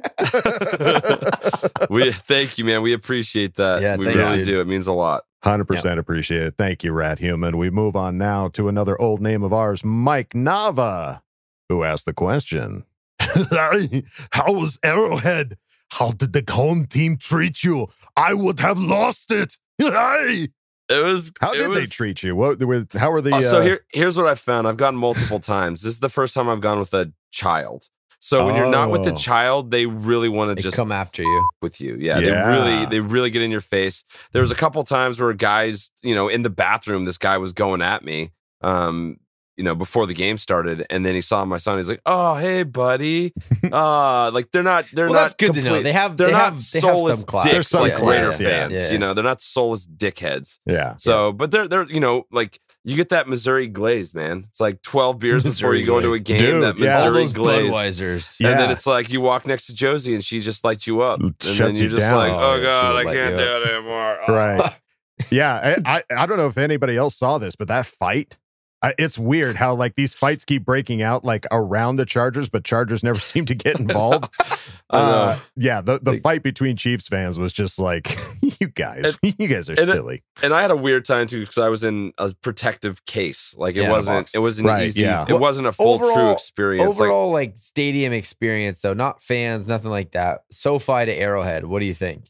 [1.92, 2.82] we thank you, man.
[2.82, 3.84] We appreciate that.
[3.84, 4.46] Yeah, we really dude.
[4.46, 4.62] do.
[4.62, 5.26] It means a lot.
[5.44, 6.56] 100% appreciate it.
[6.58, 7.58] Thank you, Rat Human.
[7.58, 11.22] We move on now to another old name of ours, Mike Nava,
[11.70, 12.84] who asked the question.
[13.20, 15.58] How was Arrowhead?
[15.92, 17.88] How did the home team treat you?
[18.16, 19.58] I would have lost it.
[19.80, 20.50] Hey!
[20.90, 21.32] It was.
[21.40, 22.36] How it did they treat you?
[22.36, 22.60] What?
[22.94, 23.34] How were the?
[23.36, 24.68] Oh, so uh, here, here's what I've found.
[24.68, 25.84] I've gone multiple times.
[25.84, 27.88] This is the first time I've gone with a child.
[28.20, 29.18] So when you're not with the Oh.
[29.18, 31.48] child, they really want to just come after you.
[31.62, 31.96] with you.
[32.00, 34.04] Yeah, they really they really get in your face.
[34.34, 37.54] There was a couple times where guys, you know, in the bathroom, this guy was
[37.54, 38.32] going at me.
[38.62, 39.18] Um,
[39.56, 41.78] you know, before the game started, and then he saw my son.
[41.78, 43.34] He's like, "Oh, hey, buddy."
[43.72, 44.86] Uh, like they're not.
[44.94, 45.22] They're Well, not.
[45.22, 45.84] that's good to know.
[45.84, 47.44] They have- They're they not have- they have soulless some class.
[47.44, 48.38] dicks like Raider yeah.
[48.38, 48.74] fans.
[48.82, 48.92] Yeah.
[48.92, 50.60] You know, they're not soulless dickheads.
[50.66, 50.96] yeah.
[50.98, 54.46] So, but they're they're you know like you get that Missouri glaze, man.
[54.48, 56.40] It's like twelve beers before you go into a game.
[56.40, 58.36] Dude, that Missouri those glaze, Budweisers.
[58.40, 61.20] and then it's like you walk next to Josie and she just lights you up,
[61.20, 62.16] and then you're you just down.
[62.18, 63.62] like, Oh, oh god, I can't you do up.
[63.68, 64.20] it anymore.
[64.28, 64.34] Oh.
[64.34, 64.74] Right.
[65.30, 65.76] yeah.
[65.86, 68.38] I, I I don't know if anybody else saw this, but that fight.
[68.82, 72.64] I, it's weird how like these fights keep breaking out like around the Chargers, but
[72.64, 74.34] Chargers never seem to get involved.
[74.92, 78.10] Uh, yeah, the, the Like- fight between Chiefs fans was just like,
[78.60, 80.24] you guys, you guys are and it- silly.
[80.42, 83.54] And I had a weird time too because I was in a protective case.
[83.56, 84.32] Like it Yeah, wasn't.
[84.34, 85.04] It wasn't Right, easy.
[85.04, 85.26] yeah.
[85.30, 86.98] It wasn't a full true experience.
[86.98, 90.46] Like, Overall, like, stadium experience though, not fans, nothing like that.
[90.52, 91.66] SoFi to Arrowhead.
[91.66, 92.24] What do you think?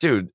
[0.00, 0.28] dude, Air-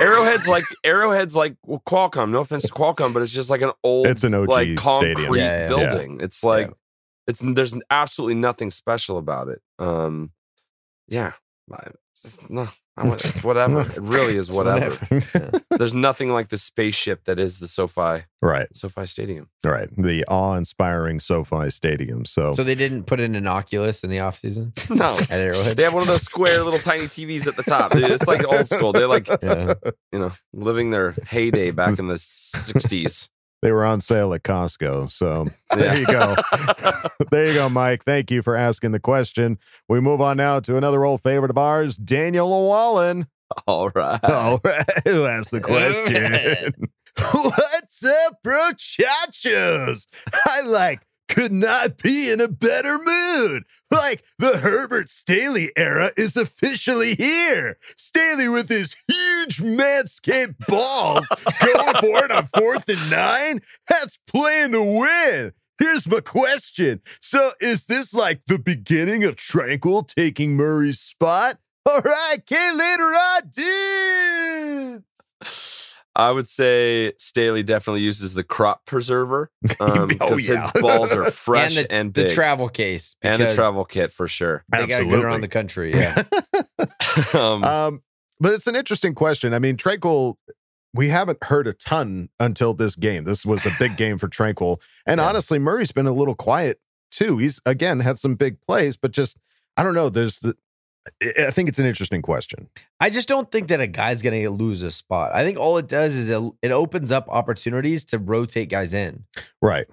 [0.00, 2.30] Arrowhead's like Arrowhead's like well, Qualcomm.
[2.30, 5.14] No offense to Qualcomm, but it's just like an old, It's an OG like concrete
[5.14, 5.34] stadium.
[5.34, 5.66] Yeah, yeah.
[5.68, 6.20] building.
[6.20, 6.72] It's like Yeah.
[7.26, 9.60] it's there's absolutely nothing special about it.
[9.78, 10.32] Um,
[11.08, 11.32] yeah,
[11.72, 11.90] I-
[12.24, 13.80] it's no, I, want- it's whatever.
[13.82, 14.96] It really is whatever.
[15.70, 19.48] There's nothing like the spaceship that is the SoFi right, SoFi Stadium.
[19.64, 19.88] right.
[19.96, 22.24] The awe-inspiring SoFi Stadium.
[22.24, 24.72] So, So they didn't put in an Oculus in the offseason?
[24.96, 25.76] No, At Arrowhead?
[25.76, 27.92] they have one of those square little tiny TVs at the top.
[27.92, 28.92] Dude, It's like old school.
[28.92, 29.74] They're like Yeah.
[30.12, 33.28] you know living their heyday back in the '60s.
[33.64, 35.10] They were on sale at Costco.
[35.10, 36.36] So there you go.
[37.30, 38.04] there you go, Mike.
[38.04, 39.58] Thank you for asking the question.
[39.88, 43.26] We move on now to another old favorite of ours, Daniel Wallen.
[43.66, 44.22] All right.
[44.24, 44.84] All right.
[45.04, 46.74] Who asked the question?
[47.32, 48.72] What's up, bro?
[48.76, 50.08] Chachos?
[50.46, 51.00] I like
[51.34, 53.64] could not be in a better mood.
[53.90, 57.76] Like the Herbert Staley era is officially here.
[57.96, 61.26] Staley with his huge manscaped balls
[61.60, 63.62] going for it on fourth and nine.
[63.88, 65.52] That's playing to win.
[65.80, 67.00] Here's my question.
[67.20, 71.58] So is this like the beginning of Tranquill taking Murray's spot?
[71.84, 73.42] All right, okay, later on,
[75.42, 75.83] dudes.
[76.16, 79.50] I would say Staley definitely uses the crop preserver
[79.80, 80.70] um, because Oh, yeah.
[80.72, 83.16] his balls are fresh and, and the, big, the travel case.
[83.22, 84.64] and the travel kit for sure.
[84.70, 85.92] They got to get around the country.
[85.94, 86.22] Yeah.
[87.34, 88.02] Um, Um,
[88.40, 89.54] but it's an interesting question.
[89.54, 90.34] I mean, Tranquill,
[90.92, 93.24] we haven't heard a ton until this game.
[93.24, 94.80] This was a big game for Tranquill.
[95.06, 95.28] And Yeah.
[95.28, 96.80] honestly, Murray's been a little quiet
[97.10, 97.38] too.
[97.38, 99.36] He's again had some big plays, but just
[99.76, 100.08] I don't know.
[100.08, 100.56] There's the
[101.22, 102.68] I I think it's an interesting question.
[103.00, 105.32] I just don't think that a guy's going to lose a spot.
[105.34, 109.24] I think all it does is it, it opens up opportunities to rotate guys in.
[109.60, 109.86] Right.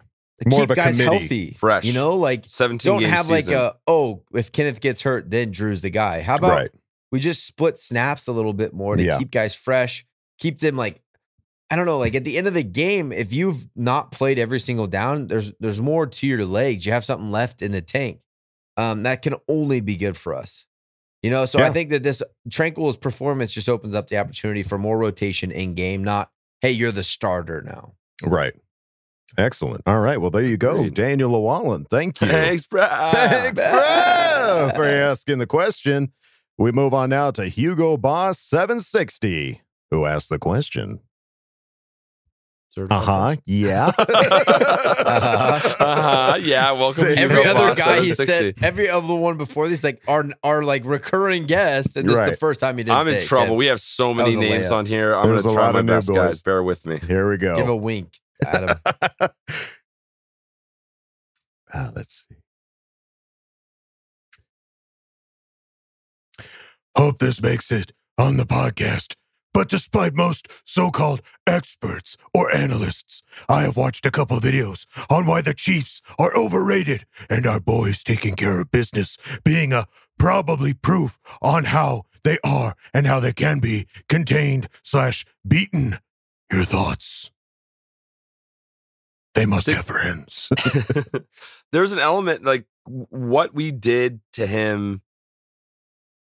[0.43, 1.17] To More keep of a guys committee.
[1.19, 1.51] healthy.
[1.59, 1.85] Fresh.
[1.85, 3.53] You know, like 17 don't have season.
[3.53, 6.21] like a oh, if Kenneth gets hurt, then Drue's the guy.
[6.21, 6.71] How about Right.
[7.11, 9.19] we just split snaps a little bit more to Yeah.
[9.19, 10.05] keep guys fresh,
[10.39, 11.01] keep them like
[11.69, 14.59] I don't know, like at the end of the game, if you've not played every
[14.59, 16.85] single down, there's there's more to your legs.
[16.85, 18.19] You have something left in the tank.
[18.77, 20.65] Um, that can only be good for us.
[21.23, 24.79] You know, so I think that this Tranquill's performance just opens up the opportunity for
[24.79, 26.31] more rotation in game, not
[26.61, 27.93] hey, you're the starter now.
[28.23, 28.53] Right.
[29.37, 29.81] Excellent.
[29.85, 30.19] All right.
[30.19, 30.77] Well, there you go.
[30.77, 30.93] Agreed.
[30.93, 31.85] Daniel Llewellyn.
[31.85, 32.27] Thank you.
[32.27, 32.87] Thanks, bro.
[33.11, 36.11] Thanks, bro, for asking the question.
[36.57, 40.99] We move on now to Hugo Boss 760, who asked the question.
[42.77, 43.35] Uh huh.
[43.45, 43.91] Yeah.
[45.11, 46.37] Uh-huh.
[46.41, 46.71] Yeah.
[46.73, 47.03] Welcome.
[47.03, 50.25] Say to Every other Boss guy he said, every other one before this, like are
[50.43, 52.91] are like recurring guests, and this is the first time he did.
[52.91, 53.55] I'm in trouble.
[53.55, 54.71] We have so many names layup.
[54.77, 55.13] on here.
[55.13, 56.17] I'm There's gonna try lot my best, boys.
[56.17, 56.41] guys.
[56.41, 56.99] Bear with me.
[56.99, 57.55] Here we go.
[57.55, 58.77] give a wink, Adam.
[61.73, 62.35] Ah, let's see.
[66.97, 69.15] Hope this makes it on the podcast.
[69.53, 75.25] But despite most so called experts or analysts, I have watched a couple videos on
[75.25, 79.87] why the Chiefs are overrated and our boys taking care of business being a
[80.17, 85.97] probably proof on how they are and how they can be contained slash beaten.
[86.51, 87.31] Your thoughts?
[89.35, 90.49] They must have friends.
[91.71, 95.01] There's an element like what we did to him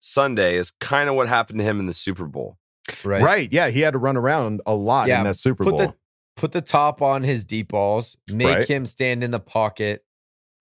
[0.01, 2.60] Sunday is kind of what happened to him in the Super Bowl.
[3.05, 3.23] Right.
[3.23, 3.53] Right.
[3.53, 3.69] Yeah.
[3.71, 5.79] He had to run around a lot Yeah, in that Super put Bowl.
[5.79, 5.95] the
[6.37, 8.69] put the top on his deep balls, make Right.
[8.69, 10.05] him stand in the pocket,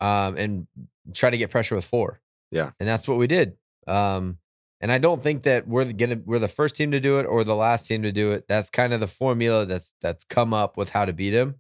[0.02, 0.68] um, and
[1.14, 2.20] try to get pressure with four.
[2.52, 2.72] Yeah.
[2.80, 3.56] And that's what we did.
[3.88, 4.38] Um,
[4.82, 7.26] and I don't think that we're the- gonna we're the first team to do it
[7.26, 8.46] or the last team to do it.
[8.48, 11.56] That's kind of the formula that's that's come up with how to beat him.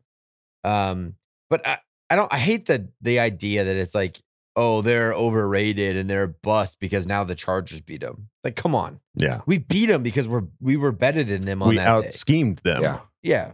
[0.63, 1.15] Um,
[1.49, 1.79] but I,
[2.09, 4.21] I don't I hate the the idea that it's like,
[4.59, 8.27] oh, they're overrated and they're bust because now the Chargers beat them.
[8.43, 8.99] Like, come on.
[9.15, 9.39] Yeah.
[9.45, 12.57] We beat them because we're we were better than them on We that out schemed
[12.59, 12.83] them.
[12.83, 12.99] Yeah.
[13.23, 13.51] Yeah.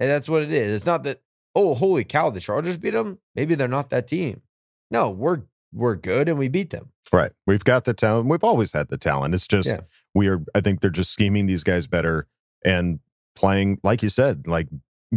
[0.00, 0.72] And that's what it is.
[0.72, 1.22] It's not that,
[1.54, 3.18] oh, holy cow, the Chargers beat them.
[3.36, 4.42] Maybe they're not that team.
[4.90, 6.90] No, we're we're good and we beat them.
[7.12, 7.30] Right.
[7.46, 8.28] We've got the talent.
[8.28, 9.34] We've always had the talent.
[9.34, 9.80] It's just Yeah.
[10.12, 12.26] we are I think they're just scheming these guys better
[12.64, 12.98] and
[13.36, 14.66] playing like you said, like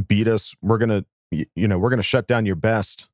[0.07, 0.53] beat us.
[0.61, 3.09] We're gonna you know, we're gonna shut down your best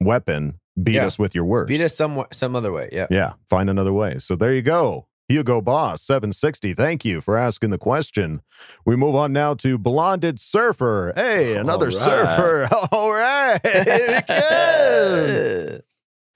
[0.00, 1.06] weapon, beat Yeah.
[1.06, 1.68] us with your worst.
[1.68, 2.88] Beat us some some other way.
[2.92, 3.06] Yeah.
[3.10, 4.18] Yeah, find another way.
[4.18, 5.06] So there you go.
[5.28, 6.74] Hugo Boss, 760.
[6.74, 8.42] Thank you for asking the question.
[8.84, 11.14] We move on now to Blonded Surfer.
[11.16, 12.04] Hey, another All right.
[12.04, 12.68] surfer.
[12.92, 13.58] All right.
[13.64, 15.80] Here it comes.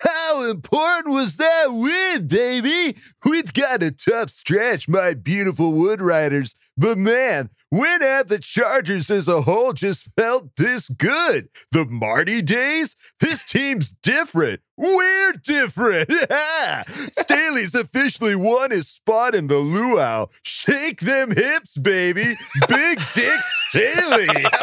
[0.02, 2.98] How important was that win, baby?
[3.24, 6.56] We've got a tough stretch, my beautiful wood riders.
[6.78, 11.50] But man, when have the Chargers as a whole just felt this good?
[11.72, 12.96] The Marty days?
[13.20, 14.62] This team's different.
[14.78, 16.12] We're different.
[17.12, 20.28] Staley's officially won his spot in the luau.
[20.44, 22.36] Shake them hips, baby.
[22.68, 23.40] Big Dick
[23.80, 24.28] Staley.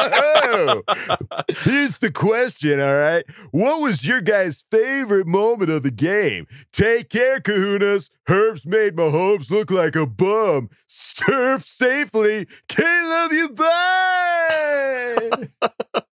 [0.55, 0.83] Oh.
[1.63, 3.23] Here's the question, all right?
[3.51, 6.45] What was your guys' favorite moment of the game?
[6.71, 8.09] Take care, kahunas.
[8.29, 10.69] Herbs made Mahomes look like a bum.
[10.85, 12.45] Surf safely.
[12.67, 13.49] Can't love you.
[13.49, 15.29] Bye.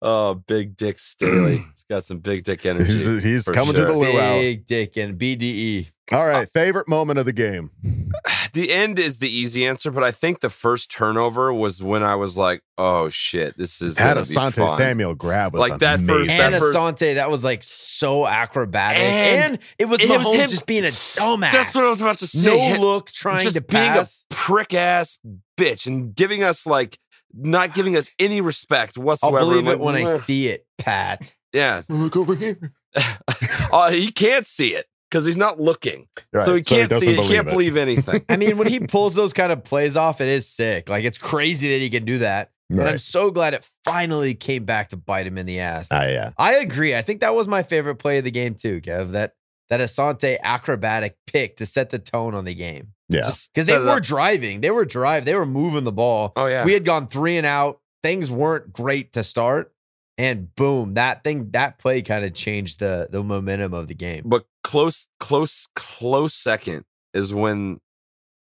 [0.00, 1.56] Oh, big dick Staley.
[1.74, 2.92] He's got some big dick energy.
[2.92, 4.12] He's- he's coming to the sure.
[4.12, 4.38] luau.
[4.38, 5.88] Big dick and BDE.
[6.12, 6.48] all right.
[6.50, 7.70] Favorite moment of the game.
[8.58, 12.16] The end is the easy answer, but I think the first turnover was when I
[12.16, 15.78] was like, "Oh shit, this is Had gonna be Asante fun." Samuel grab was Like
[15.78, 16.40] that first- amazing.
[16.40, 19.00] And That first- Asante, that was like so acrobatic.
[19.00, 21.52] And And, it was it Mahomes was him- just being a dumbass.
[21.52, 22.48] That's what I was about to say.
[22.48, 24.24] No Him- look, trying just to being pass.
[24.28, 25.18] a prick ass
[25.56, 26.98] bitch and giving us like
[27.32, 29.38] not giving us any respect whatsoever.
[29.38, 31.32] I'll believe it when I see it, Pat.
[31.52, 32.72] Yeah, Look over here.
[33.72, 37.10] uh, he can't see it because he's not looking, Right, so he can't doesn't see.
[37.12, 37.50] He believe can't it.
[37.50, 38.24] believe anything.
[38.28, 40.88] I mean, when he pulls those kind of plays off, it is sick.
[40.88, 42.50] Like it's crazy that he can do that.
[42.70, 45.88] And I'm so glad it finally came back to bite him in the ass.
[45.90, 46.32] Ah, yeah.
[46.36, 46.94] I agree.
[46.94, 49.12] I think that was my favorite play of the game too, Kev.
[49.12, 49.32] That
[49.70, 52.88] that Asante acrobatic pick to set the tone on the game.
[53.08, 53.30] Yeah.
[53.54, 54.02] Because they were up.
[54.02, 54.60] driving.
[54.60, 55.24] They were drive.
[55.24, 56.34] They were moving the ball.
[56.36, 57.80] Oh yeah, We had gone three and out.
[58.02, 59.72] Things weren't great to start.
[60.18, 64.24] And boom, that thing, that play kind of changed the the momentum of the game.
[64.26, 66.84] but close, close, close second
[67.14, 67.80] is when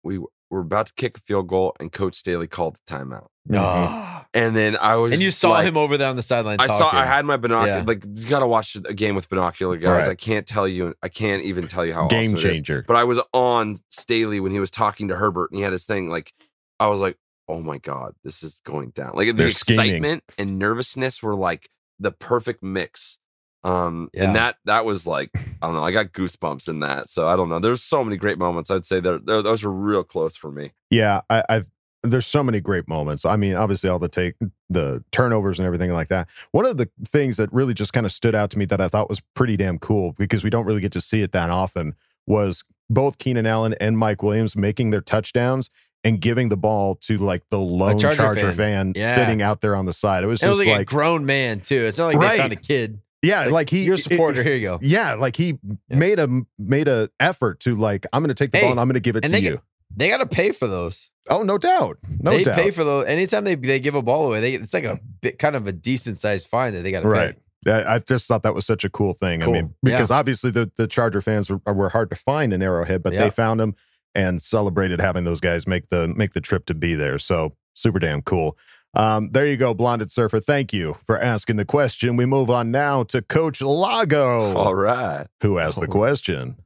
[0.03, 0.19] we
[0.51, 3.27] were about to kick a field goal and Coach Staley called the timeout.
[3.55, 4.13] Ah.
[4.35, 6.59] And then I was and you saw like- him over there on the sideline.
[6.61, 6.95] I saw.
[6.95, 7.79] I had my binocular.
[7.79, 7.85] Yeah.
[7.87, 10.03] Like you got to watch a game with binocular guys.
[10.03, 10.11] Right.
[10.11, 10.95] I can't tell you.
[11.03, 12.57] I can't even tell you how Game awesome it is.
[12.57, 12.85] changer.
[12.87, 15.87] But I was on Staley when he was talking to Herbert and he had his
[15.87, 16.11] thing.
[16.11, 16.35] Like
[16.79, 17.17] I was like,
[17.49, 19.13] oh my god, this is going down.
[19.15, 19.87] Like the They're scheming.
[19.87, 23.19] excitement and nervousness were like the perfect mix.
[23.65, 24.25] Um, Yeah.
[24.25, 25.83] and that that was like I don't know.
[25.83, 27.09] I got goosebumps in that.
[27.11, 27.59] So I don't know.
[27.59, 28.71] There's so many great moments.
[28.71, 30.73] I'd say they're, they're those were real close for me.
[30.91, 31.71] Yeah, I, I've
[32.03, 33.25] there's so many great moments.
[33.25, 34.37] I mean, obviously all the take
[34.71, 36.29] the turnovers and everything like that.
[36.53, 38.87] One of the things that really just kind of stood out to me that I
[38.87, 41.97] thought was pretty damn cool because we don't really get to see it that often
[42.29, 45.71] was both Keenan Allen and Mike Williams making their touchdowns
[46.05, 48.93] and giving the ball to like the lone Charger Charger, fan.
[48.93, 49.15] fan, Yeah.
[49.17, 50.23] sitting out there on the side.
[50.23, 51.75] It was And it just was like, like, a grown man too.
[51.75, 52.33] It's not like Right.
[52.33, 53.01] they found a kid.
[53.23, 54.43] Yeah, like, he Your it- supporter.
[54.43, 54.79] Here you go.
[54.83, 56.29] yeah, like he made a
[56.59, 58.95] made a effort to like I'm going to take the Hey, ball and I'm going
[58.95, 59.51] to give it to you.
[59.53, 59.61] get-
[59.97, 61.11] They got to pay for those.
[61.31, 62.37] oh, no doubt, no doubt.
[62.37, 62.57] they doubt.
[62.59, 63.07] pay for those.
[63.07, 65.73] Anytime they they give a ball away, they it's like a bit kind of a
[65.73, 67.35] decent sized fine that they got to right.
[67.35, 67.41] pay.
[67.67, 69.43] Yeah, I just thought that was such a cool thing.
[69.43, 69.75] I mean, Cool.
[69.83, 73.25] because obviously the, the Charger fans were, were hard to find in Arrowhead, but Yeah.
[73.25, 73.75] they found them
[74.15, 77.19] and celebrated having those guys make the make the trip to be there.
[77.19, 78.57] So super damn cool.
[78.97, 80.41] Um, there you go, Blonded Surfer.
[80.41, 82.17] Thank you for asking the question.
[82.17, 85.27] We move on now to Coach Lago, All right.
[85.43, 86.57] who asked the question.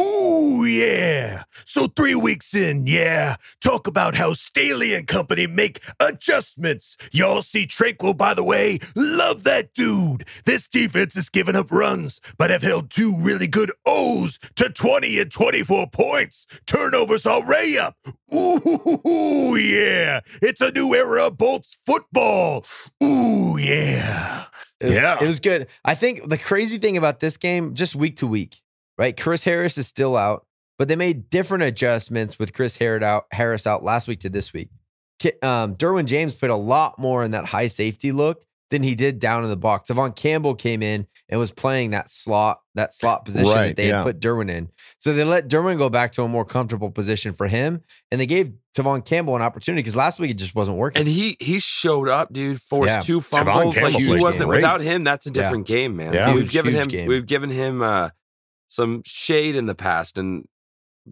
[0.00, 1.44] Ooh, yeah.
[1.64, 3.36] So three weeks in, yeah.
[3.62, 6.96] Talk about how Staley and company make adjustments.
[7.12, 8.78] Y'all see Tranquill, by the way.
[8.94, 10.26] Love that dude.
[10.44, 15.18] This defense is giving up runs, but have held two really good O's to 20
[15.18, 16.46] and 24 points.
[16.66, 17.96] Turnovers are already up.
[18.34, 20.20] Ooh, yeah.
[20.42, 22.64] It's a new era of Bolts football.
[23.02, 24.44] Ooh, yeah.
[24.80, 25.18] It was, Yeah.
[25.22, 25.68] it was good.
[25.86, 28.60] I think the crazy thing about this game, just week to week,
[28.98, 29.16] right?
[29.16, 30.46] Chris Harris is still out,
[30.78, 34.52] but they made different adjustments with Chris Harris out, Harris out last week to this
[34.52, 34.68] week.
[35.42, 38.42] Um, Derwin James put a lot more in that high safety look,
[38.72, 39.88] than he did down in the box.
[39.88, 43.88] Tevaughn Campbell came in and was playing that slot, that slot position Right, that they
[43.88, 43.98] yeah.
[43.98, 44.70] had put Derwin in.
[44.98, 48.26] So they let Derwin go back to a more comfortable position for him, and they
[48.26, 50.98] gave Tevaughn Campbell an opportunity because last week it just wasn't working.
[51.00, 52.60] And he he showed up, dude.
[52.60, 52.98] Forced Yeah.
[53.00, 53.76] two fumbles.
[53.80, 54.56] Like he wasn't great.
[54.58, 55.04] without him.
[55.04, 55.42] That's a Yeah.
[55.44, 56.12] different game, man.
[56.12, 56.34] Yeah.
[56.34, 57.06] We've Huge, given huge him game.
[57.08, 58.10] we've given him uh,
[58.76, 60.46] some shade in the past, and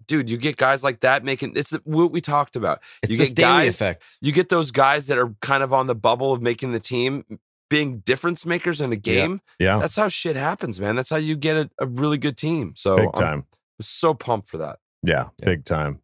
[0.07, 2.81] dude, you get guys like that making it's the, what we talked about.
[3.03, 4.03] It's you get guys, effect.
[4.21, 7.25] you get those guys that are kind of on the bubble of making the team,
[7.69, 9.41] being difference makers in a game.
[9.59, 9.79] Yeah.
[9.79, 10.95] That's how shit happens, man.
[10.95, 12.73] That's how you get a, a really good team.
[12.75, 13.45] So Big I'm time.
[13.81, 14.79] so pumped for that.
[15.03, 16.01] Yeah, big time.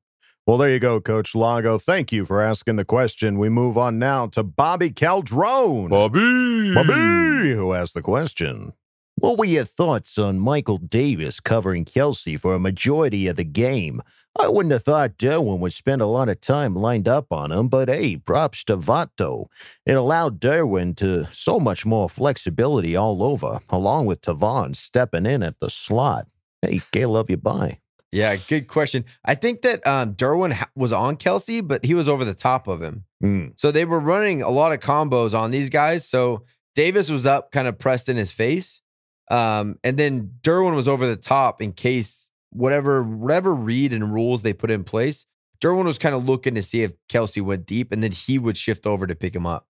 [0.47, 1.77] Well, there you go, Coach Lago.
[1.77, 3.37] Thank you for asking the question.
[3.37, 5.89] We move on now to Bobby Caldrone.
[5.89, 6.73] Bobby.
[6.73, 8.73] Bobby, who asked the question.
[9.21, 14.01] What were your thoughts on Michael Davis covering Kelce for a majority of the game?
[14.39, 17.67] I wouldn't have thought Derwin would spend a lot of time lined up on him,
[17.67, 19.45] but hey, props to Vato.
[19.85, 25.43] It allowed Derwin to so much more flexibility all over, along with Tevaughn stepping in
[25.43, 26.25] at the slot.
[26.63, 27.77] Hey, gay love you, bye.
[28.11, 29.05] Yeah, good question.
[29.23, 32.67] I think that um, Derwin ha- was on Kelce, but he was over the top
[32.67, 33.05] of him.
[33.23, 33.53] Mm.
[33.55, 36.09] So they were running a lot of combos on these guys.
[36.09, 36.43] So
[36.73, 38.80] Davis was up, kind of pressed in his face.
[39.29, 44.41] Um, and then Derwin was over the top in case whatever whatever read and rules
[44.41, 45.25] they put in place.
[45.61, 48.57] Derwin was kind of looking to see if Kelce went deep, and then he would
[48.57, 49.67] shift over to pick him up.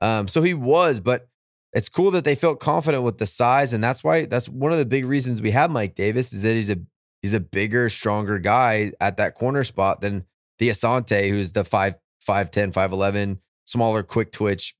[0.00, 1.28] Um, so he was, but
[1.72, 4.78] it's cool that they felt confident with the size, and that's why that's one of
[4.78, 6.78] the big reasons we have Mike Davis is that he's a
[7.22, 10.24] he's a bigger, stronger guy at that corner spot than
[10.58, 14.74] the Asante, who's the five five ten, five eleven, smaller, quick twitch,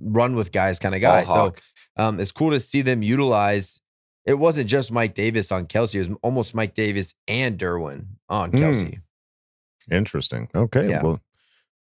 [0.00, 1.24] run with guys kind of guy.
[1.24, 1.54] So.
[2.00, 3.80] Um, it's cool to see them utilize.
[4.24, 8.50] It wasn't just Mike Davis on Kelce; it was almost Mike Davis and Derwin on
[8.50, 8.56] Hmm.
[8.58, 9.00] Kelce.
[9.90, 10.48] Interesting.
[10.54, 10.88] Okay.
[10.88, 11.02] Yeah.
[11.02, 11.20] Well,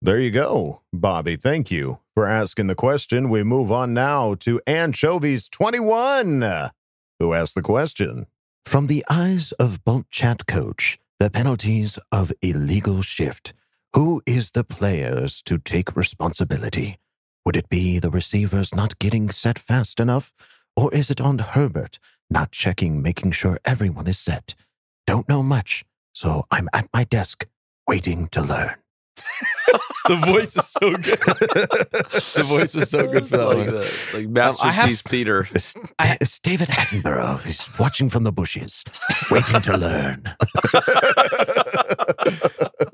[0.01, 1.35] there you go, Bobby.
[1.35, 3.29] Thank you for asking the question.
[3.29, 6.71] We move on now to Anchovies 21,
[7.19, 8.27] who asked the question.
[8.65, 13.53] From the eyes of Bolt Chat Coach, the penalties of illegal shift.
[13.95, 16.97] Who is the players to take responsibility?
[17.45, 20.33] Would it be the receivers not getting set fast enough?
[20.75, 21.99] Or is it on Herbert
[22.29, 24.55] not checking, making sure everyone is set?
[25.05, 25.83] Don't know much,
[26.13, 27.47] so I'm at my desk
[27.87, 28.82] waiting to learn.
[30.07, 31.19] The voice is so good.
[31.19, 33.65] the voice is so good for that like, one.
[33.67, 35.47] the, like Um, have- masterpiece theater.
[35.53, 37.41] It's, it's David Attenborough.
[37.43, 38.83] He's watching from the bushes,
[39.31, 40.23] waiting to learn.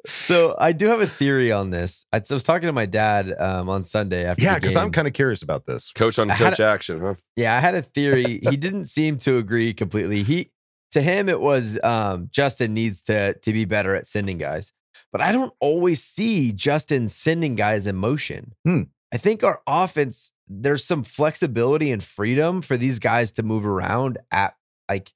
[0.05, 2.05] So I do have a theory on this.
[2.11, 4.43] I was talking to my dad um, on Sunday after.
[4.43, 5.91] Yeah, because I'm kind of curious about this.
[5.91, 7.13] Coach on I coach a- action, huh?
[7.35, 8.39] Yeah, I had a theory.
[8.49, 10.23] he didn't seem to agree completely.
[10.23, 10.51] He
[10.93, 14.71] to him it was um, Justin needs to to be better at sending guys,
[15.11, 18.53] but I don't always see Justin sending guys in motion.
[18.65, 18.83] Hmm.
[19.13, 24.17] I think our offense there's some flexibility and freedom for these guys to move around
[24.31, 24.55] at
[24.89, 25.13] like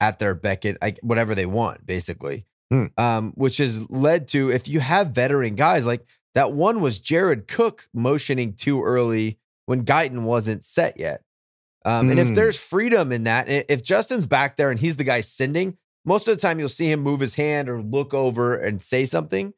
[0.00, 2.46] at their beckon, like whatever they want, basically.
[2.70, 2.86] Hmm.
[2.98, 6.04] Um, which has led to if you have veteran guys like
[6.34, 11.22] that one was Jared Cook motioning too early when Guyton wasn't set yet.
[11.84, 12.34] Um, and if Hmm.
[12.34, 15.76] there's freedom in that, if Justin's back there and he's the guy sending,
[16.06, 19.04] most of the time you'll see him move his hand or look over and say
[19.04, 19.52] something.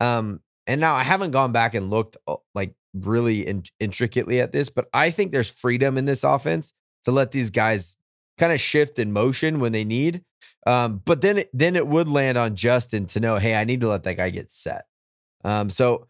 [0.00, 4.52] Um, and now I haven't gone back and looked uh, like really in- intricately at
[4.52, 6.72] this, but I think there's freedom in this offense
[7.04, 7.96] to let these guys
[8.38, 10.22] kind of shift in motion when they need.
[10.66, 13.80] Um, but then it, then it would land on Justin to know, hey, I need
[13.80, 14.86] to let that guy get set.
[15.44, 16.06] Um, so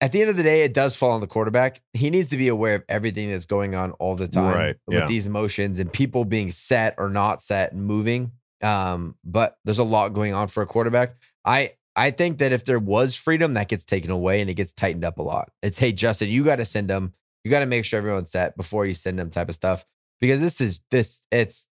[0.00, 1.80] at the end of the day, it does fall on the quarterback.
[1.94, 4.98] He needs to be aware of everything that's going on all the time Right, with
[4.98, 5.06] yeah.
[5.06, 8.32] these motions and people being set or not set and moving.
[8.62, 11.14] Um, but there's a lot going on for a quarterback.
[11.44, 14.72] I I think that if there was freedom, that gets taken away and it gets
[14.72, 15.50] tightened up a lot.
[15.62, 17.12] It's hey, Justin, you got to send them.
[17.44, 19.84] You got to make sure everyone's set before you send them type of stuff.
[20.20, 21.66] Because this is this it's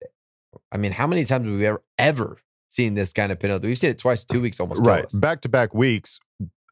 [0.72, 2.38] I mean, how many times have we ever ever
[2.68, 3.68] seen this kind of penalty?
[3.68, 4.80] We've seen it twice, two weeks almost.
[4.84, 5.06] Right.
[5.12, 6.18] Back to back weeks,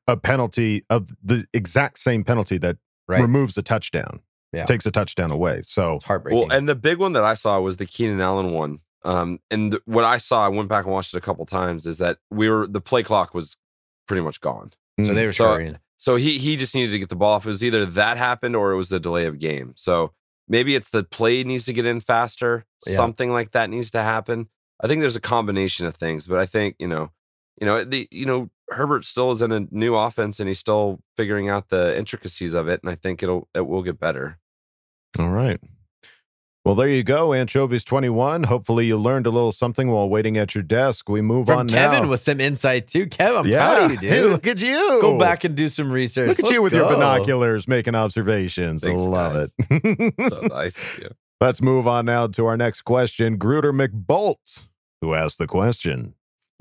[0.06, 2.76] a penalty of the exact same penalty that
[3.06, 3.22] Right.
[3.22, 4.20] removes a touchdown,
[4.52, 4.64] Yeah.
[4.66, 5.62] takes a touchdown away.
[5.62, 6.48] So It's heartbreaking.
[6.48, 8.78] Well, and the big one that I saw was the Keenan Allen one.
[9.08, 11.86] Um, and th- what I saw, I went back and watched it a couple times,
[11.86, 13.56] is that we were the play clock was
[14.06, 14.70] pretty much gone.
[15.02, 15.78] so they were So- scurrying.
[16.00, 17.44] So he he just needed to get the ball off.
[17.46, 19.72] It was either that happened or it was the delay of game.
[19.76, 20.12] So
[20.46, 22.66] maybe it's the play needs to get in faster.
[22.86, 22.94] Yeah.
[22.94, 24.48] Something like that needs to happen.
[24.80, 27.10] I think there's a combination of things, but I think you know,
[27.60, 31.00] you know, the you know Herbert still is in a new offense and he's still
[31.16, 34.38] figuring out the intricacies of it, and I think it'll it will get better.
[35.18, 35.60] All right.
[36.68, 38.42] Well, there you go, Anchovies 21.
[38.42, 41.08] Hopefully, you learned a little something while waiting at your desk.
[41.08, 42.10] We move From on Kevin now.
[42.10, 43.06] with some insight too.
[43.06, 43.74] Kevin, I'm yeah.
[43.74, 44.10] proud of you, dude.
[44.10, 44.98] Hey, look at you.
[45.00, 46.28] Go back and do some research.
[46.28, 48.84] Look at Let's you with your binoculars making observations.
[48.84, 49.56] Thanks, I love guys.
[49.58, 50.28] it.
[50.28, 51.08] so nice of you.
[51.40, 53.38] Let's move on now to our next question.
[53.38, 54.66] Gruder McBolt,
[55.00, 56.16] who asked the question.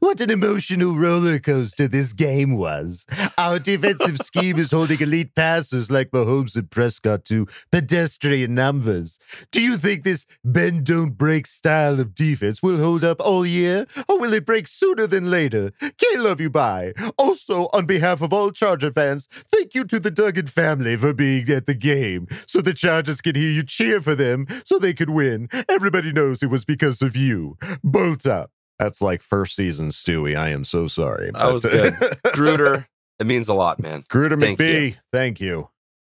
[0.00, 3.06] What an emotional roller coaster this game was.
[3.36, 9.18] Our defensive scheme is holding elite passers like Mahomes and Prescott to pedestrian numbers.
[9.50, 13.86] Do you think this bend don't break style of defense will hold up all year,
[14.08, 15.72] or will it break sooner than later?
[15.80, 16.92] Can't love you bye.
[17.16, 21.48] Also, on behalf of all Charger fans, thank you to the Duggan family for being
[21.50, 25.10] at the game so the Chargers can hear you cheer for them so they could
[25.10, 25.48] win.
[25.68, 27.56] Everybody knows it was because of you.
[27.82, 28.50] Bolt up.
[28.78, 30.36] That's like first season Stewie.
[30.36, 31.30] I am so sorry.
[31.32, 31.94] That was good.
[32.32, 32.86] Gruder,
[33.18, 34.04] it means a lot, man.
[34.08, 34.96] Gruder Thank McBee, you.
[35.12, 35.68] thank you.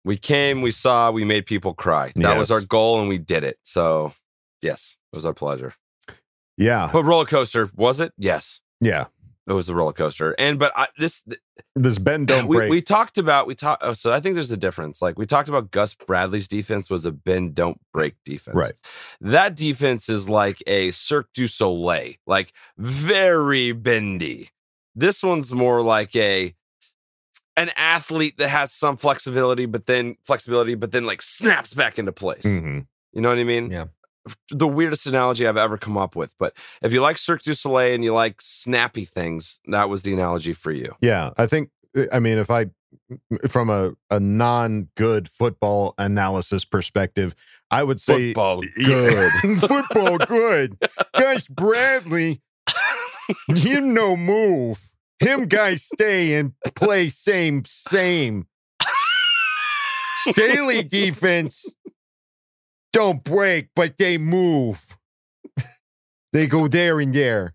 [0.05, 2.13] We came, we saw, we made people cry.
[2.17, 3.59] That was our goal, and we did it.
[3.63, 4.13] So,
[4.61, 5.73] yes, it was our pleasure.
[6.59, 6.91] Yeah.
[6.93, 8.13] But roller coaster was it?
[8.19, 9.07] Yes, Yeah.
[9.47, 10.35] It was a roller coaster.
[10.39, 11.23] And but I, this
[11.75, 12.71] This bend don't we, break.
[12.71, 13.83] we talked about we talked.
[13.85, 15.03] Oh, so I think there's a difference.
[15.03, 18.57] Like we talked about Gus Bradley's defense was a bend don't break defense.
[18.57, 18.73] Right.
[19.21, 24.49] That defense is like a Cirque du Soleil, like very bendy.
[24.95, 26.55] This one's more like a
[27.57, 32.13] an athlete that has some flexibility, but then flexibility, but then like snaps back into
[32.13, 32.45] place.
[32.45, 32.87] Mhm.
[33.13, 33.71] You know what I mean?
[33.71, 33.87] Yeah.
[34.51, 36.35] The weirdest analogy I've ever come up with.
[36.39, 40.13] But if you like Cirque du Soleil and you like snappy things, that was the
[40.15, 40.95] analogy for you.
[41.01, 41.71] Yeah, I think.
[41.97, 42.67] Uh, I mean, if I,
[43.49, 47.35] from a, a non good football analysis perspective,
[47.71, 49.29] I would say Football Yeah.
[49.59, 50.79] football good.
[51.13, 52.41] Gus Bradley,
[53.49, 54.91] him no move.
[55.21, 58.47] Him guys stay and play same same.
[60.19, 61.67] Staley defense
[62.95, 64.97] don't break, but they move.
[66.33, 67.55] They go there and there.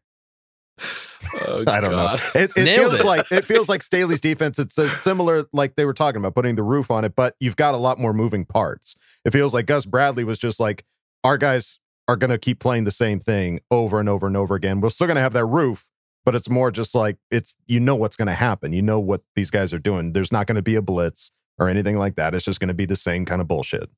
[1.48, 2.18] Oh, I don't God.
[2.18, 2.42] know.
[2.42, 3.06] It, it feels it.
[3.06, 4.58] like it feels like Staley's defense.
[4.58, 7.58] It's a similar, like they were talking about putting the roof on it, but you've
[7.58, 8.96] got a lot more moving parts.
[9.26, 10.86] It feels like Gus Bradley was just like,
[11.24, 14.56] our guys are going to keep playing the same thing over and over and over
[14.56, 14.80] again.
[14.80, 15.90] We're still going to have that roof,
[16.24, 18.72] but it's more just like it's you know what's going to happen.
[18.72, 20.14] You know what these guys are doing.
[20.14, 22.34] There's not going to be a blitz or anything like that.
[22.34, 23.90] It's just going to be the same kind of bullshit.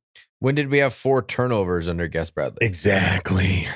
[0.42, 2.58] When did we have four turnovers under Gus Bradley?
[2.62, 3.68] Exactly.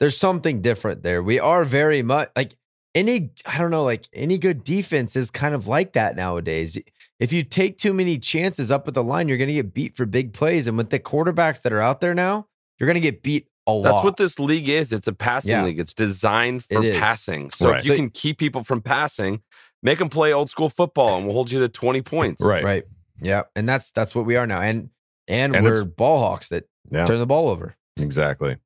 [0.00, 1.22] There's something different there.
[1.22, 2.56] We are very much like
[2.94, 6.76] any, I don't know, like any good defense is kind of like that nowadays.
[7.20, 9.96] If you take too many chances up at the line, you're going to get beat
[9.96, 10.66] for big plays.
[10.66, 12.48] And with the quarterbacks that are out there now,
[12.80, 13.84] you're going to get beat a lot.
[13.84, 14.92] That's what this league is.
[14.92, 15.62] It's a passing Yeah.
[15.64, 15.78] league.
[15.78, 16.98] It's designed for It is.
[16.98, 17.50] passing.
[17.52, 17.78] So Right.
[17.78, 19.40] if you So- can keep people from passing,
[19.84, 22.42] make them play old school football, and we'll hold you to twenty points.
[22.44, 22.64] Right.
[22.64, 22.84] Right.
[23.20, 23.42] Yeah.
[23.54, 24.60] And that's that's what we are now.
[24.60, 24.90] And
[25.28, 27.06] and, And we're it's- ball hawks that Yeah.
[27.06, 27.76] turn the ball over.
[27.96, 28.56] Exactly.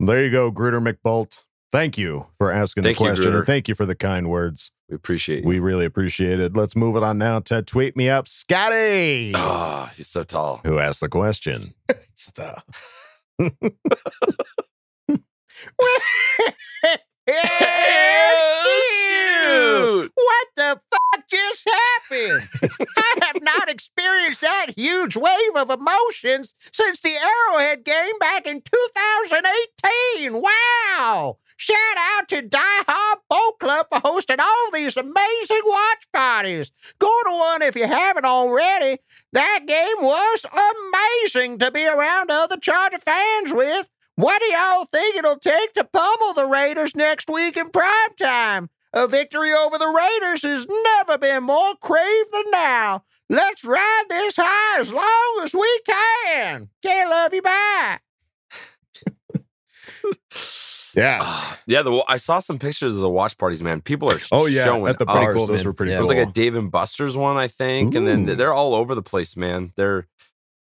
[0.00, 1.42] There you go, Gruder McBolt.
[1.72, 3.22] Thank you for asking Thank the question.
[3.24, 3.38] Gruder.
[3.38, 4.72] and thank you for the kind words.
[4.88, 5.48] We appreciate you.
[5.48, 6.56] We really appreciate it.
[6.56, 10.60] Let's move it on now to tweet me up, Scotty, Ah, he's so tall.
[10.64, 11.74] who asked the question.
[18.80, 20.10] shoot!
[20.14, 22.48] What the fuck just happened?
[22.96, 28.62] I have not experienced that huge wave of emotions since the Arrowhead game back in
[28.62, 30.42] 2018.
[30.42, 31.38] Wow!
[31.56, 36.72] Shout out to Die Hard Boat Club for hosting all these amazing watch parties.
[36.98, 38.98] Go to one if you haven't already.
[39.34, 43.90] That game was amazing to be around other Charger fans with.
[44.16, 48.70] What do y'all think it'll take to pummel the Raiders next week in prime time?
[48.92, 53.04] A victory over the Raiders has never been more craved than now.
[53.28, 56.68] Let's ride this high as long as we can.
[56.82, 58.02] Can't love you back.
[60.94, 61.54] Yeah.
[61.66, 63.80] Yeah, the, I saw some pictures of the watch parties, man.
[63.80, 64.64] People are Oh, yeah.
[64.64, 65.14] showing At the up.
[65.14, 65.98] bars, those were pretty Yeah.
[65.98, 68.96] It was like a Dave and Buster's one, I think, and then they're all over
[68.96, 69.70] the place, man.
[69.76, 70.08] They're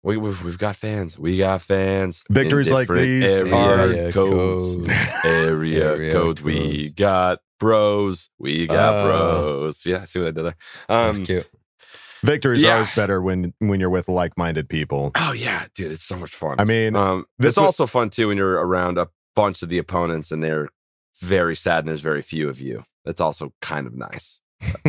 [0.04, 1.18] we we've, we've got fans.
[1.18, 2.24] We got fans.
[2.30, 3.56] Victories like these area
[4.10, 4.88] are- codes.
[5.26, 6.44] area, Area codes.
[6.44, 8.30] We got bros.
[8.38, 9.08] We got Oh.
[9.08, 9.86] bros.
[9.86, 10.56] Yeah, see what I did there.
[10.90, 11.50] That's Um, cute.
[12.24, 12.74] Victory's Yeah.
[12.74, 15.12] always better when when you're with like-minded people.
[15.16, 16.56] oh yeah, dude, it's so much fun.
[16.60, 19.70] I mean, um, this it's was- also fun too when you're around a bunch of
[19.70, 20.70] the opponents and they're
[21.22, 22.84] very sad and there's very few of you.
[23.06, 24.40] That's also kind of nice.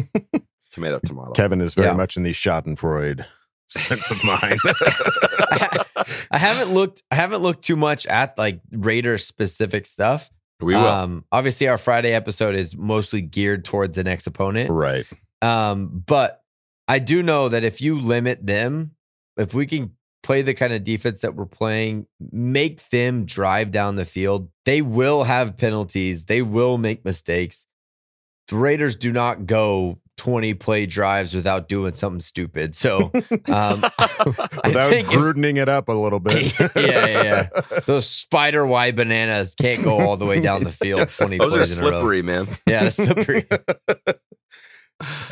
[0.73, 1.33] tomato, tomato.
[1.33, 1.95] Kevin is very Yeah.
[1.95, 3.25] much in the Schadenfreude
[3.69, 4.59] sense of mind.
[6.31, 10.31] I haven't looked I haven't looked too much at like Raider specific stuff.
[10.61, 10.87] We will.
[10.87, 14.71] Um obviously our Friday episode is mostly geared towards the next opponent.
[14.71, 15.07] right.
[15.43, 16.43] Um, but
[16.89, 18.93] I do know that if you limit them,
[19.37, 23.97] if we can play the kind of defense that we're playing, make them drive down
[23.97, 26.25] the field, they will have penalties.
[26.25, 27.67] They will make mistakes.
[28.49, 32.75] The Raiders do not go 20 play drives without doing something stupid.
[32.77, 33.11] So,
[33.47, 33.83] um,
[34.65, 36.53] Without grudening it up a little bit.
[36.77, 37.49] yeah, yeah, yeah.
[37.87, 41.57] Those spider wide bananas can't go all the way down the field 20 Those are
[41.59, 42.01] plays in a row.
[42.01, 42.47] slippery, man.
[42.67, 43.47] Yeah, they're slippery.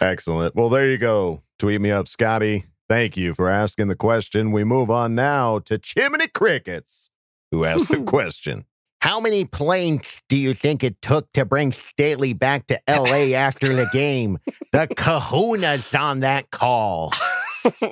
[0.01, 0.55] Excellent.
[0.55, 1.43] Well, there you go.
[1.59, 2.65] Tweet me up, Scotty.
[2.89, 4.53] Thank you for asking the question.
[4.53, 7.11] We move on now to Chimney Crickets,
[7.51, 8.67] who asked the question.
[9.03, 13.75] How many planes do you think it took to bring Staley back to LA after
[13.75, 14.39] the game?
[14.71, 17.13] The kahunas on that call.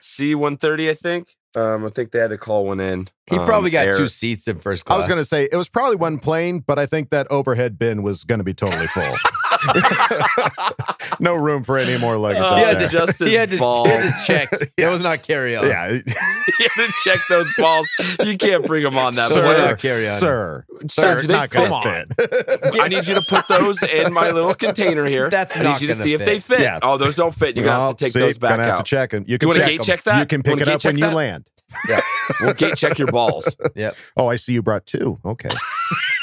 [0.00, 1.28] C one thirty, I think.
[1.56, 3.06] Um, I think they had to call one in.
[3.30, 3.98] He um, probably got air.
[3.98, 4.96] two seats in first class.
[4.96, 7.78] I was going to say it was probably one plane, but I think that overhead
[7.78, 9.02] bin was going to be totally full.
[11.20, 12.42] no room for any more luggage.
[12.42, 13.88] Uh, out he had to just his he had to, balls.
[13.88, 14.70] he had to check.
[14.76, 15.66] It was not carry on.
[15.66, 17.88] yeah, he had to check those balls.
[18.24, 19.58] You can't bring them on that Sir, plane.
[19.58, 20.20] not carry on.
[20.20, 21.68] sir, Sir, do they not fit?
[21.70, 22.80] gonna fit.
[22.80, 25.30] I need you to put those in my little container here.
[25.30, 26.58] That's I not need you to gonna see if they fit.
[26.58, 26.60] fit.
[26.60, 26.78] Yeah.
[26.82, 27.56] Oh, those don't fit.
[27.56, 28.84] You're gonna have to take See, those back gonna have out.
[28.86, 29.24] to check them.
[29.26, 30.12] You Do can you wanna gate check 'em.
[30.12, 30.20] that?
[30.20, 31.44] You can pick it up when you land.
[31.88, 32.00] Yeah.
[32.40, 33.56] We'll gate check your balls.
[33.74, 33.96] Yep.
[34.16, 35.18] Oh, I see you brought two.
[35.24, 35.48] Okay,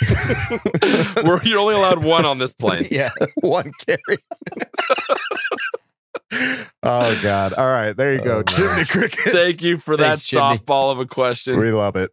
[1.26, 2.88] We're, you're only allowed one on this plane.
[2.92, 3.10] Yeah.
[3.42, 4.18] one carry.
[6.84, 7.54] oh God!
[7.54, 9.34] All right, there you go, Oh, Chimney Cricket.
[9.34, 10.58] Thank you for that Thanks, Chimney.
[10.58, 11.60] softball of a question.
[11.60, 12.12] We love it.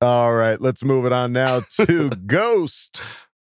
[0.00, 3.02] All right, let's move it on now to Ghost,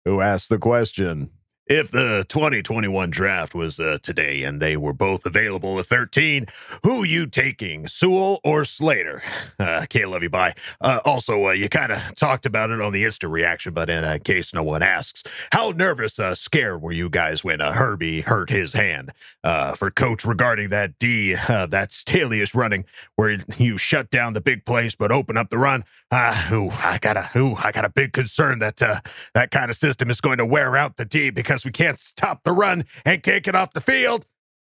[0.04, 1.30] who asked the question.
[1.68, 6.46] If the 2021 draft was uh, today and they were both available at 13,
[6.84, 9.22] who you taking, Sewell or Slater?
[9.58, 10.54] Uh, can't love you bye.
[10.82, 14.04] Uh, also, uh, you kind of talked about it on the Insta reaction, but in
[14.04, 18.20] uh, case no one asks, how nervous, uh, scared were you guys when uh, Herbie
[18.20, 19.12] hurt his hand?
[19.42, 22.84] Uh, for coach regarding that D, uh, that Staley is running,
[23.16, 25.84] where you shut down the big plays but open up the run.
[26.10, 29.00] Ah, ooh, I got a, ooh, I got a big concern that uh,
[29.34, 32.42] that kind of system is going to wear out the D because we can't stop
[32.44, 34.26] the run and can't get off the field,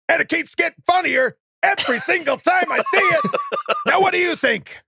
[0.10, 3.32] and it keeps getting funnier every single time I see it.
[3.88, 4.82] Now, what do you think?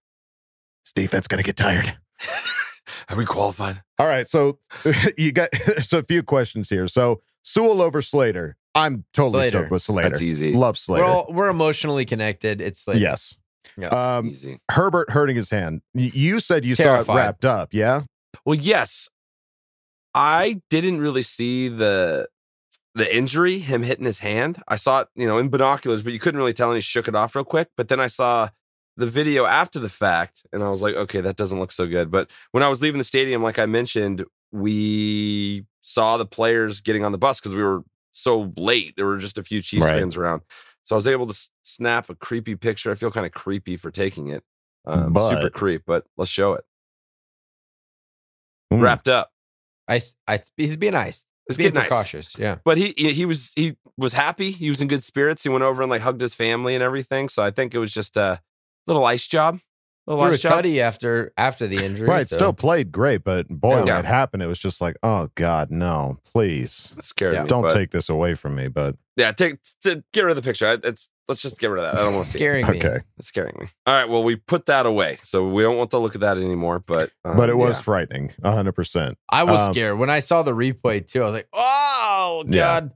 [0.84, 1.96] Is defense going to get tired?
[3.10, 3.84] Are we qualified?
[4.00, 4.58] All right, so
[5.20, 6.88] you got so a few questions here.
[6.88, 8.58] So Sewell over Slater.
[8.74, 9.60] I'm totally Slater.
[9.60, 10.10] stoked with Slater.
[10.10, 10.54] That's easy.
[10.54, 11.04] Love Slater.
[11.06, 12.60] We're all we're emotionally connected.
[12.60, 13.36] It's like yes.
[13.78, 13.90] Yeah.
[13.90, 14.58] Um, Easy.
[14.72, 15.82] Herbert hurting his hand.
[15.94, 17.74] You said you saw it wrapped up.
[17.74, 18.04] Yeah.
[18.46, 19.10] Well, yes.
[20.18, 22.28] I didn't really see the
[22.96, 24.62] the injury, him hitting his hand.
[24.68, 27.08] I saw it, you know, in binoculars, but you couldn't really tell, and he shook
[27.08, 27.70] it off real quick.
[27.78, 28.50] But then I saw
[28.96, 32.10] the video after the fact, and I was like, okay, that doesn't look so good.
[32.10, 37.06] But when I was leaving the stadium, like I mentioned, we saw the players getting
[37.06, 38.96] on the bus because we were so late.
[38.98, 40.00] There were just a few Chiefs Right.
[40.00, 40.42] fans around.
[40.84, 42.90] So I was able to s- snap a creepy picture.
[42.92, 44.44] I feel kind of creepy for taking it.
[44.88, 46.66] Um, super But- creep, but let's show it.
[48.74, 48.82] Mm.
[48.82, 49.30] Wrapped up.
[49.88, 51.26] I, I he's being nice.
[51.48, 51.88] He's being getting nice.
[51.90, 52.38] precautious.
[52.38, 52.58] Yeah.
[52.66, 54.52] But he he was he was happy.
[54.52, 55.44] He was in good spirits.
[55.44, 57.30] He went over and like hugged his family and everything.
[57.30, 58.42] So I think it was just a
[58.86, 59.60] little ice job.
[60.06, 60.64] Little Threw a ice job.
[60.64, 62.08] tutty after after the injury.
[62.08, 62.28] Right.
[62.28, 65.70] so- Still played great, but boy, when it happened, it was just like, oh God,
[65.72, 66.94] no, please.
[66.98, 67.42] It scared Yeah.
[67.44, 67.48] me.
[67.48, 68.68] Don't but- take this away from me.
[68.70, 70.68] But Yeah, take to get rid of the picture.
[70.68, 72.00] I- It's let's just get rid of that.
[72.00, 72.38] I don't want to see.
[72.38, 72.42] it.
[72.42, 72.78] scaring me.
[72.78, 73.00] okay.
[73.18, 73.68] It's scaring me.
[73.86, 74.08] All right.
[74.10, 76.80] Well, we put that away, so we don't want to look at that anymore.
[76.80, 77.82] But um, but it was yeah.
[77.84, 79.18] frightening, hundred percent.
[79.30, 81.22] I was Um, scared when I saw the replay too.
[81.24, 82.60] I was like, "Oh Yeah.
[82.82, 82.92] God!"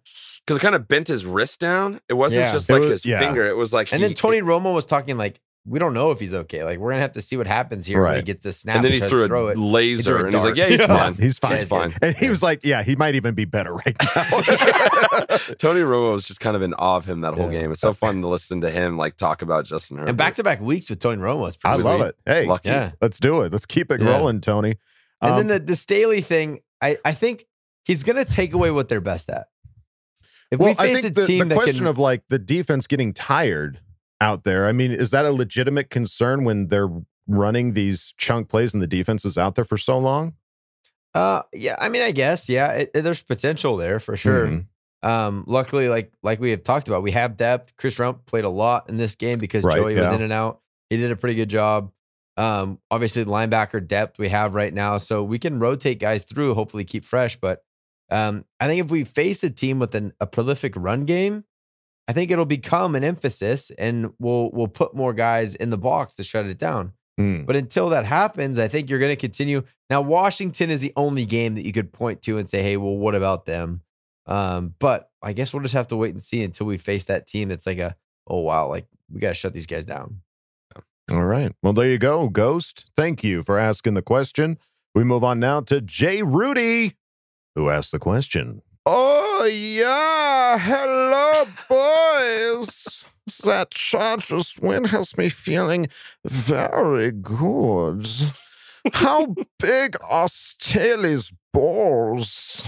[0.46, 2.02] because it kind of bent his wrist down.
[2.10, 2.52] It wasn't Yeah.
[2.54, 3.20] just It like was- his yeah.
[3.20, 3.46] finger.
[3.48, 6.20] It was like And he- then Tony Romo was talking like, "We don't know if
[6.20, 6.64] he's okay.
[6.64, 8.26] Like, we're gonna have to see what happens here when he Right.
[8.26, 9.58] gets the snap." and then he tries threw to a throw it.
[9.58, 11.14] laser, a and he's like, "Yeah, he's Yeah, fine.
[11.16, 11.58] he's fine.
[11.58, 14.24] He's fine." And he was like, yeah, he might even be better right now.
[15.60, 17.62] Tony Romo was just kind of in awe of him that whole Yeah.
[17.62, 17.72] game.
[17.72, 20.10] It's so fun to listen to him like talk about Justin Herbert.
[20.10, 21.48] And back to back weeks with Tony Romo.
[21.48, 22.16] It's I love it.
[22.26, 22.70] Hey, Lucky.
[22.70, 22.92] Yeah.
[23.02, 23.52] let's do it.
[23.52, 24.10] Let's keep it Yeah.
[24.10, 24.76] rolling, Tony.
[25.22, 27.46] And Um, then the, the Staley thing, I, I think
[27.84, 29.48] he's going to take away what they're best at.
[30.50, 32.24] If well, we face I think a the, team the that question can, of like
[32.30, 33.80] the defense getting tired
[34.22, 34.68] out there.
[34.68, 36.90] I mean, is that a legitimate concern when they're
[37.28, 40.34] running these chunk plays and the defense is out there for so long?
[41.14, 44.48] uh, yeah, I mean, I guess, yeah, it, it- there's potential there for sure.
[44.48, 44.66] Mhm.
[45.04, 47.76] Um, luckily, like like we have talked about, we have depth.
[47.76, 50.62] Chris Rumph played a lot in this game because Right, Joey was in and out.
[50.92, 51.92] He did a pretty good job.
[52.38, 56.54] Um, obviously, linebacker depth we have right now, so we can rotate guys through.
[56.54, 57.36] Hopefully, keep fresh.
[57.36, 57.64] But
[58.12, 61.46] um, I think if we face a team with an, a prolific run game,
[62.12, 66.14] I think it'll become an emphasis, and we'll we'll put more guys in the box
[66.16, 66.92] to shut it down.
[67.18, 67.44] Hmm.
[67.44, 69.64] But until that happens, I think you're going to continue.
[69.90, 72.98] Now, Washington is the only game that you could point to and say, "Hey, well,
[72.98, 73.80] what about them?"
[74.26, 77.28] Um, but I guess we'll just have to wait and see until we face that
[77.28, 77.48] team.
[77.48, 77.96] That's like a,
[78.28, 80.20] oh wow, like we got to shut these guys down.
[81.10, 81.54] All right.
[81.64, 82.88] Well, there you go, Ghost.
[82.98, 84.58] Thank you for asking the question.
[84.94, 86.98] We move on now to Jay Rudy,
[87.56, 88.64] who asked the question.
[88.86, 90.58] Oh, yeah.
[90.58, 93.06] Hello, boys.
[93.44, 95.88] that Chargers win has me feeling
[96.26, 98.08] very good.
[98.94, 102.66] How big are Staley's balls?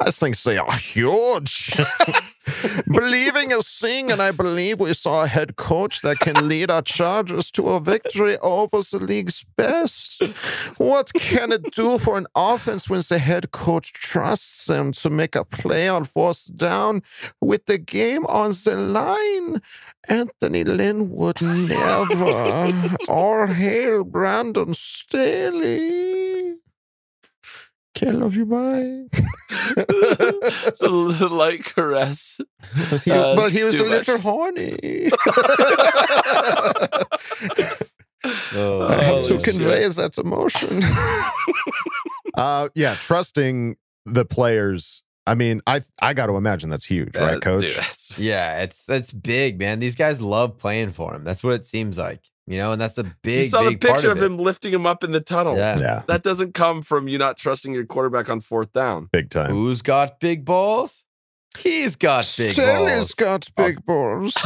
[0.00, 1.78] I think they are huge.
[2.86, 6.82] Believing is seeing, and I believe we saw a head coach that can lead our
[6.82, 10.22] Chargers to a victory over the league's best.
[10.78, 15.34] What can it do for an offense when the head coach trusts them to make
[15.36, 17.02] a play on fourth down
[17.40, 19.62] with the game on the line?
[20.08, 22.96] Anthony Lynn would never.
[23.08, 26.56] All hail Brandon Staley.
[28.00, 28.46] Okay, love you.
[28.46, 29.06] Bye.
[30.80, 32.40] the light caress.
[32.90, 34.06] But he, Uh, but he was too a much.
[34.08, 35.10] little horny.
[38.54, 40.82] Oh, I had to holy convey that emotion.
[42.36, 43.76] uh, yeah, trusting
[44.06, 45.02] the players.
[45.26, 47.60] I mean, I I got to imagine that's huge, Uh, right, Coach?
[47.62, 49.78] dude, that's- Yeah, it's that's big, man.
[49.78, 51.22] These guys love playing for him.
[51.24, 53.44] That's what it seems like, you know, and that's a big.
[53.44, 54.24] you saw the big part picture of, it.
[54.24, 55.56] him lifting him up in the tunnel.
[55.56, 55.78] Yeah.
[55.78, 59.10] Yeah, That doesn't come from you not trusting your quarterback on fourth down.
[59.12, 59.50] big time.
[59.50, 61.04] Who's got big balls?
[61.58, 62.54] He's got big balls.
[62.54, 63.64] Staley's got oh.
[63.64, 64.34] big balls.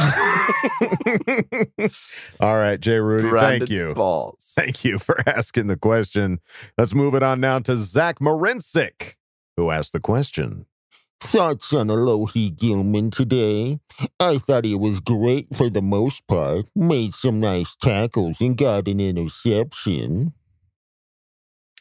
[2.39, 3.93] All right, Jay Rudy, Brandon's thank you.
[3.93, 4.53] Balls.
[4.55, 6.39] Thank you for asking the question.
[6.77, 9.15] Let's move it on now to Zach Marincic,
[9.57, 10.65] who asked the question.
[11.23, 13.79] Thoughts on Alohi Gilman today?
[14.19, 16.65] I thought he was great for the most part.
[16.75, 20.33] Made some nice tackles and got an interception.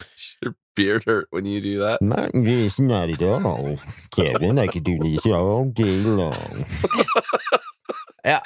[0.43, 2.01] Your beard hurt when you do that.
[2.01, 3.79] Not this, not at all,
[4.11, 4.59] Kevin.
[4.59, 6.65] I could do this all day long.
[8.25, 8.39] Yeah,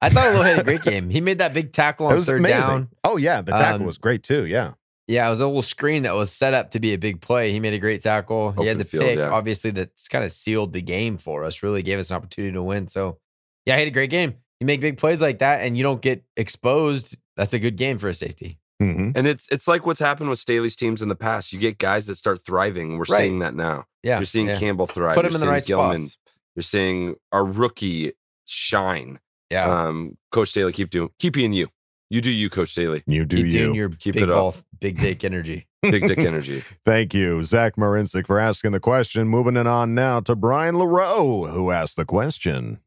[0.00, 1.10] I thought Alo had a great game.
[1.10, 2.60] He made that big tackle on third amazing.
[2.66, 2.88] down.
[3.04, 4.46] Oh yeah, the tackle Um, was great too.
[4.46, 4.72] Yeah,
[5.10, 7.50] Yeah, it was a little screen that was set up to be a big play.
[7.52, 8.52] He made a great tackle.
[8.52, 9.30] he had the field, pick, yeah.
[9.30, 12.62] obviously, that's kind of sealed the game for us, really gave us an opportunity to
[12.62, 12.86] win.
[12.86, 13.18] So,
[13.66, 14.36] yeah, he had a great game.
[14.60, 17.16] You make big plays like that and you don't get exposed.
[17.36, 18.58] That's a good game for a safety.
[18.80, 19.12] Mhm.
[19.16, 21.52] And it's it's like what's happened with Staley's teams in the past.
[21.52, 22.92] You get guys that start thriving.
[22.96, 23.18] We're Right.
[23.24, 23.86] seeing that now.
[24.02, 24.18] Yeah.
[24.18, 24.58] You're seeing yeah.
[24.58, 25.16] Campbell thrive.
[25.16, 26.00] Put You're him in the seeing right Gilman.
[26.08, 26.18] spots.
[26.56, 28.12] You're seeing our rookie
[28.46, 29.18] shine.
[29.50, 29.64] Yeah.
[29.88, 31.68] Um, Coach Staley, keep doing keep being you.
[32.10, 33.02] You do you, Coach Staley.
[33.06, 33.52] you do Keep you.
[33.52, 34.56] doing your Keep big it up.
[34.80, 35.66] big dick energy.
[35.82, 36.62] Big dick energy.
[36.84, 39.28] Thank you, Zach Marincic, for asking the question.
[39.28, 42.80] Moving it on now to Brian LaRoe, who asked the question.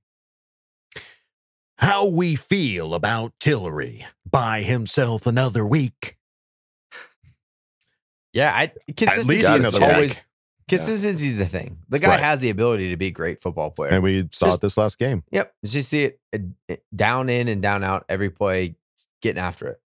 [1.80, 4.06] How we feel about Tillery?
[4.30, 6.18] by himself another week.
[8.32, 10.24] Yeah, I consistency is always week.
[10.70, 11.80] consistency is the thing.
[11.90, 12.20] The guy Right.
[12.20, 13.92] has the ability to be a great football player.
[13.92, 15.24] And we saw Just- it this last game.
[15.32, 15.54] Yep.
[15.66, 16.20] Just see it
[16.70, 18.76] uh, down in and down out every play,
[19.24, 19.82] getting after it.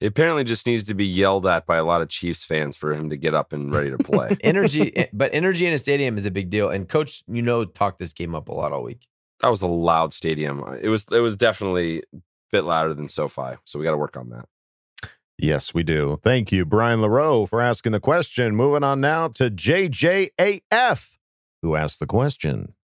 [0.00, 2.92] He apparently just needs to be yelled at by a lot of Chiefs fans for
[2.92, 4.36] him to get up and ready to play.
[4.42, 6.68] Energy, eh, but energy in a stadium is a big deal.
[6.68, 9.06] And coach, you know, talked this game up a lot all week.
[9.40, 10.62] that was a loud stadium.
[10.80, 12.18] It was it was definitely a
[12.52, 13.56] bit louder than SoFi.
[13.64, 14.46] So we got to work on that.
[15.38, 16.18] Yes, we do.
[16.22, 18.56] Thank you, Brian LaRoe, for asking the question.
[18.56, 21.16] Moving on now to JJAF,
[21.62, 22.74] who asked the question.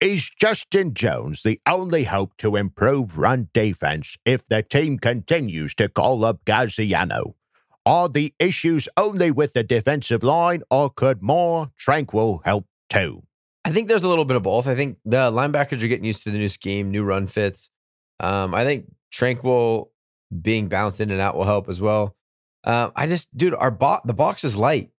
[0.00, 5.90] Is Justin Jones the only hope to improve run defense if the team continues to
[5.90, 7.34] call up Gaziano?
[7.84, 13.24] Are the issues only with the defensive line, or could more Tranquill help too?
[13.62, 14.66] I think there's a little bit of both.
[14.66, 17.68] I think the linebackers are getting used to the new scheme, new run fits.
[18.20, 19.90] Um, I think Tranquill
[20.40, 22.16] being bounced in and out will help as well.
[22.64, 24.92] Uh, I just, dude, our bo- the box is light.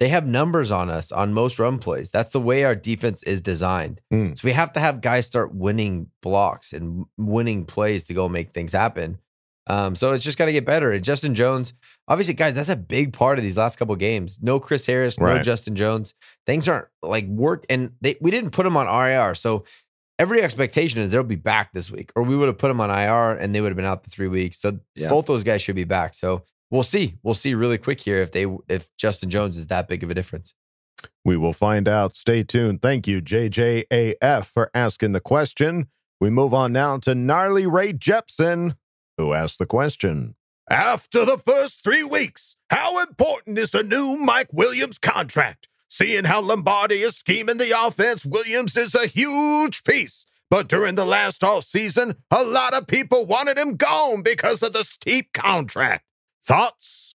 [0.00, 2.10] They have numbers on us on most run plays.
[2.10, 4.00] That's the way our defense is designed.
[4.10, 4.32] Hmm.
[4.34, 8.52] So we have to have guys start winning blocks and winning plays to go make
[8.52, 9.18] things happen.
[9.66, 10.90] Um, so it's just got to get better.
[10.90, 11.74] And Justin Jones,
[12.08, 14.38] obviously, guys, that's a big part of these last couple games.
[14.42, 15.44] No Chris Harris, no Right.
[15.44, 16.14] Justin Jones.
[16.46, 19.34] Things aren't like work, and they we didn't put him on IR.
[19.36, 19.64] So
[20.18, 22.90] every expectation is they'll be back this week, or we would have put him on
[22.90, 24.58] IR and they would have been out the three weeks.
[24.60, 25.08] So Yeah.
[25.10, 26.14] both those guys should be back.
[26.14, 27.16] So we'll see.
[27.22, 30.14] We'll see really quick here if they if Justin Jones is that big of a
[30.14, 30.54] difference.
[31.24, 32.14] We will find out.
[32.14, 32.82] Stay tuned.
[32.82, 35.88] Thank you, JJAF, for asking the question.
[36.20, 38.74] We move on now to Gnarly Ray Jepson,
[39.16, 40.36] who asked the question.
[40.68, 45.68] After the first three weeks, how important is the new Mike Williams contract?
[45.88, 50.26] Seeing how Lombardi is scheming the offense, Williams is a huge piece.
[50.48, 54.72] But during the last off season, a lot of people wanted him gone because of
[54.72, 56.04] the steep contract.
[56.50, 57.14] Thoughts?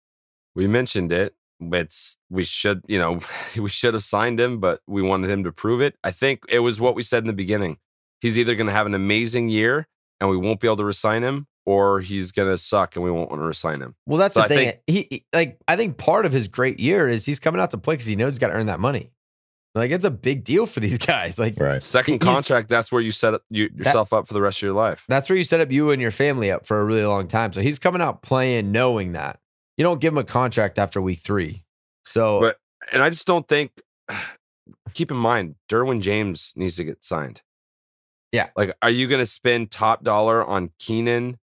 [0.55, 1.35] We mentioned it.
[1.61, 3.19] It's we should, you know,
[3.56, 5.97] we should have signed him, but we wanted him to prove it.
[6.05, 7.78] I think it was what we said in the beginning.
[8.20, 9.89] He's either going to have an amazing year
[10.20, 13.28] and we won't be able to resign him, or he's gonna suck and we won't
[13.28, 13.97] want to resign him.
[14.06, 14.59] Well, that's So the I thing.
[14.69, 17.73] think- he, he- like I think part of his great year is he's coming out
[17.73, 19.11] to play because he knows he's got to earn that money.
[19.74, 21.38] Like it's a big deal for these guys.
[21.38, 21.82] Like right.
[21.82, 24.72] Second contract, that's where you set up you, yourself up for the rest of your
[24.74, 25.05] life.
[25.09, 27.52] that's where you set up you and your family up for a really long time.
[27.52, 29.40] So he's coming out playing knowing that.
[29.76, 31.64] You don't give him a contract after week three.
[32.05, 32.59] So But
[32.92, 33.72] and I just don't think.
[34.94, 37.42] Keep in mind, Derwin James needs to get signed.
[38.32, 38.48] Yeah.
[38.56, 41.38] Like, are you going to spend top dollar on Keenan,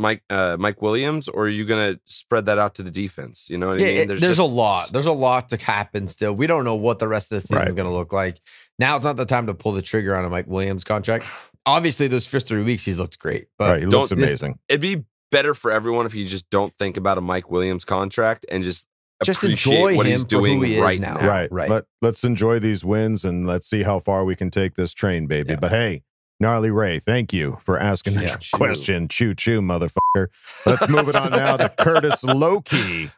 [0.00, 3.46] Mike, uh, Mike Williams, or are you going to spread that out to the defense?
[3.48, 3.98] You know what yeah, I mean?
[3.98, 4.90] it- there's, just- a lot.
[4.92, 6.34] There's a lot to happen still.
[6.34, 8.40] We don't know what the rest of the season is going to look like.
[8.78, 11.26] Now it's not the time to pull the trigger on a Mike Williams contract.
[11.66, 13.80] Obviously, those first three weeks he's looked great, but right.
[13.80, 14.58] He looks don't- amazing.
[14.68, 18.46] It'd be better for everyone if you just don't think about a Mike Williams contract
[18.50, 18.86] and just
[19.22, 21.14] Just enjoy what him he's for who doing he is right now.
[21.14, 21.28] now.
[21.28, 21.52] right.
[21.52, 21.70] right.
[21.70, 25.26] Let, let's enjoy these wins and let's see how far we can take this train,
[25.26, 25.50] baby.
[25.50, 25.56] Yeah.
[25.60, 26.02] But hey,
[26.40, 28.36] Gnarly Ray, thank you for asking Yeah.
[28.52, 29.08] question.
[29.08, 30.28] Choo choo, motherfucker.
[30.64, 33.10] Let's move it on now to Curtis Loki,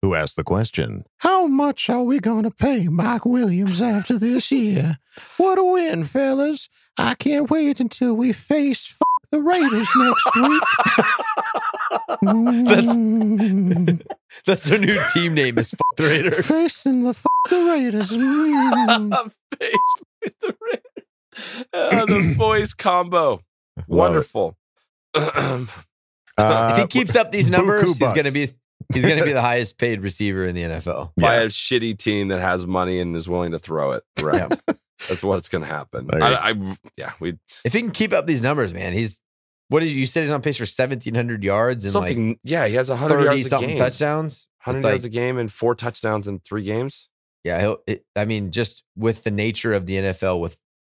[0.00, 4.50] who asked the question How much are we going to pay Mike Williams after this
[4.50, 4.98] year?
[5.36, 6.70] What a win, fellas.
[6.96, 10.62] I can't wait until we face f- the Raiders next week.
[12.22, 14.02] Mm.
[14.46, 16.46] that's their new team name is Fuck the Raiders.
[16.46, 17.12] Facing the
[17.50, 18.10] the Raiders.
[18.10, 19.32] Mm.
[19.58, 19.76] Face
[20.22, 20.82] with the Raiders.
[21.72, 23.40] Ah, the voice combo.
[23.86, 24.56] Wonderful.
[25.14, 25.84] if
[26.38, 28.52] Uh, he keeps up these numbers, he's going to be
[28.92, 31.12] he's going to be the highest paid receiver in the NFL.
[31.16, 31.42] by Yeah.
[31.42, 34.02] a shitty team that has money and is willing to throw it.
[34.20, 34.50] Right.
[35.08, 36.08] That's what's going to happen.
[36.12, 39.20] I, I, yeah, we If he can keep up these numbers, man, he's
[39.68, 42.28] what did you, you said he's on pace for seventeen hundred yards and something.
[42.30, 43.78] like yeah, he has hundred yards a something game.
[43.78, 44.46] touchdowns.
[44.58, 47.08] Hundred yards like- a game and four touchdowns in three games.
[47.44, 50.56] Yeah, he'll, it, I mean, just with the nature of the NFL, with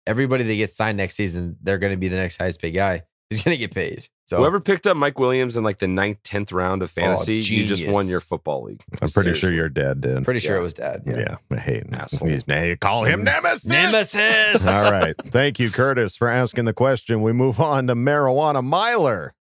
[0.06, 3.02] everybody that gets signed next season, they're going to be the next highest paid guy.
[3.30, 4.08] He's going to get paid.
[4.26, 7.36] So Whoever picked up Mike Williams in like the ninth, tenth round of oh, fantasy,
[7.36, 8.82] you just won your football league.
[9.00, 9.56] I'm pretty sure Seriously.
[9.56, 10.16] your dad did.
[10.16, 10.60] I'm pretty sure Yeah.
[10.60, 11.02] it was dad.
[11.06, 11.36] yeah.
[11.50, 11.94] I hate him.
[11.94, 12.28] Asshole.
[12.28, 13.66] He's, hey, call him Nemesis.
[13.66, 14.66] Nemesis.
[14.68, 15.14] All right.
[15.18, 17.22] Thank you, Curtis, for asking the question.
[17.22, 19.34] We move on to Marijuana Miler,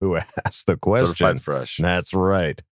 [0.00, 1.06] who asked the question.
[1.14, 1.76] Certified fresh.
[1.78, 2.62] That's right.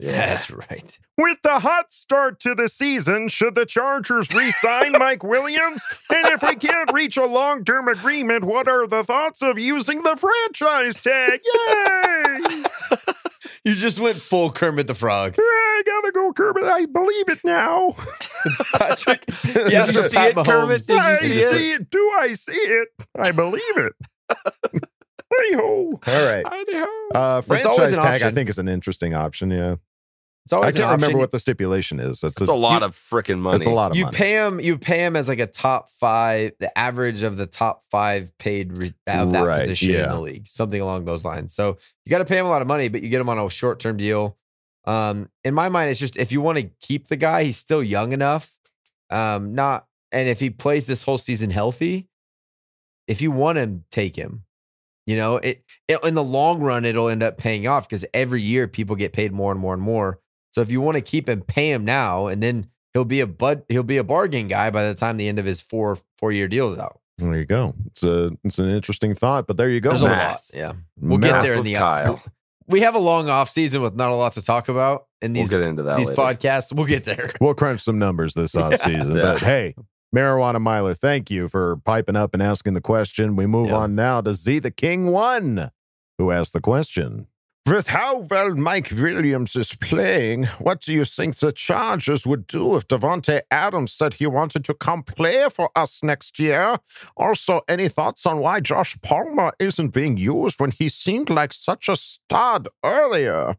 [0.00, 0.98] That's right.
[1.16, 5.82] With the hot start to the season, should the Chargers re sign Mike Williams?
[6.10, 10.02] And if we can't reach a long term agreement, what are the thoughts of using
[10.02, 11.40] the franchise tag?
[11.44, 12.64] Yay!
[13.64, 15.34] You just went full Kermit the Frog.
[15.38, 16.64] I gotta go, Kermit.
[16.64, 17.94] I believe it now.
[18.76, 20.80] Patrick, Did you see Pat it, Kermit?
[20.82, 20.86] Mahomes.
[20.86, 21.52] Did you I see it?
[21.54, 21.90] see it.
[21.90, 22.88] Do I see it?
[23.18, 23.92] I believe it.
[24.30, 26.00] hey ho.
[26.06, 26.44] All right.
[26.46, 29.50] Uh, It's always franchise an tag, I think, is an interesting option.
[29.50, 29.76] Yeah.
[30.48, 32.22] It's always I can't remember what the stipulation is.
[32.22, 33.58] That's That's a lot of freaking money.
[33.58, 34.16] That's a lot of you money.
[34.16, 34.60] pay him.
[34.60, 38.74] You pay him as like a top five, the average of the top five paid
[38.78, 41.54] re- of that Right, position in the league, something along those lines.
[41.54, 41.76] So
[42.06, 43.50] you got to pay him a lot of money, but you get him on a
[43.50, 44.38] short term deal.
[44.86, 47.82] Um, in my mind, it's just if you want to keep the guy, he's still
[47.82, 48.56] young enough.
[49.10, 52.08] Um, not and if he plays this whole season healthy,
[53.06, 54.44] if you want him, take him.
[55.06, 58.40] You know, it, it in the long run, it'll end up paying off because every
[58.40, 60.20] year people get paid more and more and more.
[60.52, 63.26] So if you want to keep him, pay him now, and then he'll be a
[63.26, 66.32] bud, he'll be a bargain guy by the time the end of his four four
[66.32, 67.00] year deal is out.
[67.18, 67.74] There you go.
[67.86, 69.90] It's a it's an interesting thought, but there you go.
[69.90, 70.32] There's a Math.
[70.54, 70.58] lot.
[70.58, 72.22] Yeah, we'll get there in the uh, Kyle.
[72.70, 75.44] We have a long off season with not a lot to talk about in We'll
[75.44, 76.20] these get into that these later.
[76.20, 76.70] podcasts.
[76.70, 77.30] We'll get there.
[77.40, 79.16] We'll crunch some numbers this off season.
[79.16, 79.22] Yeah.
[79.22, 79.74] But hey,
[80.14, 83.36] Marijuana Miler, thank you for piping up and asking the question.
[83.36, 83.76] We move Yeah.
[83.76, 85.70] on now to Z the King One,
[86.18, 87.26] who asked the question.
[87.68, 92.76] With how well Mike Williams is playing, what do you think the Chargers would do
[92.76, 96.78] if Davante Adams said he wanted to come play for us next year?
[97.16, 101.88] Also, any thoughts on why Josh Palmer isn't being used when he seemed like such
[101.88, 103.56] a stud earlier?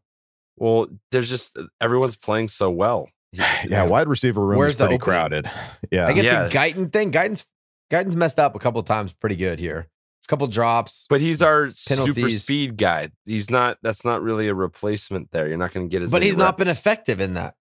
[0.57, 3.09] Well, there's just everyone's playing so well.
[3.69, 5.49] Yeah, wide receiver room Where's is the pretty crowded.
[5.91, 6.07] Yeah.
[6.07, 6.43] I guess Yeah.
[6.47, 7.45] the Guyton thing, Guyton's
[7.91, 9.87] Guyton's messed up a couple of times, pretty good here.
[10.29, 11.05] It's a couple drops.
[11.09, 13.09] But he's our super speed guy.
[13.25, 13.77] He's not.
[13.81, 15.47] That's not really a replacement there.
[15.47, 16.11] You're not going to get as.
[16.11, 17.55] but many he's not been effective in that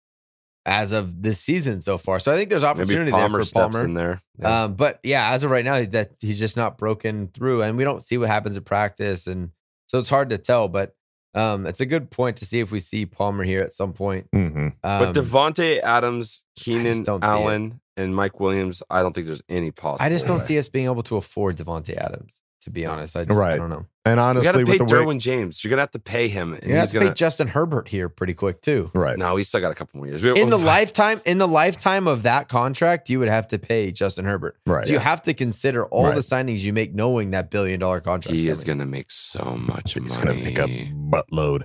[0.69, 2.21] as of this season so far.
[2.21, 3.85] So I think there's opportunity Palmer there for steps Palmer.
[3.85, 4.21] in there.
[4.39, 4.65] Yeah.
[4.65, 7.85] Um, but yeah, as of right now, that he's just not broken through, and we
[7.85, 9.51] don't see what happens at practice, and
[9.87, 10.69] so it's hard to tell.
[10.69, 10.95] But
[11.35, 14.29] um, it's a good point to see if we see Palmer here at some point.
[14.35, 14.59] Mm-hmm.
[14.59, 17.31] Um, but Davante Adams, Keenan don't see it.
[17.31, 20.05] Allen, and Mike Williams, I don't think there's any possible.
[20.05, 20.45] I just don't way.
[20.45, 22.43] see us being able to afford Davante Adams.
[22.63, 23.53] To be honest, I, just, right.
[23.55, 23.87] I don't know.
[24.05, 25.63] And honestly, You honestly, got to pay with the way, Derwin James.
[25.63, 27.11] You're gonna have to pay him, and You have he's to gonna.
[27.11, 28.91] pay Justin Herbert here pretty quick too.
[28.95, 29.17] right?
[29.17, 30.25] no, he's still got a couple more years.
[30.25, 33.93] We- In the lifetime, in the lifetime of that contract, you would have to pay
[33.93, 34.57] Justin Herbert.
[34.67, 34.87] Right.
[34.87, 36.15] So you have to consider all Right.
[36.17, 38.35] the signings you make, knowing that billion dollar contract.
[38.35, 40.25] he is gonna make so much He's money.
[40.25, 41.63] going to make a buttload.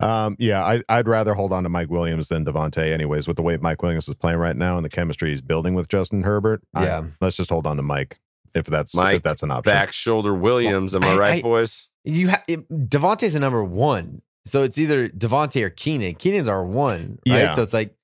[0.00, 3.28] Um, yeah, I, I'd rather hold on to Mike Williams than Davante, anyways.
[3.28, 5.88] With the way Mike Williams is playing right now and the chemistry he's building with
[5.88, 7.04] Justin Herbert, I- Yeah.
[7.20, 8.18] let's just hold on to Mike
[8.54, 9.72] if that's Mike, if that's an option.
[9.72, 10.94] Back shoulder Williams.
[10.94, 11.88] Am I, I- right, I- boys?
[12.06, 16.14] You have Davante's a number one, so it's either Davante or Keenan.
[16.16, 17.38] Keenan's our one, right?
[17.38, 17.54] Yeah.
[17.54, 17.94] So it's like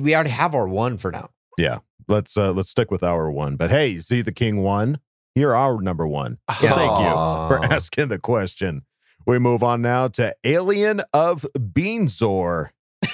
[0.00, 1.30] we already have our one for now.
[1.56, 1.78] Yeah,
[2.08, 3.54] let's uh, let's stick with our one.
[3.54, 4.98] But hey, Z the King one,
[5.36, 6.38] you're our number one.
[6.58, 8.82] So thank you for asking the question.
[9.26, 12.70] We move on now to Alien of Beanzor.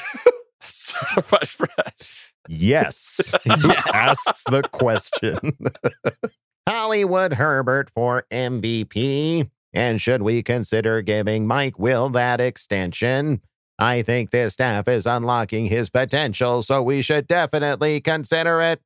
[0.63, 2.25] Certified fresh.
[2.49, 3.35] Yes.
[3.45, 5.39] Who asks the question?
[6.69, 9.51] Hollywood Herbert for MVP.
[9.75, 13.41] And should we consider giving Mike Will that extension?
[13.79, 18.81] I think this staff is unlocking his potential, so we should definitely consider it.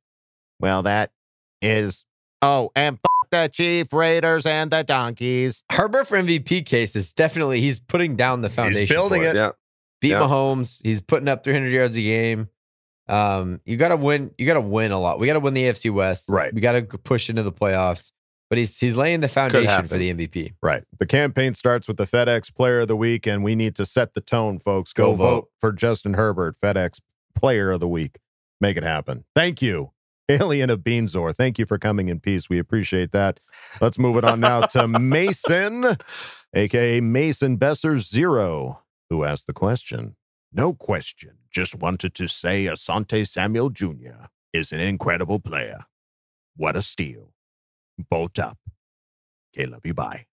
[0.59, 1.11] Well, that
[1.61, 2.03] is.
[2.41, 5.63] Oh, and f- the Chief Raiders and the Donkeys.
[5.71, 8.81] Herbert for MVP case is definitely he's putting down the foundation.
[8.81, 9.35] He's building for it.
[9.35, 9.51] Yeah.
[9.99, 10.19] Beat Yeah.
[10.21, 10.79] Mahomes.
[10.83, 12.47] He's putting up 300 yards a game.
[13.07, 14.31] Um, you got to win.
[14.37, 15.19] You got to win a lot.
[15.19, 16.25] We got to win the AFC West.
[16.27, 16.53] Right.
[16.53, 18.11] We got to push into the playoffs.
[18.49, 20.53] But he's he's laying the foundation for the MVP.
[20.61, 20.83] Right.
[20.99, 24.13] The campaign starts with the FedEx Player of the Week, and we need to set
[24.13, 24.93] the tone, folks.
[24.93, 25.25] Go, Go vote.
[25.25, 25.49] vote.
[25.59, 27.01] for Justin Herbert, FedEx
[27.35, 28.19] Player of the Week.
[28.61, 29.25] Make it happen.
[29.35, 29.91] Thank you,
[30.29, 31.35] Alien of Beanzor.
[31.35, 32.47] Thank you for coming in peace.
[32.49, 33.41] We appreciate that.
[33.81, 35.97] Let's move it on now to Mason,
[36.53, 40.15] aka Mason Besser Zero, who asked the question.
[40.53, 41.33] No question.
[41.57, 44.27] Just wanted to say Asante Samuel Jr.
[44.53, 45.85] is an incredible player.
[46.55, 47.33] What a steal.
[48.11, 48.59] Bolt up.
[49.57, 49.95] Okay, love you.
[49.95, 50.27] Bye.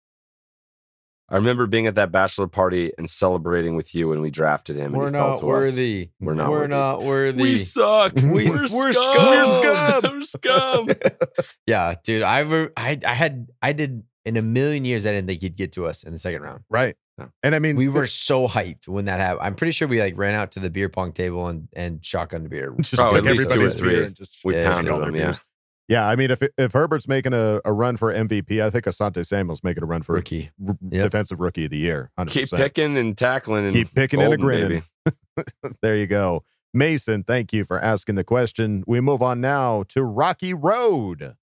[1.29, 4.95] I remember being at that bachelor party and celebrating with you when we drafted him.
[4.95, 5.65] and We're he fell not to us.
[5.67, 6.09] worthy.
[6.21, 6.49] We're not.
[6.51, 6.71] We're worthy.
[6.71, 7.43] not worthy.
[7.43, 8.15] We suck.
[8.17, 8.95] We- we're, we're scum.
[8.95, 9.27] scum.
[9.27, 10.13] We're scum.
[10.15, 10.89] We're scum.
[11.67, 12.23] yeah, dude.
[12.23, 15.05] I, re- I I had I did in a million years.
[15.05, 16.65] I didn't think he'd get to us in the second round.
[16.71, 16.97] Right.
[17.43, 19.47] And I mean, We were so hyped when that happened.
[19.47, 22.47] I'm pretty sure we like ran out to the beer pong table and and shotgun
[22.49, 22.75] beer.
[22.81, 24.05] Just Oh, took at least two or three.
[24.05, 25.15] and just We Yeah, pounded all them.
[25.17, 25.25] Yeah.
[25.27, 25.41] beers.
[25.89, 29.27] Yeah, I mean, if if Herbert's making a, a run for MVP, I think Asante
[29.27, 30.51] Samuel's making a run for Rookie.
[30.67, 31.03] r- Yep.
[31.11, 32.13] defensive rookie of the year.
[32.17, 32.29] 100%.
[32.31, 34.83] Keep picking and tackling and Keep picking and a grinning.
[35.83, 36.45] there you go.
[36.73, 38.85] Mason, thank you for asking the question.
[38.87, 41.35] We move on now to Rocky Road.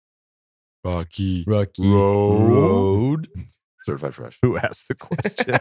[0.85, 2.47] Rocky Rocky Road.
[2.53, 3.27] Road.
[3.87, 4.37] Certified fresh.
[4.41, 5.55] who asked the question.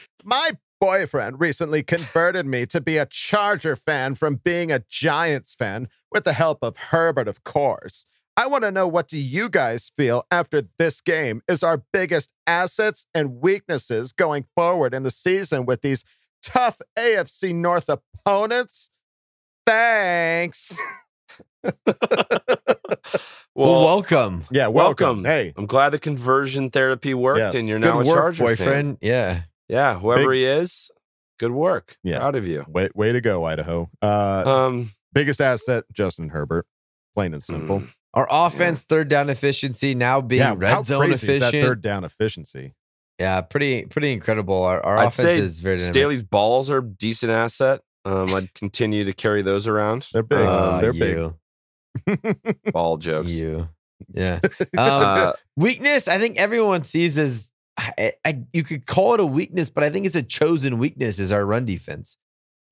[0.24, 5.88] My boyfriend recently converted me to be a Charger fan from being a Giants fan
[6.10, 8.06] with the help of Herbert, of course.
[8.34, 12.30] I want to know what do you guys feel after this game is our biggest
[12.46, 16.04] assets and weaknesses going forward in the season with these
[16.42, 18.88] tough AFC North opponents?
[19.66, 20.74] Thanks.
[23.58, 24.44] Well, welcome.
[24.52, 25.24] Yeah, welcome.
[25.24, 27.54] Hey, I'm glad the conversion therapy worked Yes.
[27.56, 28.98] and you're Good now a work, Charger boyfriend.
[29.00, 29.34] Yeah.
[29.34, 29.44] fan.
[29.68, 30.90] Yeah, whoever Big- he is,
[31.40, 31.96] good work.
[32.04, 32.18] Yeah.
[32.20, 32.64] Proud of you.
[32.68, 33.90] way, way to go, Idaho.
[34.00, 36.66] Uh, Um, biggest asset, Justin Herbert.
[37.16, 37.80] Plain and simple.
[37.80, 41.52] mm, Our offense third down efficiency now being yeah, red how zone crazy is efficient.
[41.52, 42.74] that third down efficiency?
[43.18, 44.62] yeah, pretty pretty incredible.
[44.62, 45.94] Our, our I'd offense say is very dynamic.
[45.94, 47.80] Staley's balls are a decent asset.
[48.04, 50.06] Um, I'd continue to carry those around.
[50.12, 50.38] They're big.
[50.38, 51.32] Uh, They're big.
[52.06, 53.32] you, Ball jokes.
[53.32, 53.68] You.
[54.12, 54.40] Yeah.
[54.76, 59.26] Um, Uh, weakness, I think everyone sees as I, I, you could call it a
[59.26, 62.16] weakness, but I think it's a chosen weakness is our run defense.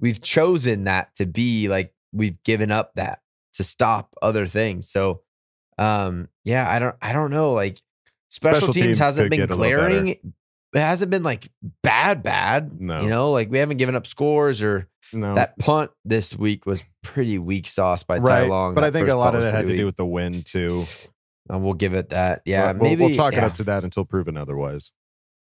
[0.01, 3.21] We've chosen that to be like we've given up that
[3.55, 4.89] to stop other things.
[4.91, 5.23] So
[5.79, 7.81] um yeah, I don't I don't know like
[8.29, 9.89] special, Special teams, teams hasn't been get a little better.
[9.89, 10.09] glaring.
[10.09, 11.49] It hasn't been like
[11.83, 12.81] bad bad.
[12.81, 13.03] No.
[13.03, 16.83] You know, like we haven't given up scores or No, that punt this week was
[17.03, 18.47] pretty weak sauce by Ty.
[18.47, 18.75] Long.
[18.75, 20.87] but I think a lot of that had to pretty do with the win too.
[21.49, 22.43] And we'll give it that.
[22.45, 24.93] Yeah, we'll, maybe we'll chalk it up to that until proven otherwise.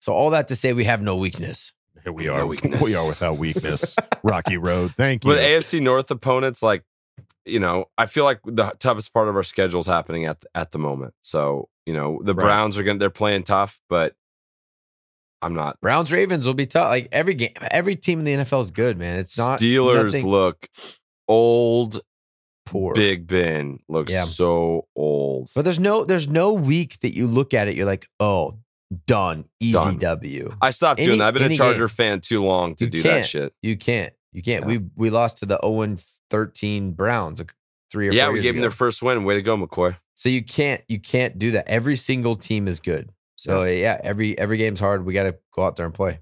[0.00, 1.72] So all that to say, we have no weakness.
[2.02, 2.46] Here we No are.
[2.46, 2.80] weakness.
[2.80, 3.96] We are without weakness.
[4.24, 4.92] Rocky Road.
[4.96, 5.30] Thank you.
[5.30, 6.82] But AFC North opponents, like,
[7.46, 10.48] you know, I feel like the toughest part of our schedule is happening at the,
[10.54, 11.14] at the moment.
[11.22, 12.44] So, you know, the Right.
[12.44, 14.14] Browns are going to, they're playing tough, but
[15.44, 15.80] I'm not.
[15.80, 16.88] Browns Ravens will be tough.
[16.88, 19.18] Like every game, every team in the NFL is good, man.
[19.18, 20.68] It's not Steelers nothing look
[21.28, 22.00] old.
[22.66, 22.94] poor.
[22.94, 24.24] Big Ben looks Yeah.
[24.24, 25.50] so old.
[25.54, 28.58] But there's no there's no week that you look at it, you're like, oh,
[29.06, 29.98] done, easy Done.
[29.98, 30.50] W.
[30.60, 31.28] I stopped Any- doing that.
[31.28, 31.88] I've been a Charger game.
[31.88, 33.52] fan too long to You do that shit.
[33.62, 34.12] You can't.
[34.32, 34.62] You can't.
[34.64, 34.68] Yeah.
[34.78, 35.96] We we lost to the 0
[36.30, 37.42] 13 Browns
[37.90, 39.24] three or Yeah, we gave them their first win.
[39.24, 39.96] Way to go, McCoy.
[40.14, 41.68] So you can't you can't do that.
[41.68, 43.10] Every single team is good.
[43.44, 45.04] So yeah, every every game's hard.
[45.04, 46.20] We got to go out there and play.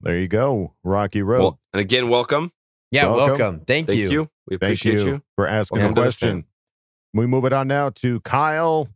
[0.00, 0.72] There you go.
[0.82, 1.40] Rocky Road.
[1.40, 2.50] Well, and again, welcome.
[2.90, 3.38] Yeah, welcome.
[3.38, 3.60] Welcome.
[3.66, 4.10] Thank, Thank you.
[4.10, 4.30] you.
[4.48, 5.22] We Thank appreciate you, you.
[5.36, 6.44] for asking Welcome the question.
[7.12, 8.88] We move it on now to Kyle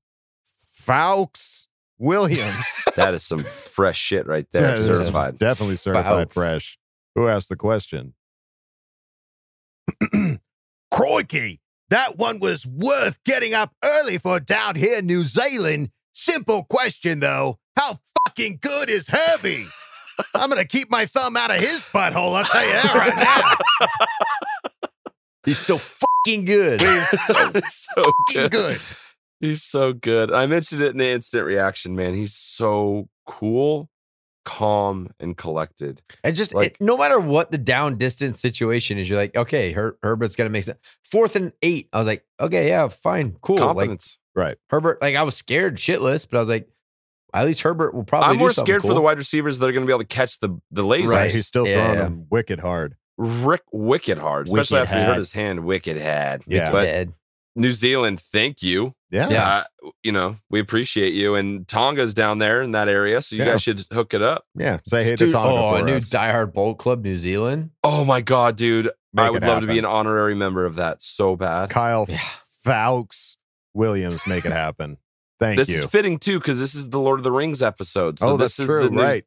[0.46, 1.68] Fawkes
[1.98, 2.84] Williams.
[2.96, 4.62] That is some fresh shit right there.
[4.62, 5.36] That is certified.
[5.36, 6.34] Definitely certified Fawkes.
[6.34, 6.78] fresh.
[7.16, 8.14] Who asked the question?
[10.92, 11.60] Crikey,
[11.90, 15.90] that one was worth getting up early for down here in New Zealand.
[16.14, 17.58] Simple question, though.
[17.76, 19.64] How fucking good is Herbie?
[20.34, 23.16] I'm going to keep my thumb out of his butthole, I'll tell you that right
[23.80, 23.88] now.
[25.44, 26.80] He's so fucking good.
[26.80, 27.08] He's
[27.70, 28.50] so Fucking good.
[28.50, 28.80] good.
[29.40, 30.32] He's so good.
[30.32, 32.14] I mentioned it in the instant reaction, man.
[32.14, 33.90] He's so cool,
[34.44, 36.00] calm, and collected.
[36.22, 39.72] And just Like- it- no matter what the down distance situation is, you're like, okay,
[39.72, 40.78] Her- Herbert's gonna make sense.
[41.02, 43.56] Fourth and eight, I was like, okay, yeah, fine, cool.
[43.56, 44.18] Like Confidence.
[44.34, 44.56] Right.
[44.70, 46.68] Herbert, like I was scared shitless, but I was like,
[47.32, 48.28] at least Herbert will probably.
[48.28, 50.02] I'm do more something scared for the wide receivers that are going to be able
[50.04, 51.08] to catch the the lasers.
[51.08, 51.30] Right.
[51.32, 52.96] He's still Yeah, throwing them wicked hard.
[53.16, 55.64] Rick wicked hard, especially Wicked after he hurt his hand.
[55.64, 56.42] Wicked had.
[56.46, 56.70] Yeah.
[56.72, 57.08] But
[57.56, 58.94] New Zealand, thank you.
[59.14, 59.28] Yeah.
[59.30, 59.48] Yeah.
[59.84, 61.36] Uh, you know, we appreciate you.
[61.36, 63.52] And Tonga's down there in that area, so you Yeah.
[63.52, 64.44] guys should hook it up.
[64.56, 64.78] Yeah.
[64.88, 66.10] Say hey to Dude, Tonga oh, for a new us.
[66.10, 67.70] diehard bolt club, New Zealand.
[67.84, 68.90] Oh my god, dude!
[69.12, 71.70] Make I would love to be an honorary member of that so bad.
[71.70, 72.18] Kyle Yeah.
[72.64, 73.36] Fawkes
[73.74, 74.98] Williams, make it happen.
[75.40, 75.76] Thank this you.
[75.78, 78.18] is fitting too because this is the Lord of the Rings episode.
[78.18, 78.84] So oh, this that's is true.
[78.84, 79.24] the news- right.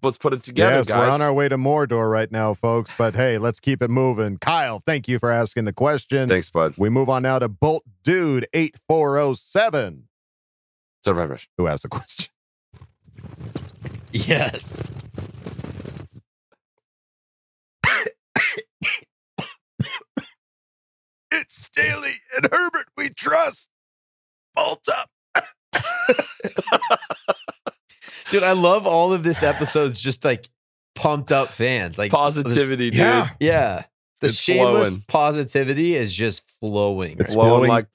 [0.00, 0.98] Let's put it together, yes, guys.
[1.08, 2.90] we're on our way to Mordor right now, folks.
[2.96, 4.38] But hey, let's keep it moving.
[4.38, 6.28] Kyle, thank you for asking the question.
[6.28, 6.74] Thanks, bud.
[6.78, 10.08] We move on now to Bolt Dude 8407,
[11.04, 11.46] So, right, right.
[11.58, 12.26] who asked the question.
[14.12, 14.88] Yes.
[21.30, 23.68] It's Staley and Herbert we trust.
[24.54, 25.10] Bolt up.
[28.32, 30.48] Dude, I love all of this episode's just like
[30.94, 31.96] pumped up fans.
[31.98, 33.00] Like Positivity, dude.
[33.00, 33.28] Yeah.
[33.40, 33.84] Yeah.
[34.20, 35.04] The It's shameless flowing.
[35.08, 37.12] positivity is just flowing.
[37.18, 37.68] It's right Flowing flowing.
[37.70, 37.86] like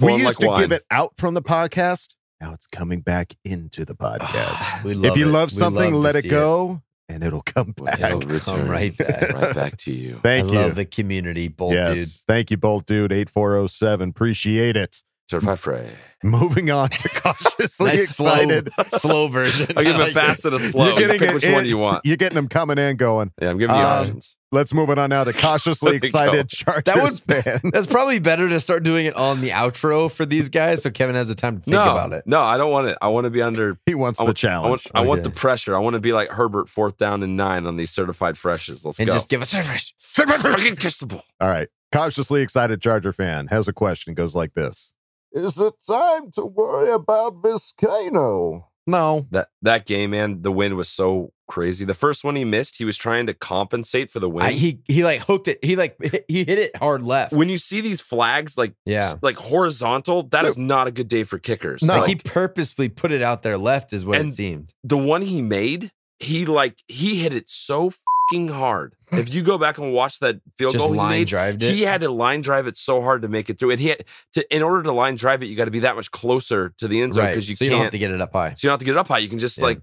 [0.00, 0.60] We used like to wine.
[0.60, 2.14] give it out from the podcast.
[2.40, 4.82] Now it's coming back into the podcast.
[4.84, 5.32] we love if you it.
[5.32, 8.00] love something, love let it see go and it'll come back.
[8.00, 9.32] It'll Come return right back.
[9.32, 10.18] right back to you.
[10.22, 10.58] Thank I you.
[10.58, 11.94] love the community, bold yes.
[11.96, 12.08] dude.
[12.26, 14.08] Thank you, Bolt Dude 8407.
[14.10, 15.02] Appreciate it.
[15.28, 15.90] Certified Frey.
[16.22, 18.70] Moving on to cautiously Nice excited.
[18.88, 19.68] slow, slow version.
[19.76, 20.84] I'll give him I a fast and a slow.
[20.86, 22.04] You're You getting it which in- one you want.
[22.06, 23.32] You're getting them coming in going.
[23.40, 24.36] Yeah, I'm giving you Um, options.
[24.52, 27.60] Let's move it on now to cautiously you excited Chargers That was- fan.
[27.72, 31.16] That's probably better to start doing it on the outro for these guys, so Kevin
[31.16, 32.22] has the time to think no, about it.
[32.26, 32.96] no, I don't want it.
[33.02, 33.76] I want to be under.
[33.84, 34.90] He wants I the want, I want, challenge.
[34.94, 35.76] I want the pressure.
[35.76, 38.84] I want to be like Herbert, fourth down and nine on these certified freshes.
[38.86, 39.12] Let's And go.
[39.12, 39.92] just give us service.
[39.98, 41.24] fucking kiss the ball.
[41.40, 41.68] All right.
[41.92, 44.14] Cautiously excited Charger fan has a question.
[44.14, 44.92] Goes like this
[45.36, 48.64] Is it time to worry about Vizcaino?
[48.86, 49.26] No.
[49.32, 51.84] That that game, man, the win was so crazy.
[51.84, 54.44] The first one he missed, he was trying to compensate for the win.
[54.46, 55.58] I, he he like hooked it.
[55.64, 55.96] He like
[56.28, 57.32] he hit it hard left.
[57.32, 59.14] when you see these flags like Yeah.
[59.22, 61.82] like horizontal, that is not a good day for kickers.
[61.82, 61.98] No.
[61.98, 64.72] Like he purposefully put it out there left, is what it seemed.
[64.84, 65.90] the one he made,
[66.20, 67.90] he like he hit it so
[68.32, 68.94] hard.
[69.12, 71.82] If you go back and watch that field Just goal he line made, drived he
[71.82, 73.70] had to line drive it so hard to make it through.
[73.70, 74.04] And he had
[74.34, 76.88] to in order to line drive it, you got to be that much closer to
[76.88, 77.30] the end zone right.
[77.30, 78.54] because you so can't don't have to get it up high.
[78.54, 79.18] So you don't have to get it up high.
[79.18, 79.64] You can just Yeah.
[79.64, 79.80] like.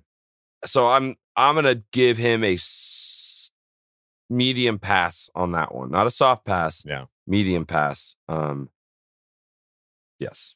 [0.65, 3.49] So I'm I'm gonna give him a s-
[4.29, 6.83] medium pass on that one, not a soft pass.
[6.85, 7.05] Yeah.
[7.25, 8.15] medium pass.
[8.27, 8.69] Um.
[10.19, 10.55] Yes,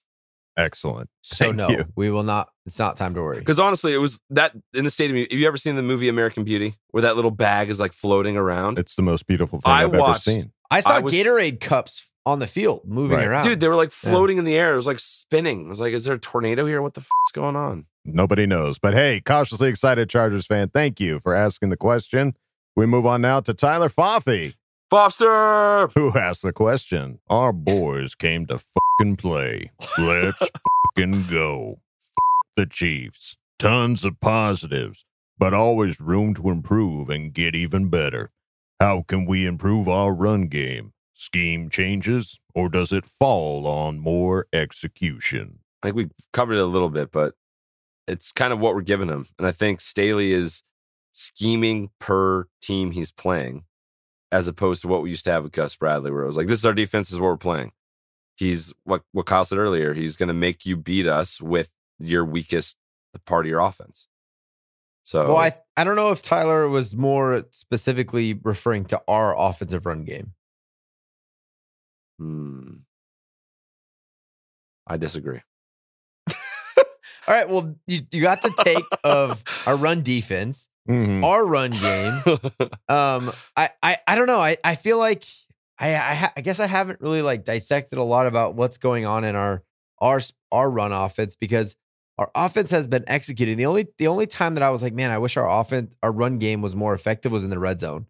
[0.57, 1.09] Excellent.
[1.21, 1.85] So Thank no, you.
[1.95, 2.49] we will not.
[2.65, 3.39] It's not time to worry.
[3.39, 5.19] because honestly, it was that in the stadium.
[5.29, 8.35] Have you ever seen the movie American Beauty, where that little bag is like floating
[8.37, 8.79] around?
[8.79, 10.51] It's the most beautiful thing I I've watched- ever seen.
[10.71, 13.27] I saw I was- Gatorade cups on the field moving Right.
[13.27, 13.43] around.
[13.43, 14.09] Dude, they were like Yeah.
[14.09, 14.73] floating in the air.
[14.73, 15.67] It was like spinning.
[15.67, 16.81] I was like, "Is there a tornado here?
[16.81, 18.79] What the is going on?" Nobody knows.
[18.79, 22.33] But hey, cautiously excited Chargers fan, thank you for asking the question.
[22.75, 24.55] We move on now to Tyler Foffey,
[24.89, 25.87] Foster.
[25.95, 27.19] who asked the question.
[27.29, 28.59] Our boys came to
[28.97, 29.71] fucking play.
[29.97, 30.37] Let's
[30.95, 31.79] fucking go.
[31.99, 32.07] F-
[32.55, 33.37] the Chiefs.
[33.59, 35.05] Tons of positives,
[35.37, 38.31] but always room to improve and get even better.
[38.79, 40.93] How can we improve our run game?
[41.13, 45.59] Scheme changes, or does it fall on more execution?
[45.81, 47.33] I think we covered it a little bit, but
[48.07, 49.25] it's kind of what we're giving him.
[49.39, 50.61] And I think Staley is
[51.11, 53.63] scheming per team he's playing,
[54.31, 56.45] as opposed to what we used to have with Gus Bradley, where it was like,
[56.45, 57.71] this is our defense, this is what we're playing.
[58.37, 59.93] He's what what Kyle said earlier.
[59.93, 62.77] He's going to make you beat us with your weakest
[63.25, 64.07] part of your offense.
[65.03, 69.85] So Well, I I don't know if Tyler was more specifically referring to our offensive
[69.85, 70.33] run game.
[72.19, 72.69] Hmm.
[74.85, 75.41] I disagree.
[76.29, 76.35] All
[77.27, 77.49] right.
[77.49, 81.23] Well, you, you got the take of our run defense, Mhm.
[81.23, 82.69] our run game.
[82.89, 84.39] Um, I, I, I don't know.
[84.39, 85.25] I, I feel like
[85.79, 89.05] I, I, ha- I guess I haven't really like dissected a lot about what's going
[89.05, 89.63] on in our,
[89.99, 90.19] our,
[90.51, 91.75] our run offense because
[92.17, 93.57] our offense has been executing.
[93.57, 96.11] The only, the only time that I was like, man, I wish our offense, our
[96.11, 98.07] run game was more effective was in the red zone.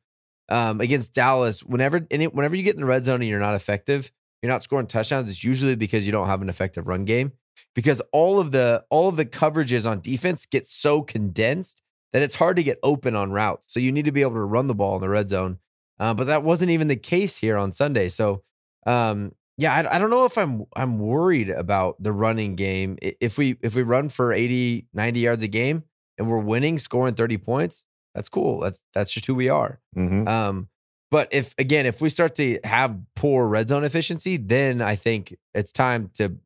[0.50, 4.12] Um, against Dallas, whenever, whenever you get in the red zone and you're not effective,
[4.42, 5.30] you're not scoring touchdowns.
[5.30, 7.34] It's usually because you don't have an effective run game
[7.76, 11.82] because all of the all of the coverages on defense get so condensed
[12.14, 13.74] that it's hard to get open on routes.
[13.74, 15.60] So you need to be able to run the ball in the red zone.
[16.00, 18.10] Uh, but that wasn't even the case here on Sunday.
[18.10, 18.44] So
[18.86, 22.98] um, yeah, I, I don't know if I'm I'm worried about the running game.
[23.02, 25.84] If we if we run for 80, 90 yards a game
[26.18, 27.84] and we're winning, scoring 30 points,
[28.14, 28.60] that's cool.
[28.60, 29.80] That's that's just who we are.
[29.96, 30.28] Mhm.
[30.28, 30.68] Um,
[31.10, 35.36] but if again, if we start to have poor red zone efficiency, then I think
[35.56, 36.38] it's time to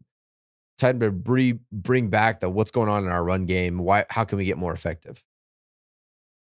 [0.77, 3.77] time to bre- bring back the what's going on in our run game.
[3.79, 4.05] Why?
[4.09, 5.23] How can we get more effective?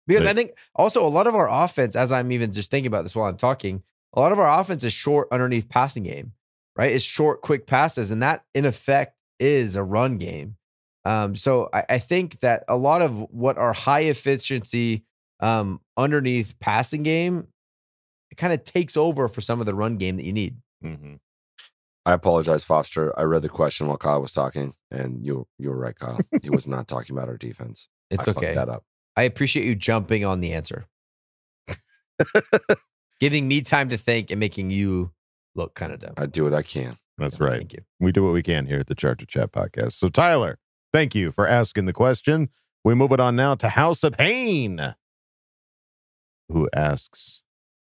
[0.07, 3.03] Because I think also a lot of our offense, as I'm even just thinking about
[3.03, 3.81] this while I'm talking,
[4.13, 6.33] a lot of our offense is short underneath passing game,
[6.75, 6.93] right?
[6.93, 10.57] It's short, quick passes, and that in effect is a run game.
[11.05, 15.03] Um, so I, I think that a lot of what our high efficiency
[15.39, 17.47] um, underneath passing game,
[18.31, 20.57] it kind of takes over for some of the run game that you need.
[20.83, 21.15] Mm-hmm.
[22.05, 23.17] I apologize, Foster.
[23.19, 26.19] I read the question while Kyle was talking, and you you were right, Kyle.
[26.43, 27.89] he was not talking about our defense.
[28.11, 28.53] It's I fucked okay.
[28.53, 28.83] that up.
[29.17, 30.85] I appreciate you jumping on the answer,
[33.19, 35.11] giving me time to think and making you
[35.55, 36.13] look kind of dumb.
[36.17, 36.95] I do what I can.
[37.17, 37.57] That's right.
[37.59, 37.79] Thank you.
[37.99, 39.93] We do what we can here at the Charger Chat podcast.
[39.93, 40.59] So, Tyler,
[40.91, 42.49] thank you for asking the question.
[42.83, 44.95] We move it on now to House of Pain,
[46.49, 47.41] who asks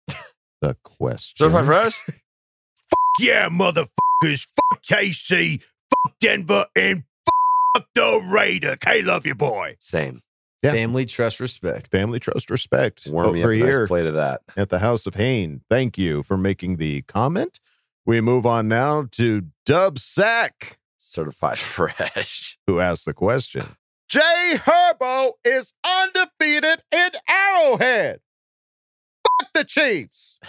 [0.63, 1.37] the question.
[1.37, 2.21] So, Certified fresh?
[3.21, 4.47] Yeah, motherfuckers.
[4.71, 5.61] Fuck KC.
[5.61, 6.67] Fuck Denver.
[6.77, 7.03] And
[7.75, 8.77] fuck the Raider.
[8.77, 9.75] K love you, boy.
[9.81, 10.21] Same.
[10.63, 10.73] Yeah.
[10.73, 11.89] Family, trust, respect.
[11.91, 13.07] Family trust respect.
[13.09, 14.41] Warm me up over a nice here plate of that.
[14.57, 15.61] at the House of Pain.
[15.71, 17.61] Thank you for making the comment.
[18.05, 22.59] We move on now to Dub Sack, Certified fresh.
[22.67, 23.77] who asked the question.
[24.09, 28.21] Jay Herbo is undefeated in Arrowhead.
[29.41, 30.39] Fuck the Chiefs.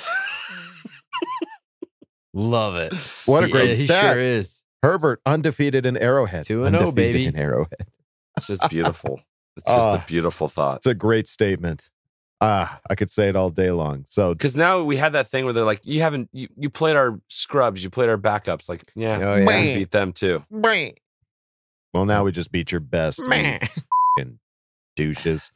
[2.34, 2.94] Love it.
[3.26, 4.14] What a Yeah, great he stat.
[4.14, 4.64] sure is.
[4.82, 6.46] Herbert undefeated in Arrowhead.
[6.46, 7.26] 2-0, Undefeated baby.
[7.26, 7.88] in Arrowhead.
[8.38, 9.20] It's just beautiful.
[9.60, 10.04] It's just Ah.
[10.04, 10.78] a beautiful thought.
[10.78, 11.90] It's a great statement.
[12.42, 14.06] Ah, I could say it all day long.
[14.08, 16.96] So Because now we had that thing where they're like, you haven't, you, you played
[16.96, 18.70] our scrubs, you played our backups.
[18.70, 19.76] Like, yeah, Oh, we yeah.
[19.76, 20.44] beat them too.
[20.50, 23.22] well, now we just beat your best.
[23.28, 23.60] Man.
[24.96, 25.52] Douches.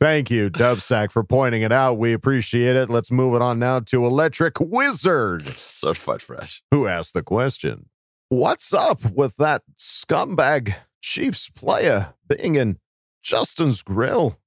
[0.00, 1.98] Thank you, Dubsack, for pointing it out.
[1.98, 2.88] We appreciate it.
[2.88, 6.62] Let's move it on now to Electric Wizard, Certified fresh.
[6.70, 7.90] who asked the question
[8.28, 12.78] What's up with that scumbag Chiefs player being in
[13.22, 14.38] Justin's grill,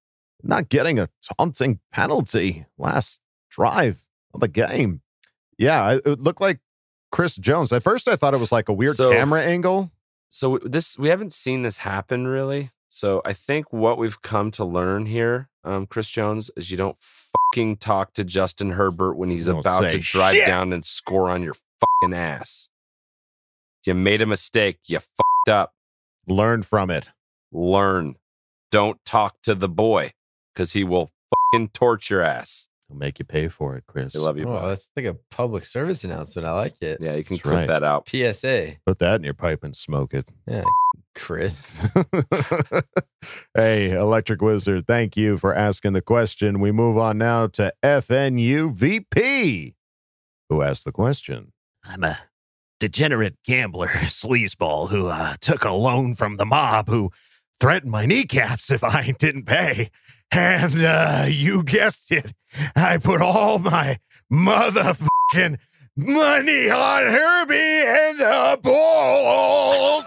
[0.41, 3.19] not getting a taunting penalty last
[3.49, 5.01] drive of the game?
[5.57, 6.59] Yeah, it looked like
[7.11, 7.71] Chris Jones.
[7.71, 9.91] At first, I thought it was like a weird So- camera angle.
[10.29, 12.71] So this, we haven't seen this happen really.
[12.89, 16.97] So I think what we've come to learn here, um, Chris Jones, is you don't
[16.99, 20.45] fucking talk to Justin Herbert when he's about to drive shit.
[20.47, 22.69] down and score on your fucking ass.
[23.85, 24.77] You made a mistake.
[24.85, 25.73] You fucked up.
[26.27, 27.09] Learn from it.
[27.51, 28.15] Learn.
[28.71, 30.11] Don't talk to the boy
[30.53, 31.11] because he will
[31.51, 32.69] fucking torture your ass.
[32.87, 34.15] He'll make you pay for it, Chris.
[34.15, 34.47] I love you.
[34.47, 36.47] Oh, that's like a public service announcement.
[36.47, 36.99] I like it.
[36.99, 37.67] Yeah, you can That's clip right.
[37.67, 38.09] that out.
[38.09, 38.77] PSA.
[38.85, 40.29] Put that in your pipe and smoke it.
[40.47, 40.63] Yeah.
[41.15, 41.87] Chris.
[43.55, 46.59] hey, Electric Wizard, thank you for asking the question.
[46.59, 49.75] We move on now to FNU VP,
[50.49, 51.53] who asked the question.
[51.85, 52.17] I'm a
[52.83, 57.11] degenerate gambler, sleazeball, who uh, took a loan from the mob who
[57.57, 59.89] threatened my kneecaps if I didn't pay.
[60.33, 62.33] And uh, you guessed it,
[62.75, 63.99] I put all my
[64.31, 65.59] motherfucking
[65.95, 70.05] money on Herbie and the Bulls.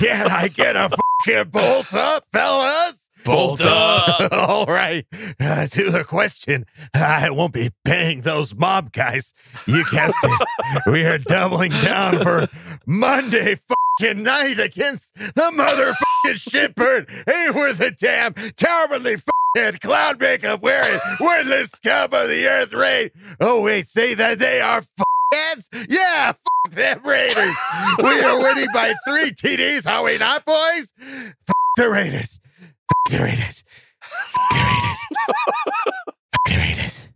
[0.00, 3.07] Can I get a fucking bolt up, fellas?
[3.28, 4.32] Bolt up.
[4.32, 5.04] All right.
[5.38, 6.64] Uh, to the question,
[6.94, 9.34] I won't be paying those mob guys.
[9.66, 10.48] You guessed it.
[10.86, 12.46] we are doubling down for
[12.86, 13.56] Monday
[14.00, 17.28] fucking night against the motherfucking shitbird.
[17.28, 23.12] Ain't worth a damn cowardly fucking cloud makeup wearing wordless scum of the earth raid.
[23.40, 24.82] Oh, wait, say that they are
[25.34, 25.68] heads?
[25.88, 27.54] Yeah, fuck them Raiders.
[27.98, 30.94] we are winning by three TDs, are we not, boys?
[30.98, 32.40] Fuck the Raiders.
[32.88, 33.64] Fuck the Raiders.
[34.50, 35.00] The Raiders.
[36.46, 37.08] The Raiders.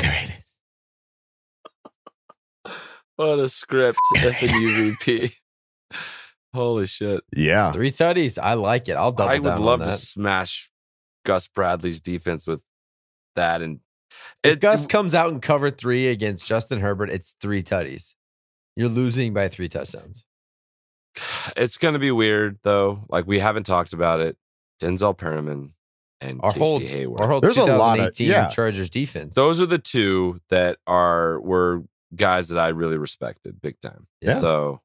[0.00, 0.56] The Raiders.
[3.16, 3.98] What a script.
[4.16, 5.34] FNUVP.
[6.52, 7.22] Holy shit.
[7.36, 7.72] Yeah.
[7.72, 8.38] Three tutties.
[8.40, 8.92] I like it.
[8.96, 10.70] I'll double I would love on to smash
[11.24, 12.62] Gus Bradley's defense with
[13.34, 13.62] that.
[13.62, 13.80] And
[14.42, 18.14] If Gus comes out and cover three against Justin Herbert, it's three tutties.
[18.76, 20.26] You're losing by three touchdowns.
[21.56, 23.04] It's going to be weird, though.
[23.08, 24.36] Like, we haven't talked about it.
[24.80, 25.72] Denzel Perryman
[26.20, 27.20] and Our Casey whole, Hayward.
[27.20, 28.48] our whole There's a lot of- 2018 yeah.
[28.48, 29.34] Chargers defense.
[29.34, 31.84] Those are the two that are were
[32.14, 34.06] guys that I really respected big time.
[34.20, 34.38] Yeah.
[34.40, 34.80] So,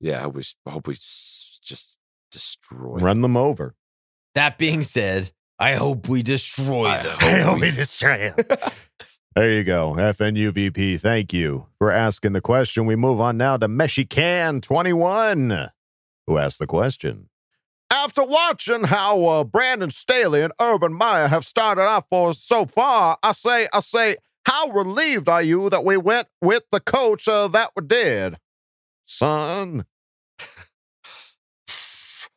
[0.00, 1.98] yeah, I hope we, I hope we just
[2.30, 3.74] destroy Run them over.
[4.34, 7.16] That being said, I hope we destroy I them.
[7.20, 8.50] I hope we destroy it.
[9.34, 9.94] There you go.
[9.94, 11.00] FNUVP.
[11.00, 12.84] Thank you for asking the question.
[12.86, 15.70] We move on now to Meshican21,
[16.26, 17.28] who asked the question.
[17.90, 22.64] After watching how uh, Brandon Staley and Urban Meyer have started off for us so
[22.66, 27.28] far, I say, I say, how relieved are you that we went with the coach
[27.28, 28.38] uh, that we did,
[29.04, 29.84] son?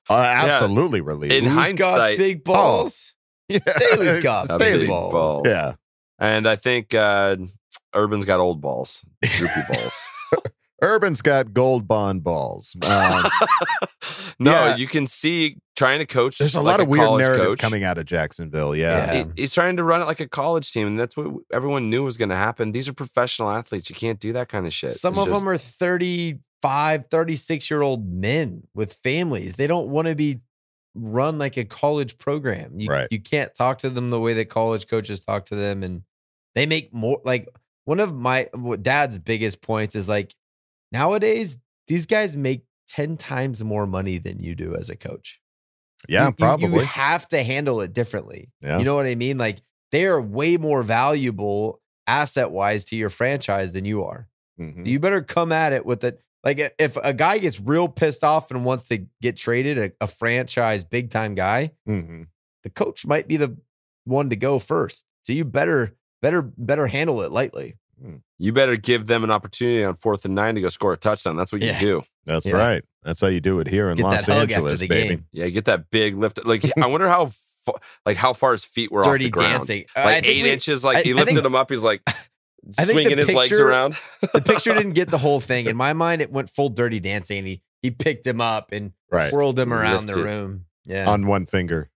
[0.07, 1.33] Uh, absolutely relieved.
[1.33, 3.13] In Who's hindsight, got big balls?
[3.49, 3.57] Yeah.
[3.67, 5.11] Staley's got Got big big balls.
[5.11, 5.47] balls.
[5.47, 5.73] Yeah.
[6.25, 7.35] And I think uh,
[7.95, 9.93] Urban's got old balls, droopy balls.
[10.83, 12.75] Urban's got gold bond balls.
[12.85, 13.23] Um,
[14.39, 14.75] no, Yeah.
[14.75, 16.37] you can see trying to coach.
[16.37, 17.59] there's a like lot of weird college narrative coach.
[17.59, 18.75] coming out of Jacksonville.
[18.75, 19.13] Yeah.
[19.13, 19.23] Yeah.
[19.35, 22.03] He- he's trying to run it like a college team, and that's what everyone knew
[22.03, 22.71] was going to happen.
[22.73, 23.89] These are professional athletes.
[23.89, 24.97] You can't do that kind of shit.
[24.99, 29.55] Some It's of just- them are 35, 36 year old men with families.
[29.55, 30.41] They don't want to be
[30.93, 32.79] run like a college program.
[32.79, 33.07] You, Right.
[33.11, 35.83] you can't talk to them the way that college coaches talk to them.
[35.83, 36.03] And
[36.55, 37.47] they make more like
[37.85, 38.49] one of my
[38.81, 40.33] dad's biggest points is like
[40.91, 41.57] nowadays,
[41.87, 45.39] these guys make 10 times more money than you do as a coach.
[46.07, 46.67] Yeah, You- probably.
[46.81, 48.51] You have to handle it differently.
[48.61, 48.77] Yeah.
[48.79, 49.37] You know what I mean?
[49.37, 49.59] Like
[49.91, 54.27] they are way more valuable asset wise to your franchise than you are.
[54.59, 54.85] Mhm.
[54.85, 56.21] You better come at it with it.
[56.43, 60.07] Like if a guy gets real pissed off and wants to get traded, a, a
[60.07, 62.27] franchise big time guy, Mhm.
[62.63, 63.57] the coach might be the
[64.03, 65.05] one to go first.
[65.23, 65.95] So you better
[66.25, 67.77] better better handle it lightly.
[68.39, 71.37] you better give them an opportunity on fourth and nine to go score a touchdown.
[71.37, 71.73] That's what Yeah.
[71.75, 72.01] you do.
[72.25, 72.55] That's Yeah.
[72.55, 72.83] right.
[73.03, 75.09] That's how you do it here in Get that Los after Angeles, the baby.
[75.09, 75.25] game.
[75.31, 76.45] Yeah, get that big lift.
[76.45, 77.27] Like I wonder how
[77.65, 79.57] fa- like how far his feet were Dirty off the ground.
[79.67, 79.85] dancing.
[79.95, 80.83] Uh, Like think eight we- inches.
[80.83, 81.69] Like I- he lifted think- him up.
[81.69, 83.95] He's like think the swinging his legs around.
[84.33, 85.65] The picture didn't get the whole thing.
[85.71, 87.45] In my mind, it went full dirty dancing.
[87.45, 89.29] He he picked him up and Right.
[89.29, 90.65] swirled him around the room.
[90.85, 91.09] Yeah.
[91.09, 91.89] On one finger.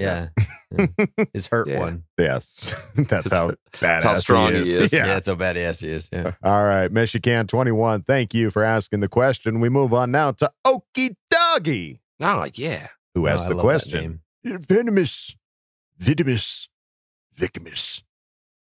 [0.00, 0.28] Yeah.
[0.76, 0.86] Yeah.
[1.32, 1.78] His hurt Yeah.
[1.80, 2.04] one.
[2.18, 2.74] Yes.
[2.94, 4.76] That's how badass how strong he he is.
[4.76, 4.92] is.
[4.92, 4.98] Yeah.
[5.00, 5.06] Yeah.
[5.14, 6.08] that's how badass he is.
[6.12, 6.32] Yeah.
[6.42, 6.90] All right.
[6.90, 8.02] Michigan 21.
[8.02, 9.60] Thank you for asking the question.
[9.60, 12.88] We move on now to Okie Doggy, No, yeah.
[13.14, 14.20] who Oh, asked I the question.
[14.44, 14.60] name.
[14.60, 15.34] Venomous,
[15.98, 16.68] vitimus,
[17.34, 18.02] vicamus.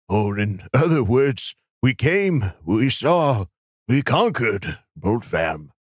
[0.08, 3.46] Or in other words, we came, we saw,
[3.88, 5.72] we conquered, Bolt fam.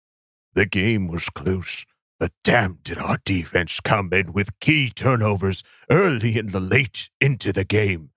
[0.54, 1.86] The game was close,
[2.20, 7.52] but damn did our defense come in with key turnovers early in the late into
[7.52, 8.12] the game.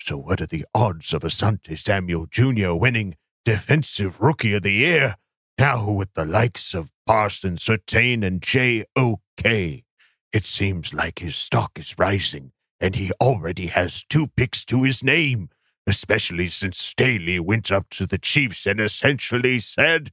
[0.00, 2.72] So what are the odds of Asante Samuel Jr.
[2.72, 5.16] winning Defensive Rookie of the Year?
[5.58, 9.84] Now with the likes of Parsons, Surtain, and J.O.K.
[10.32, 15.04] It seems like his stock is rising, and he already has two picks to his
[15.04, 15.48] name,
[15.86, 20.10] especially since Staley went up to the Chiefs and essentially said,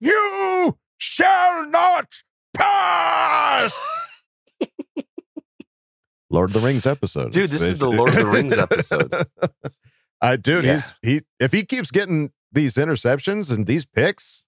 [0.00, 2.24] You shall not
[2.56, 3.72] pass!
[6.30, 7.32] Lord of the Rings episode.
[7.32, 9.12] Dude, this is the Lord of the Rings episode.
[10.20, 10.74] uh, dude, Yeah.
[10.74, 14.44] he's he if he keeps getting these interceptions and these picks,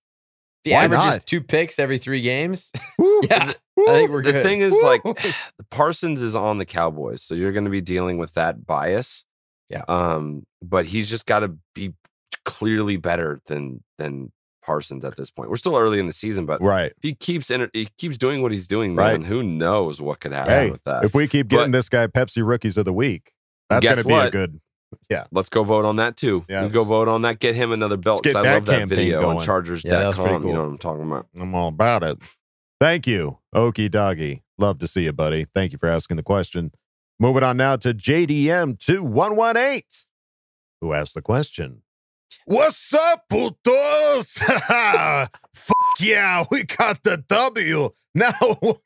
[0.65, 1.27] If he Why averages not?
[1.27, 4.35] two picks every three games, woo, yeah, I think we're good.
[4.37, 4.45] the good.
[4.45, 5.03] thing is, like,
[5.71, 9.25] Parsons is on the Cowboys, so you're going to be dealing with that bias.
[9.69, 9.83] Yeah.
[9.89, 11.95] Um, but he's just got to be
[12.45, 14.31] clearly better than than
[14.63, 15.51] Parsons at this point.
[15.51, 16.93] We're still early in the season, but right.
[16.97, 19.13] if he keeps inter- he keeps doing what he's doing, Right.
[19.21, 21.05] man, who knows what could happen Hey, with that?
[21.05, 23.33] if we keep getting But- this guy Pepsi Rookies of the Week,
[23.69, 24.61] that's going to be a good.
[25.09, 25.25] Yeah.
[25.33, 26.45] Let's go vote on that too.
[26.49, 26.63] Yes.
[26.63, 27.39] Let's go vote on that.
[27.39, 28.25] Get him another belt.
[28.25, 29.47] Let's 'cause get I that love that campaign video on going.
[29.47, 29.83] Chargers.
[29.85, 30.53] Yeah, that was pretty You cool.
[30.53, 31.27] know what I'm talking about.
[31.39, 32.19] I'm all about it.
[32.79, 34.43] Thank you, Okie Doggy.
[34.59, 35.47] Love to see you, buddy.
[35.55, 36.73] Thank you for asking the question.
[37.19, 40.05] Moving on now to JDM2118,
[40.81, 41.83] who asked the question.
[42.45, 44.39] What's up, putos?
[45.55, 47.91] Fuck yeah, we got the W.
[48.15, 48.81] Now, oh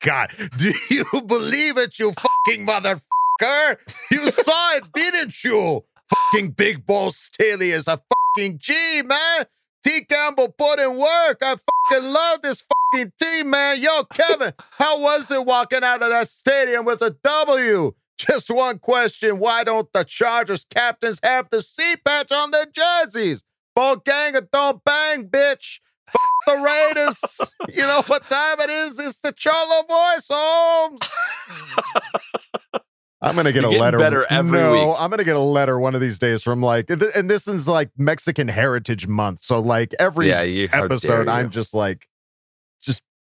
[0.00, 3.76] God, do you believe it, you fucking motherfucker?
[4.10, 5.84] You saw it, didn't you?
[6.08, 8.00] Fucking Big Ball Staley is a
[8.36, 9.46] fucking G, man.
[9.84, 10.04] T.
[10.04, 11.38] Campbell put in work.
[11.42, 11.56] I
[11.90, 13.80] fucking love this fucking team, man.
[13.80, 17.92] Yo, Kevin, how was it walking out of that stadium with a W?
[18.18, 19.38] Just one question.
[19.38, 23.42] Why don't the Chargers captains have the C patch on their jerseys?
[23.74, 25.80] Ball gang and don't bang, bitch.
[26.08, 26.14] F-
[26.46, 27.50] the Raiders.
[27.74, 28.98] you know what time it is?
[29.00, 31.00] It's the Cholo voice, Holmes.
[33.20, 33.98] I'm gonna get You're a letter.
[33.98, 34.96] better every no, week.
[35.00, 37.90] I'm gonna get a letter one of these days from like, and this is like
[37.96, 39.40] Mexican Heritage Month.
[39.42, 41.26] So like every Yeah, you- episode.
[41.28, 42.08] I'm just like, just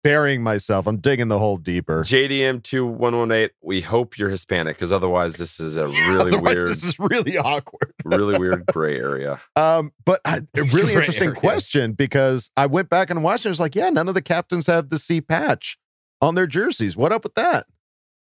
[0.03, 0.87] burying myself.
[0.87, 2.03] I'm digging the hole deeper.
[2.03, 3.53] JDM two one one eight.
[3.63, 7.37] We hope you're Hispanic, because otherwise this is a really Otherwise, weird, This is really
[7.39, 7.93] awkward.
[8.05, 9.41] really weird gray area.
[9.57, 11.41] Um, but I, a really Gray interesting area.
[11.41, 13.45] question because I went back and watched.
[13.47, 13.49] it.
[13.49, 15.79] I was like, yeah, none of the captains have the C patch
[16.21, 16.97] on their jerseys.
[16.97, 17.67] What up with that?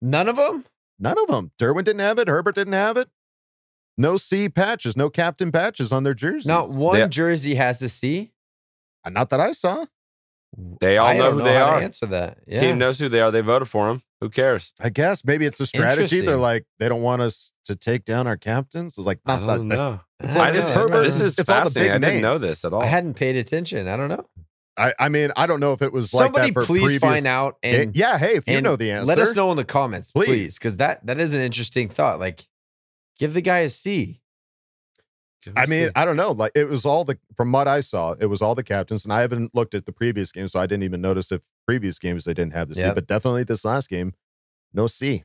[0.01, 0.65] None of them.
[0.99, 1.53] None of them.
[1.61, 2.29] Derwin didn't have it.
[2.29, 3.09] Herbert didn't have it.
[3.97, 4.97] No C patches.
[4.97, 6.47] No captain patches on their jerseys.
[6.47, 7.07] Not one Yeah.
[7.09, 8.31] jersey has the C.
[9.09, 9.87] Not that I saw.
[10.81, 11.81] They all I know don't who they how to are.
[11.81, 12.39] Answer that.
[12.47, 12.59] Yeah.
[12.61, 13.31] Team knows who they are.
[13.31, 14.03] They voted for him.
[14.21, 14.73] Who cares?
[14.81, 16.21] I guess maybe it's a strategy.
[16.21, 18.99] They're like they don't want us to take down our captains.
[18.99, 20.01] It's like I don't that- know.
[20.21, 20.75] It's like don't it's know.
[20.75, 21.05] Herbert.
[21.05, 21.93] This is it's fascinating.
[21.93, 22.83] I didn't know this at all.
[22.83, 23.87] I hadn't paid attention.
[23.87, 24.27] I don't know.
[24.77, 27.01] I, I mean, I don't know if it was Somebody like that for please previous
[27.01, 28.17] find out and yeah.
[28.19, 30.27] Hey, if you know the answer, Let us know in the comments, Please.
[30.27, 32.19] please, because that that is an interesting thought.
[32.21, 32.47] Like,
[33.19, 34.21] give the guy a C.
[35.57, 36.33] I mean, I don't know.
[36.33, 39.13] Like it was all the from what I saw, it was all the captains, and
[39.13, 42.25] I haven't looked at the previous games, so I didn't even notice if previous games
[42.25, 42.81] they didn't have the C.
[42.81, 42.95] Yep.
[42.97, 44.15] But definitely this last game,
[44.75, 45.25] no C.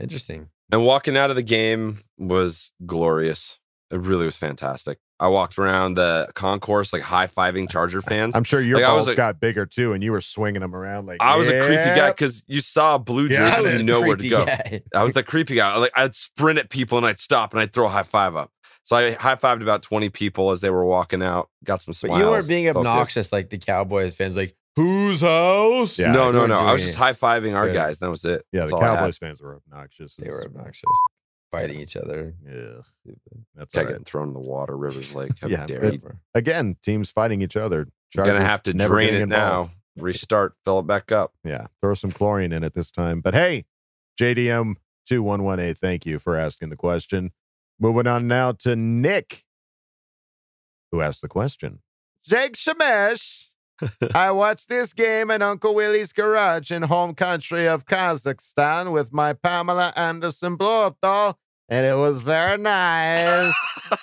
[0.00, 0.48] Interesting.
[0.70, 3.58] And walking out of the game was glorious.
[3.90, 4.98] It really was fantastic.
[5.20, 8.36] I walked around the concourse like high fiving Charger fans.
[8.36, 10.60] I'm sure your Like, I was balls like- got bigger too, and you were swinging
[10.60, 13.50] them around like I was a creepy guy because you saw a blue Yeah, I
[13.50, 14.44] jersey was and you know where to go.
[14.44, 14.82] guy.
[14.94, 15.74] I was the creepy guy.
[15.78, 18.52] Like I'd sprint at people and I'd stop and I'd throw a high five up.
[18.84, 21.50] So I high fived about 20 people as they were walking out.
[21.64, 22.20] Got some But smiles.
[22.20, 22.86] you weren't being Felt good.
[22.88, 24.34] obnoxious like the Cowboys fans.
[24.36, 25.98] Like, whose house?
[25.98, 26.58] Yeah, no, no, no.
[26.58, 27.74] I was just high fiving our Good.
[27.74, 27.98] guys.
[27.98, 28.44] That was it.
[28.52, 28.96] Yeah, That's the all I had.
[28.98, 30.16] Cowboys fans were obnoxious.
[30.16, 30.84] They were obnoxious,
[31.52, 32.34] fighting each other.
[32.46, 32.80] Yeah,
[33.54, 33.90] that's Guy all right.
[33.92, 35.32] getting thrown in the water, Rivers Lake.
[35.40, 36.00] How Yeah, dare but you?
[36.34, 37.88] again, teams fighting each other.
[38.14, 39.70] You're gonna have to drain it involved.
[39.96, 40.02] now.
[40.02, 41.34] Restart, fill it back up.
[41.44, 43.20] Yeah, throw some chlorine in it this time.
[43.20, 43.64] But hey,
[44.18, 44.76] JDM
[45.06, 45.76] two one one eight.
[45.78, 47.32] Thank you for asking the question.
[47.80, 49.44] Moving on now to Nick,
[50.90, 51.80] who asked the question.
[52.28, 53.46] Jagshemash.
[54.14, 59.32] I watched this game in Uncle Willie's garage in home country of Kazakhstan with my
[59.32, 61.38] Pamela Anderson blow up doll,
[61.68, 63.54] and it was very nice.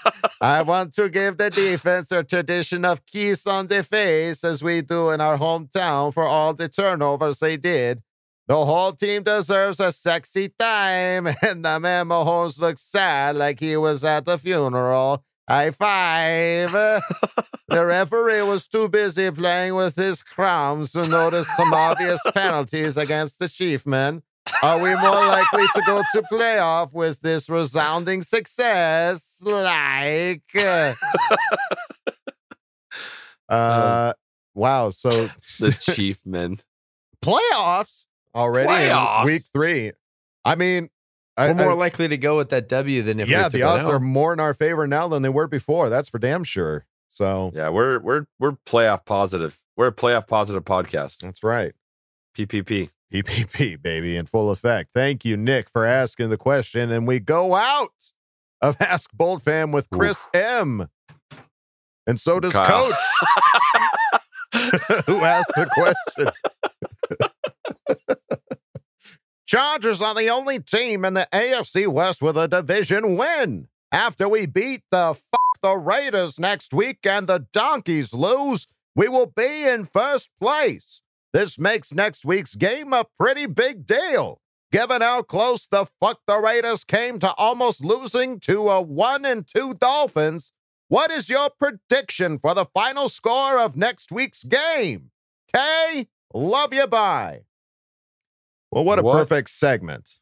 [0.42, 4.82] I want to give the defense a tradition of kiss on the face as we
[4.82, 8.02] do in our hometown for all the turnovers they did.
[8.48, 13.76] The whole team deserves a sexy time, and the man Mahomes looks sad like he
[13.76, 15.24] was at the funeral.
[15.48, 16.72] High five.
[17.68, 23.40] the referee was too busy playing with his crowns to notice some obvious penalties against
[23.40, 24.22] the Chiefmen.
[24.64, 29.42] Are we more likely to go to playoff with this resounding success?
[29.44, 30.94] Like, uh,
[33.50, 34.14] uh,
[34.54, 34.90] wow.
[34.92, 35.10] So
[35.60, 36.58] The chief men.
[37.24, 38.05] playoffs
[38.36, 39.26] already in Playoffs?
[39.26, 39.92] week three.
[40.44, 40.90] I mean,
[41.38, 43.88] We're more I- likely to go with that W than if yeah, took the odds
[43.88, 43.94] out.
[43.94, 45.90] are more in our favor now than they were before.
[45.90, 46.86] That's for damn sure.
[47.10, 49.60] So Yeah, we're we're we're playoff positive.
[49.78, 51.20] We're a playoff positive podcast.
[51.20, 51.74] that's right.
[52.38, 52.90] PPP.
[53.14, 54.90] PPP, baby, in full effect.
[54.94, 56.92] Thank you, Nick, for asking the question.
[56.92, 57.92] And we go out
[58.62, 60.90] of Ask Bolt Fam with Chris M.
[62.08, 62.84] And so does Kyle.
[62.92, 62.96] Coach,
[65.06, 66.34] who asked the question.
[69.46, 73.68] Chargers are the only team in the AFC West with a division win.
[73.92, 79.28] After we beat the fuck the Raiders next week and the Donkeys lose, we will
[79.28, 81.02] be in first place.
[81.32, 84.42] This makes next week's game a pretty big deal,
[84.72, 89.48] given how close the fuck the Raiders came to almost losing to a one and
[89.48, 90.52] two Dolphins.
[90.88, 95.12] What is your prediction for the final score of next week's game?
[95.54, 97.42] Kay, love you, bye.
[98.76, 99.14] Well, what a What?
[99.14, 100.16] perfect segment.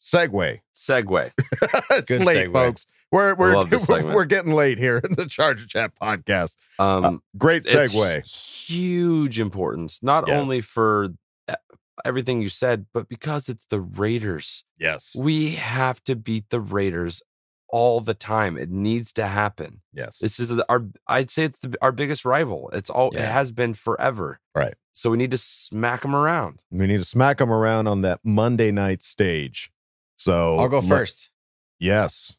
[0.00, 0.60] Segue.
[0.74, 1.30] Segue.
[1.90, 2.52] it's Good late, segue.
[2.54, 2.86] folks.
[3.12, 6.56] We're we're we're, we're getting late here in the Charger Chat podcast.
[6.78, 8.24] Um, Great it's segue.
[8.26, 10.40] huge importance, not Yes.
[10.40, 11.08] only for
[11.48, 11.54] uh,
[12.02, 14.64] everything you said, but because it's the Raiders.
[14.78, 15.14] Yes.
[15.18, 17.20] We have to beat the Raiders
[17.68, 18.56] all the time.
[18.56, 19.82] It needs to happen.
[19.92, 20.18] Yes.
[20.18, 22.70] This is our I'd say it's the, our biggest rival.
[22.72, 24.40] It's all it has been forever.
[24.54, 24.74] Right.
[24.92, 26.60] So we need to smack them around.
[26.70, 29.70] We need to smack them around on that Monday night stage.
[30.16, 31.30] So I'll go let- first.
[31.78, 32.36] Yes.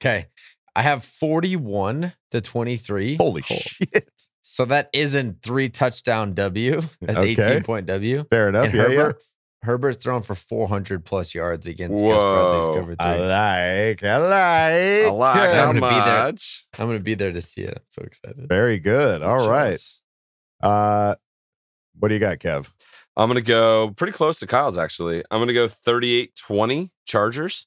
[0.00, 0.26] Okay.
[0.74, 3.16] I have 41 to 23.
[3.16, 4.08] Holy shit.
[4.40, 6.82] So that isn't three touchdown W.
[7.00, 7.30] That's Okay.
[7.54, 8.24] 18 point W.
[8.28, 8.66] Fair enough.
[8.66, 8.96] And yeah, yeah.
[8.96, 9.22] Herbert,
[9.62, 12.74] Herbert's thrown for 400 plus yards against Gus Bradley's Whoa.
[12.74, 12.96] cover three.
[12.98, 13.16] I
[13.90, 15.06] like, I like.
[15.06, 16.26] I like I'm gonna be there.
[16.78, 17.74] I'm gonna be there to see it.
[17.78, 18.46] I'm so excited.
[18.48, 19.22] Very good.
[19.22, 19.70] All right.
[19.70, 20.02] Chance.
[20.62, 21.14] Uh,
[21.98, 22.70] what do you got, Kev?
[23.16, 25.22] I'm going to go pretty close to Kyle's, actually.
[25.30, 27.66] I'm going to go 38 20 Chargers.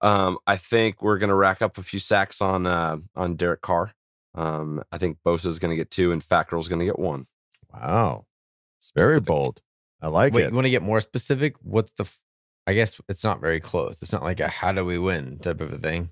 [0.00, 3.62] Um, I think we're going to rack up a few sacks on uh, on Derek
[3.62, 3.92] Carr.
[4.34, 7.26] Um, I think Bosa is going to get two, and Fackrell's going to get one.
[7.72, 8.26] Wow.
[8.78, 9.62] It's very bold.
[10.00, 10.48] I like Wait, it.
[10.50, 11.56] you want to get more specific?
[11.62, 12.04] What's the?
[12.04, 12.20] F-
[12.66, 14.02] I guess it's not very close.
[14.02, 16.10] It's not like a "how do we win" type of a thing.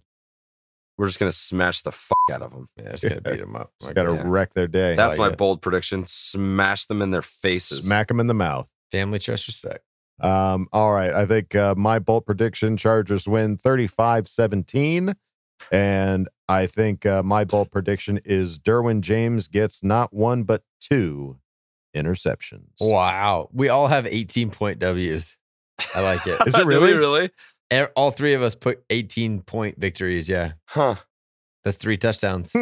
[0.97, 2.67] We're just going to smash the fuck out of them.
[2.77, 3.73] Yeah, just gonna beat them up.
[3.85, 4.23] I Got to Yeah.
[4.27, 4.95] wreck their day.
[4.95, 5.37] That's my it.
[5.37, 6.05] bold prediction.
[6.05, 7.85] Smash them in their faces.
[7.85, 8.69] Smack them in the mouth.
[8.93, 9.85] Family trust respect.
[10.21, 11.13] Um, all right.
[11.13, 15.15] I think uh, my bold prediction Chargers win 35 17.
[15.73, 21.39] And I think uh, my bold prediction is Derwin James gets not one, but two
[21.97, 22.67] interceptions.
[22.81, 25.37] Wow, we all have 18 point W's.
[25.95, 26.39] I like it.
[26.47, 26.95] Is it really?
[26.95, 27.31] really?
[27.97, 30.29] All three of us put 18 point victories.
[30.29, 30.97] Yeah, Huh.
[31.65, 32.53] The three touchdowns.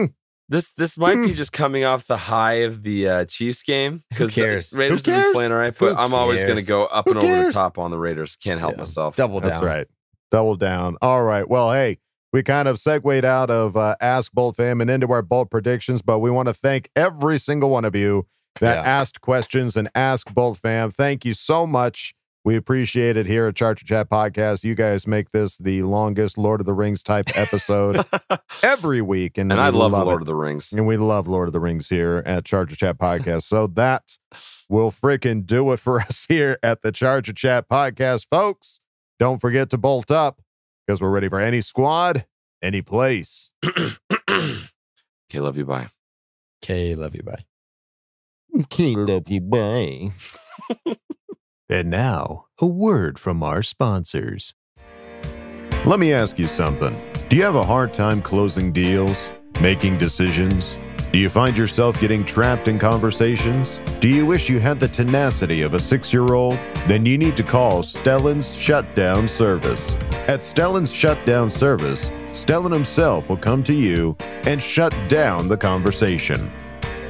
[0.49, 1.27] This this might Hmm.
[1.27, 4.73] be just coming off the high of the uh, Chiefs game because cares?
[4.73, 7.07] Raiders Who have been playing all right, but Who I'm always going to go up
[7.07, 8.37] and over the top on the Raiders.
[8.37, 8.79] Can't help Yeah.
[8.79, 9.17] myself.
[9.17, 9.51] Double down.
[9.51, 9.87] That's right.
[10.31, 10.97] Double down.
[11.03, 11.49] All right.
[11.49, 11.99] Well, hey,
[12.33, 16.03] we kind of segued out of uh, Ask Bolt Fam and into our Bolt predictions,
[16.03, 18.27] but we want to thank every single one of you
[18.61, 18.91] that Yeah.
[18.91, 20.91] asked questions and Ask Bolt Fam.
[20.91, 22.15] Thank you so much.
[22.45, 24.65] We appreciate it here at Charger Chat Podcast.
[24.65, 28.05] You guys make this the longest Lord of the Rings type episode
[28.65, 29.97] every week, and, and we I love, it.
[29.97, 30.73] Lord of the Rings.
[30.73, 33.43] And we love Lord of the Rings here at Charger Chat Podcast.
[33.43, 34.19] so that
[34.69, 38.81] will freaking do it for us here at the Charger Chat Podcast, folks.
[39.21, 40.43] Don't forget to bolt up
[40.85, 42.27] because we're ready for any squad,
[42.63, 43.51] any place.
[45.31, 45.65] Okay, love you.
[45.65, 45.87] Bye.
[46.63, 47.23] Okay, love you.
[47.23, 47.45] Bye.
[48.61, 50.11] Okay, love you, bye.
[51.73, 54.53] And now, a word from our sponsors.
[55.87, 57.01] Let me ask you something.
[57.31, 60.77] Do you have a hard time closing deals, making decisions?
[61.13, 63.81] Do you find yourself getting trapped in conversations?
[64.01, 66.59] Do you wish you had the tenacity of a six year old?
[66.89, 69.95] Then you need to call Stellan's Shutdown Service.
[70.29, 76.53] At Stellan's Shutdown Service, Stellan himself will come to you and shut down the conversation.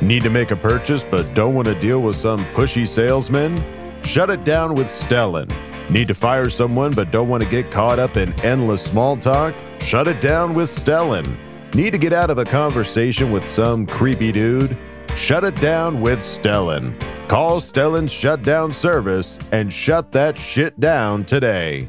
[0.00, 3.81] Need to make a purchase but don't want to deal with some pushy salesman?
[4.04, 5.50] Shut it down with Stellan.
[5.90, 9.54] Need to fire someone but don't want to get caught up in endless small talk?
[9.80, 11.36] Shut it down with Stellan.
[11.74, 14.76] Need to get out of a conversation with some creepy dude?
[15.14, 16.98] Shut it down with Stellan.
[17.28, 21.88] Call Stellan's shutdown service and shut that shit down today.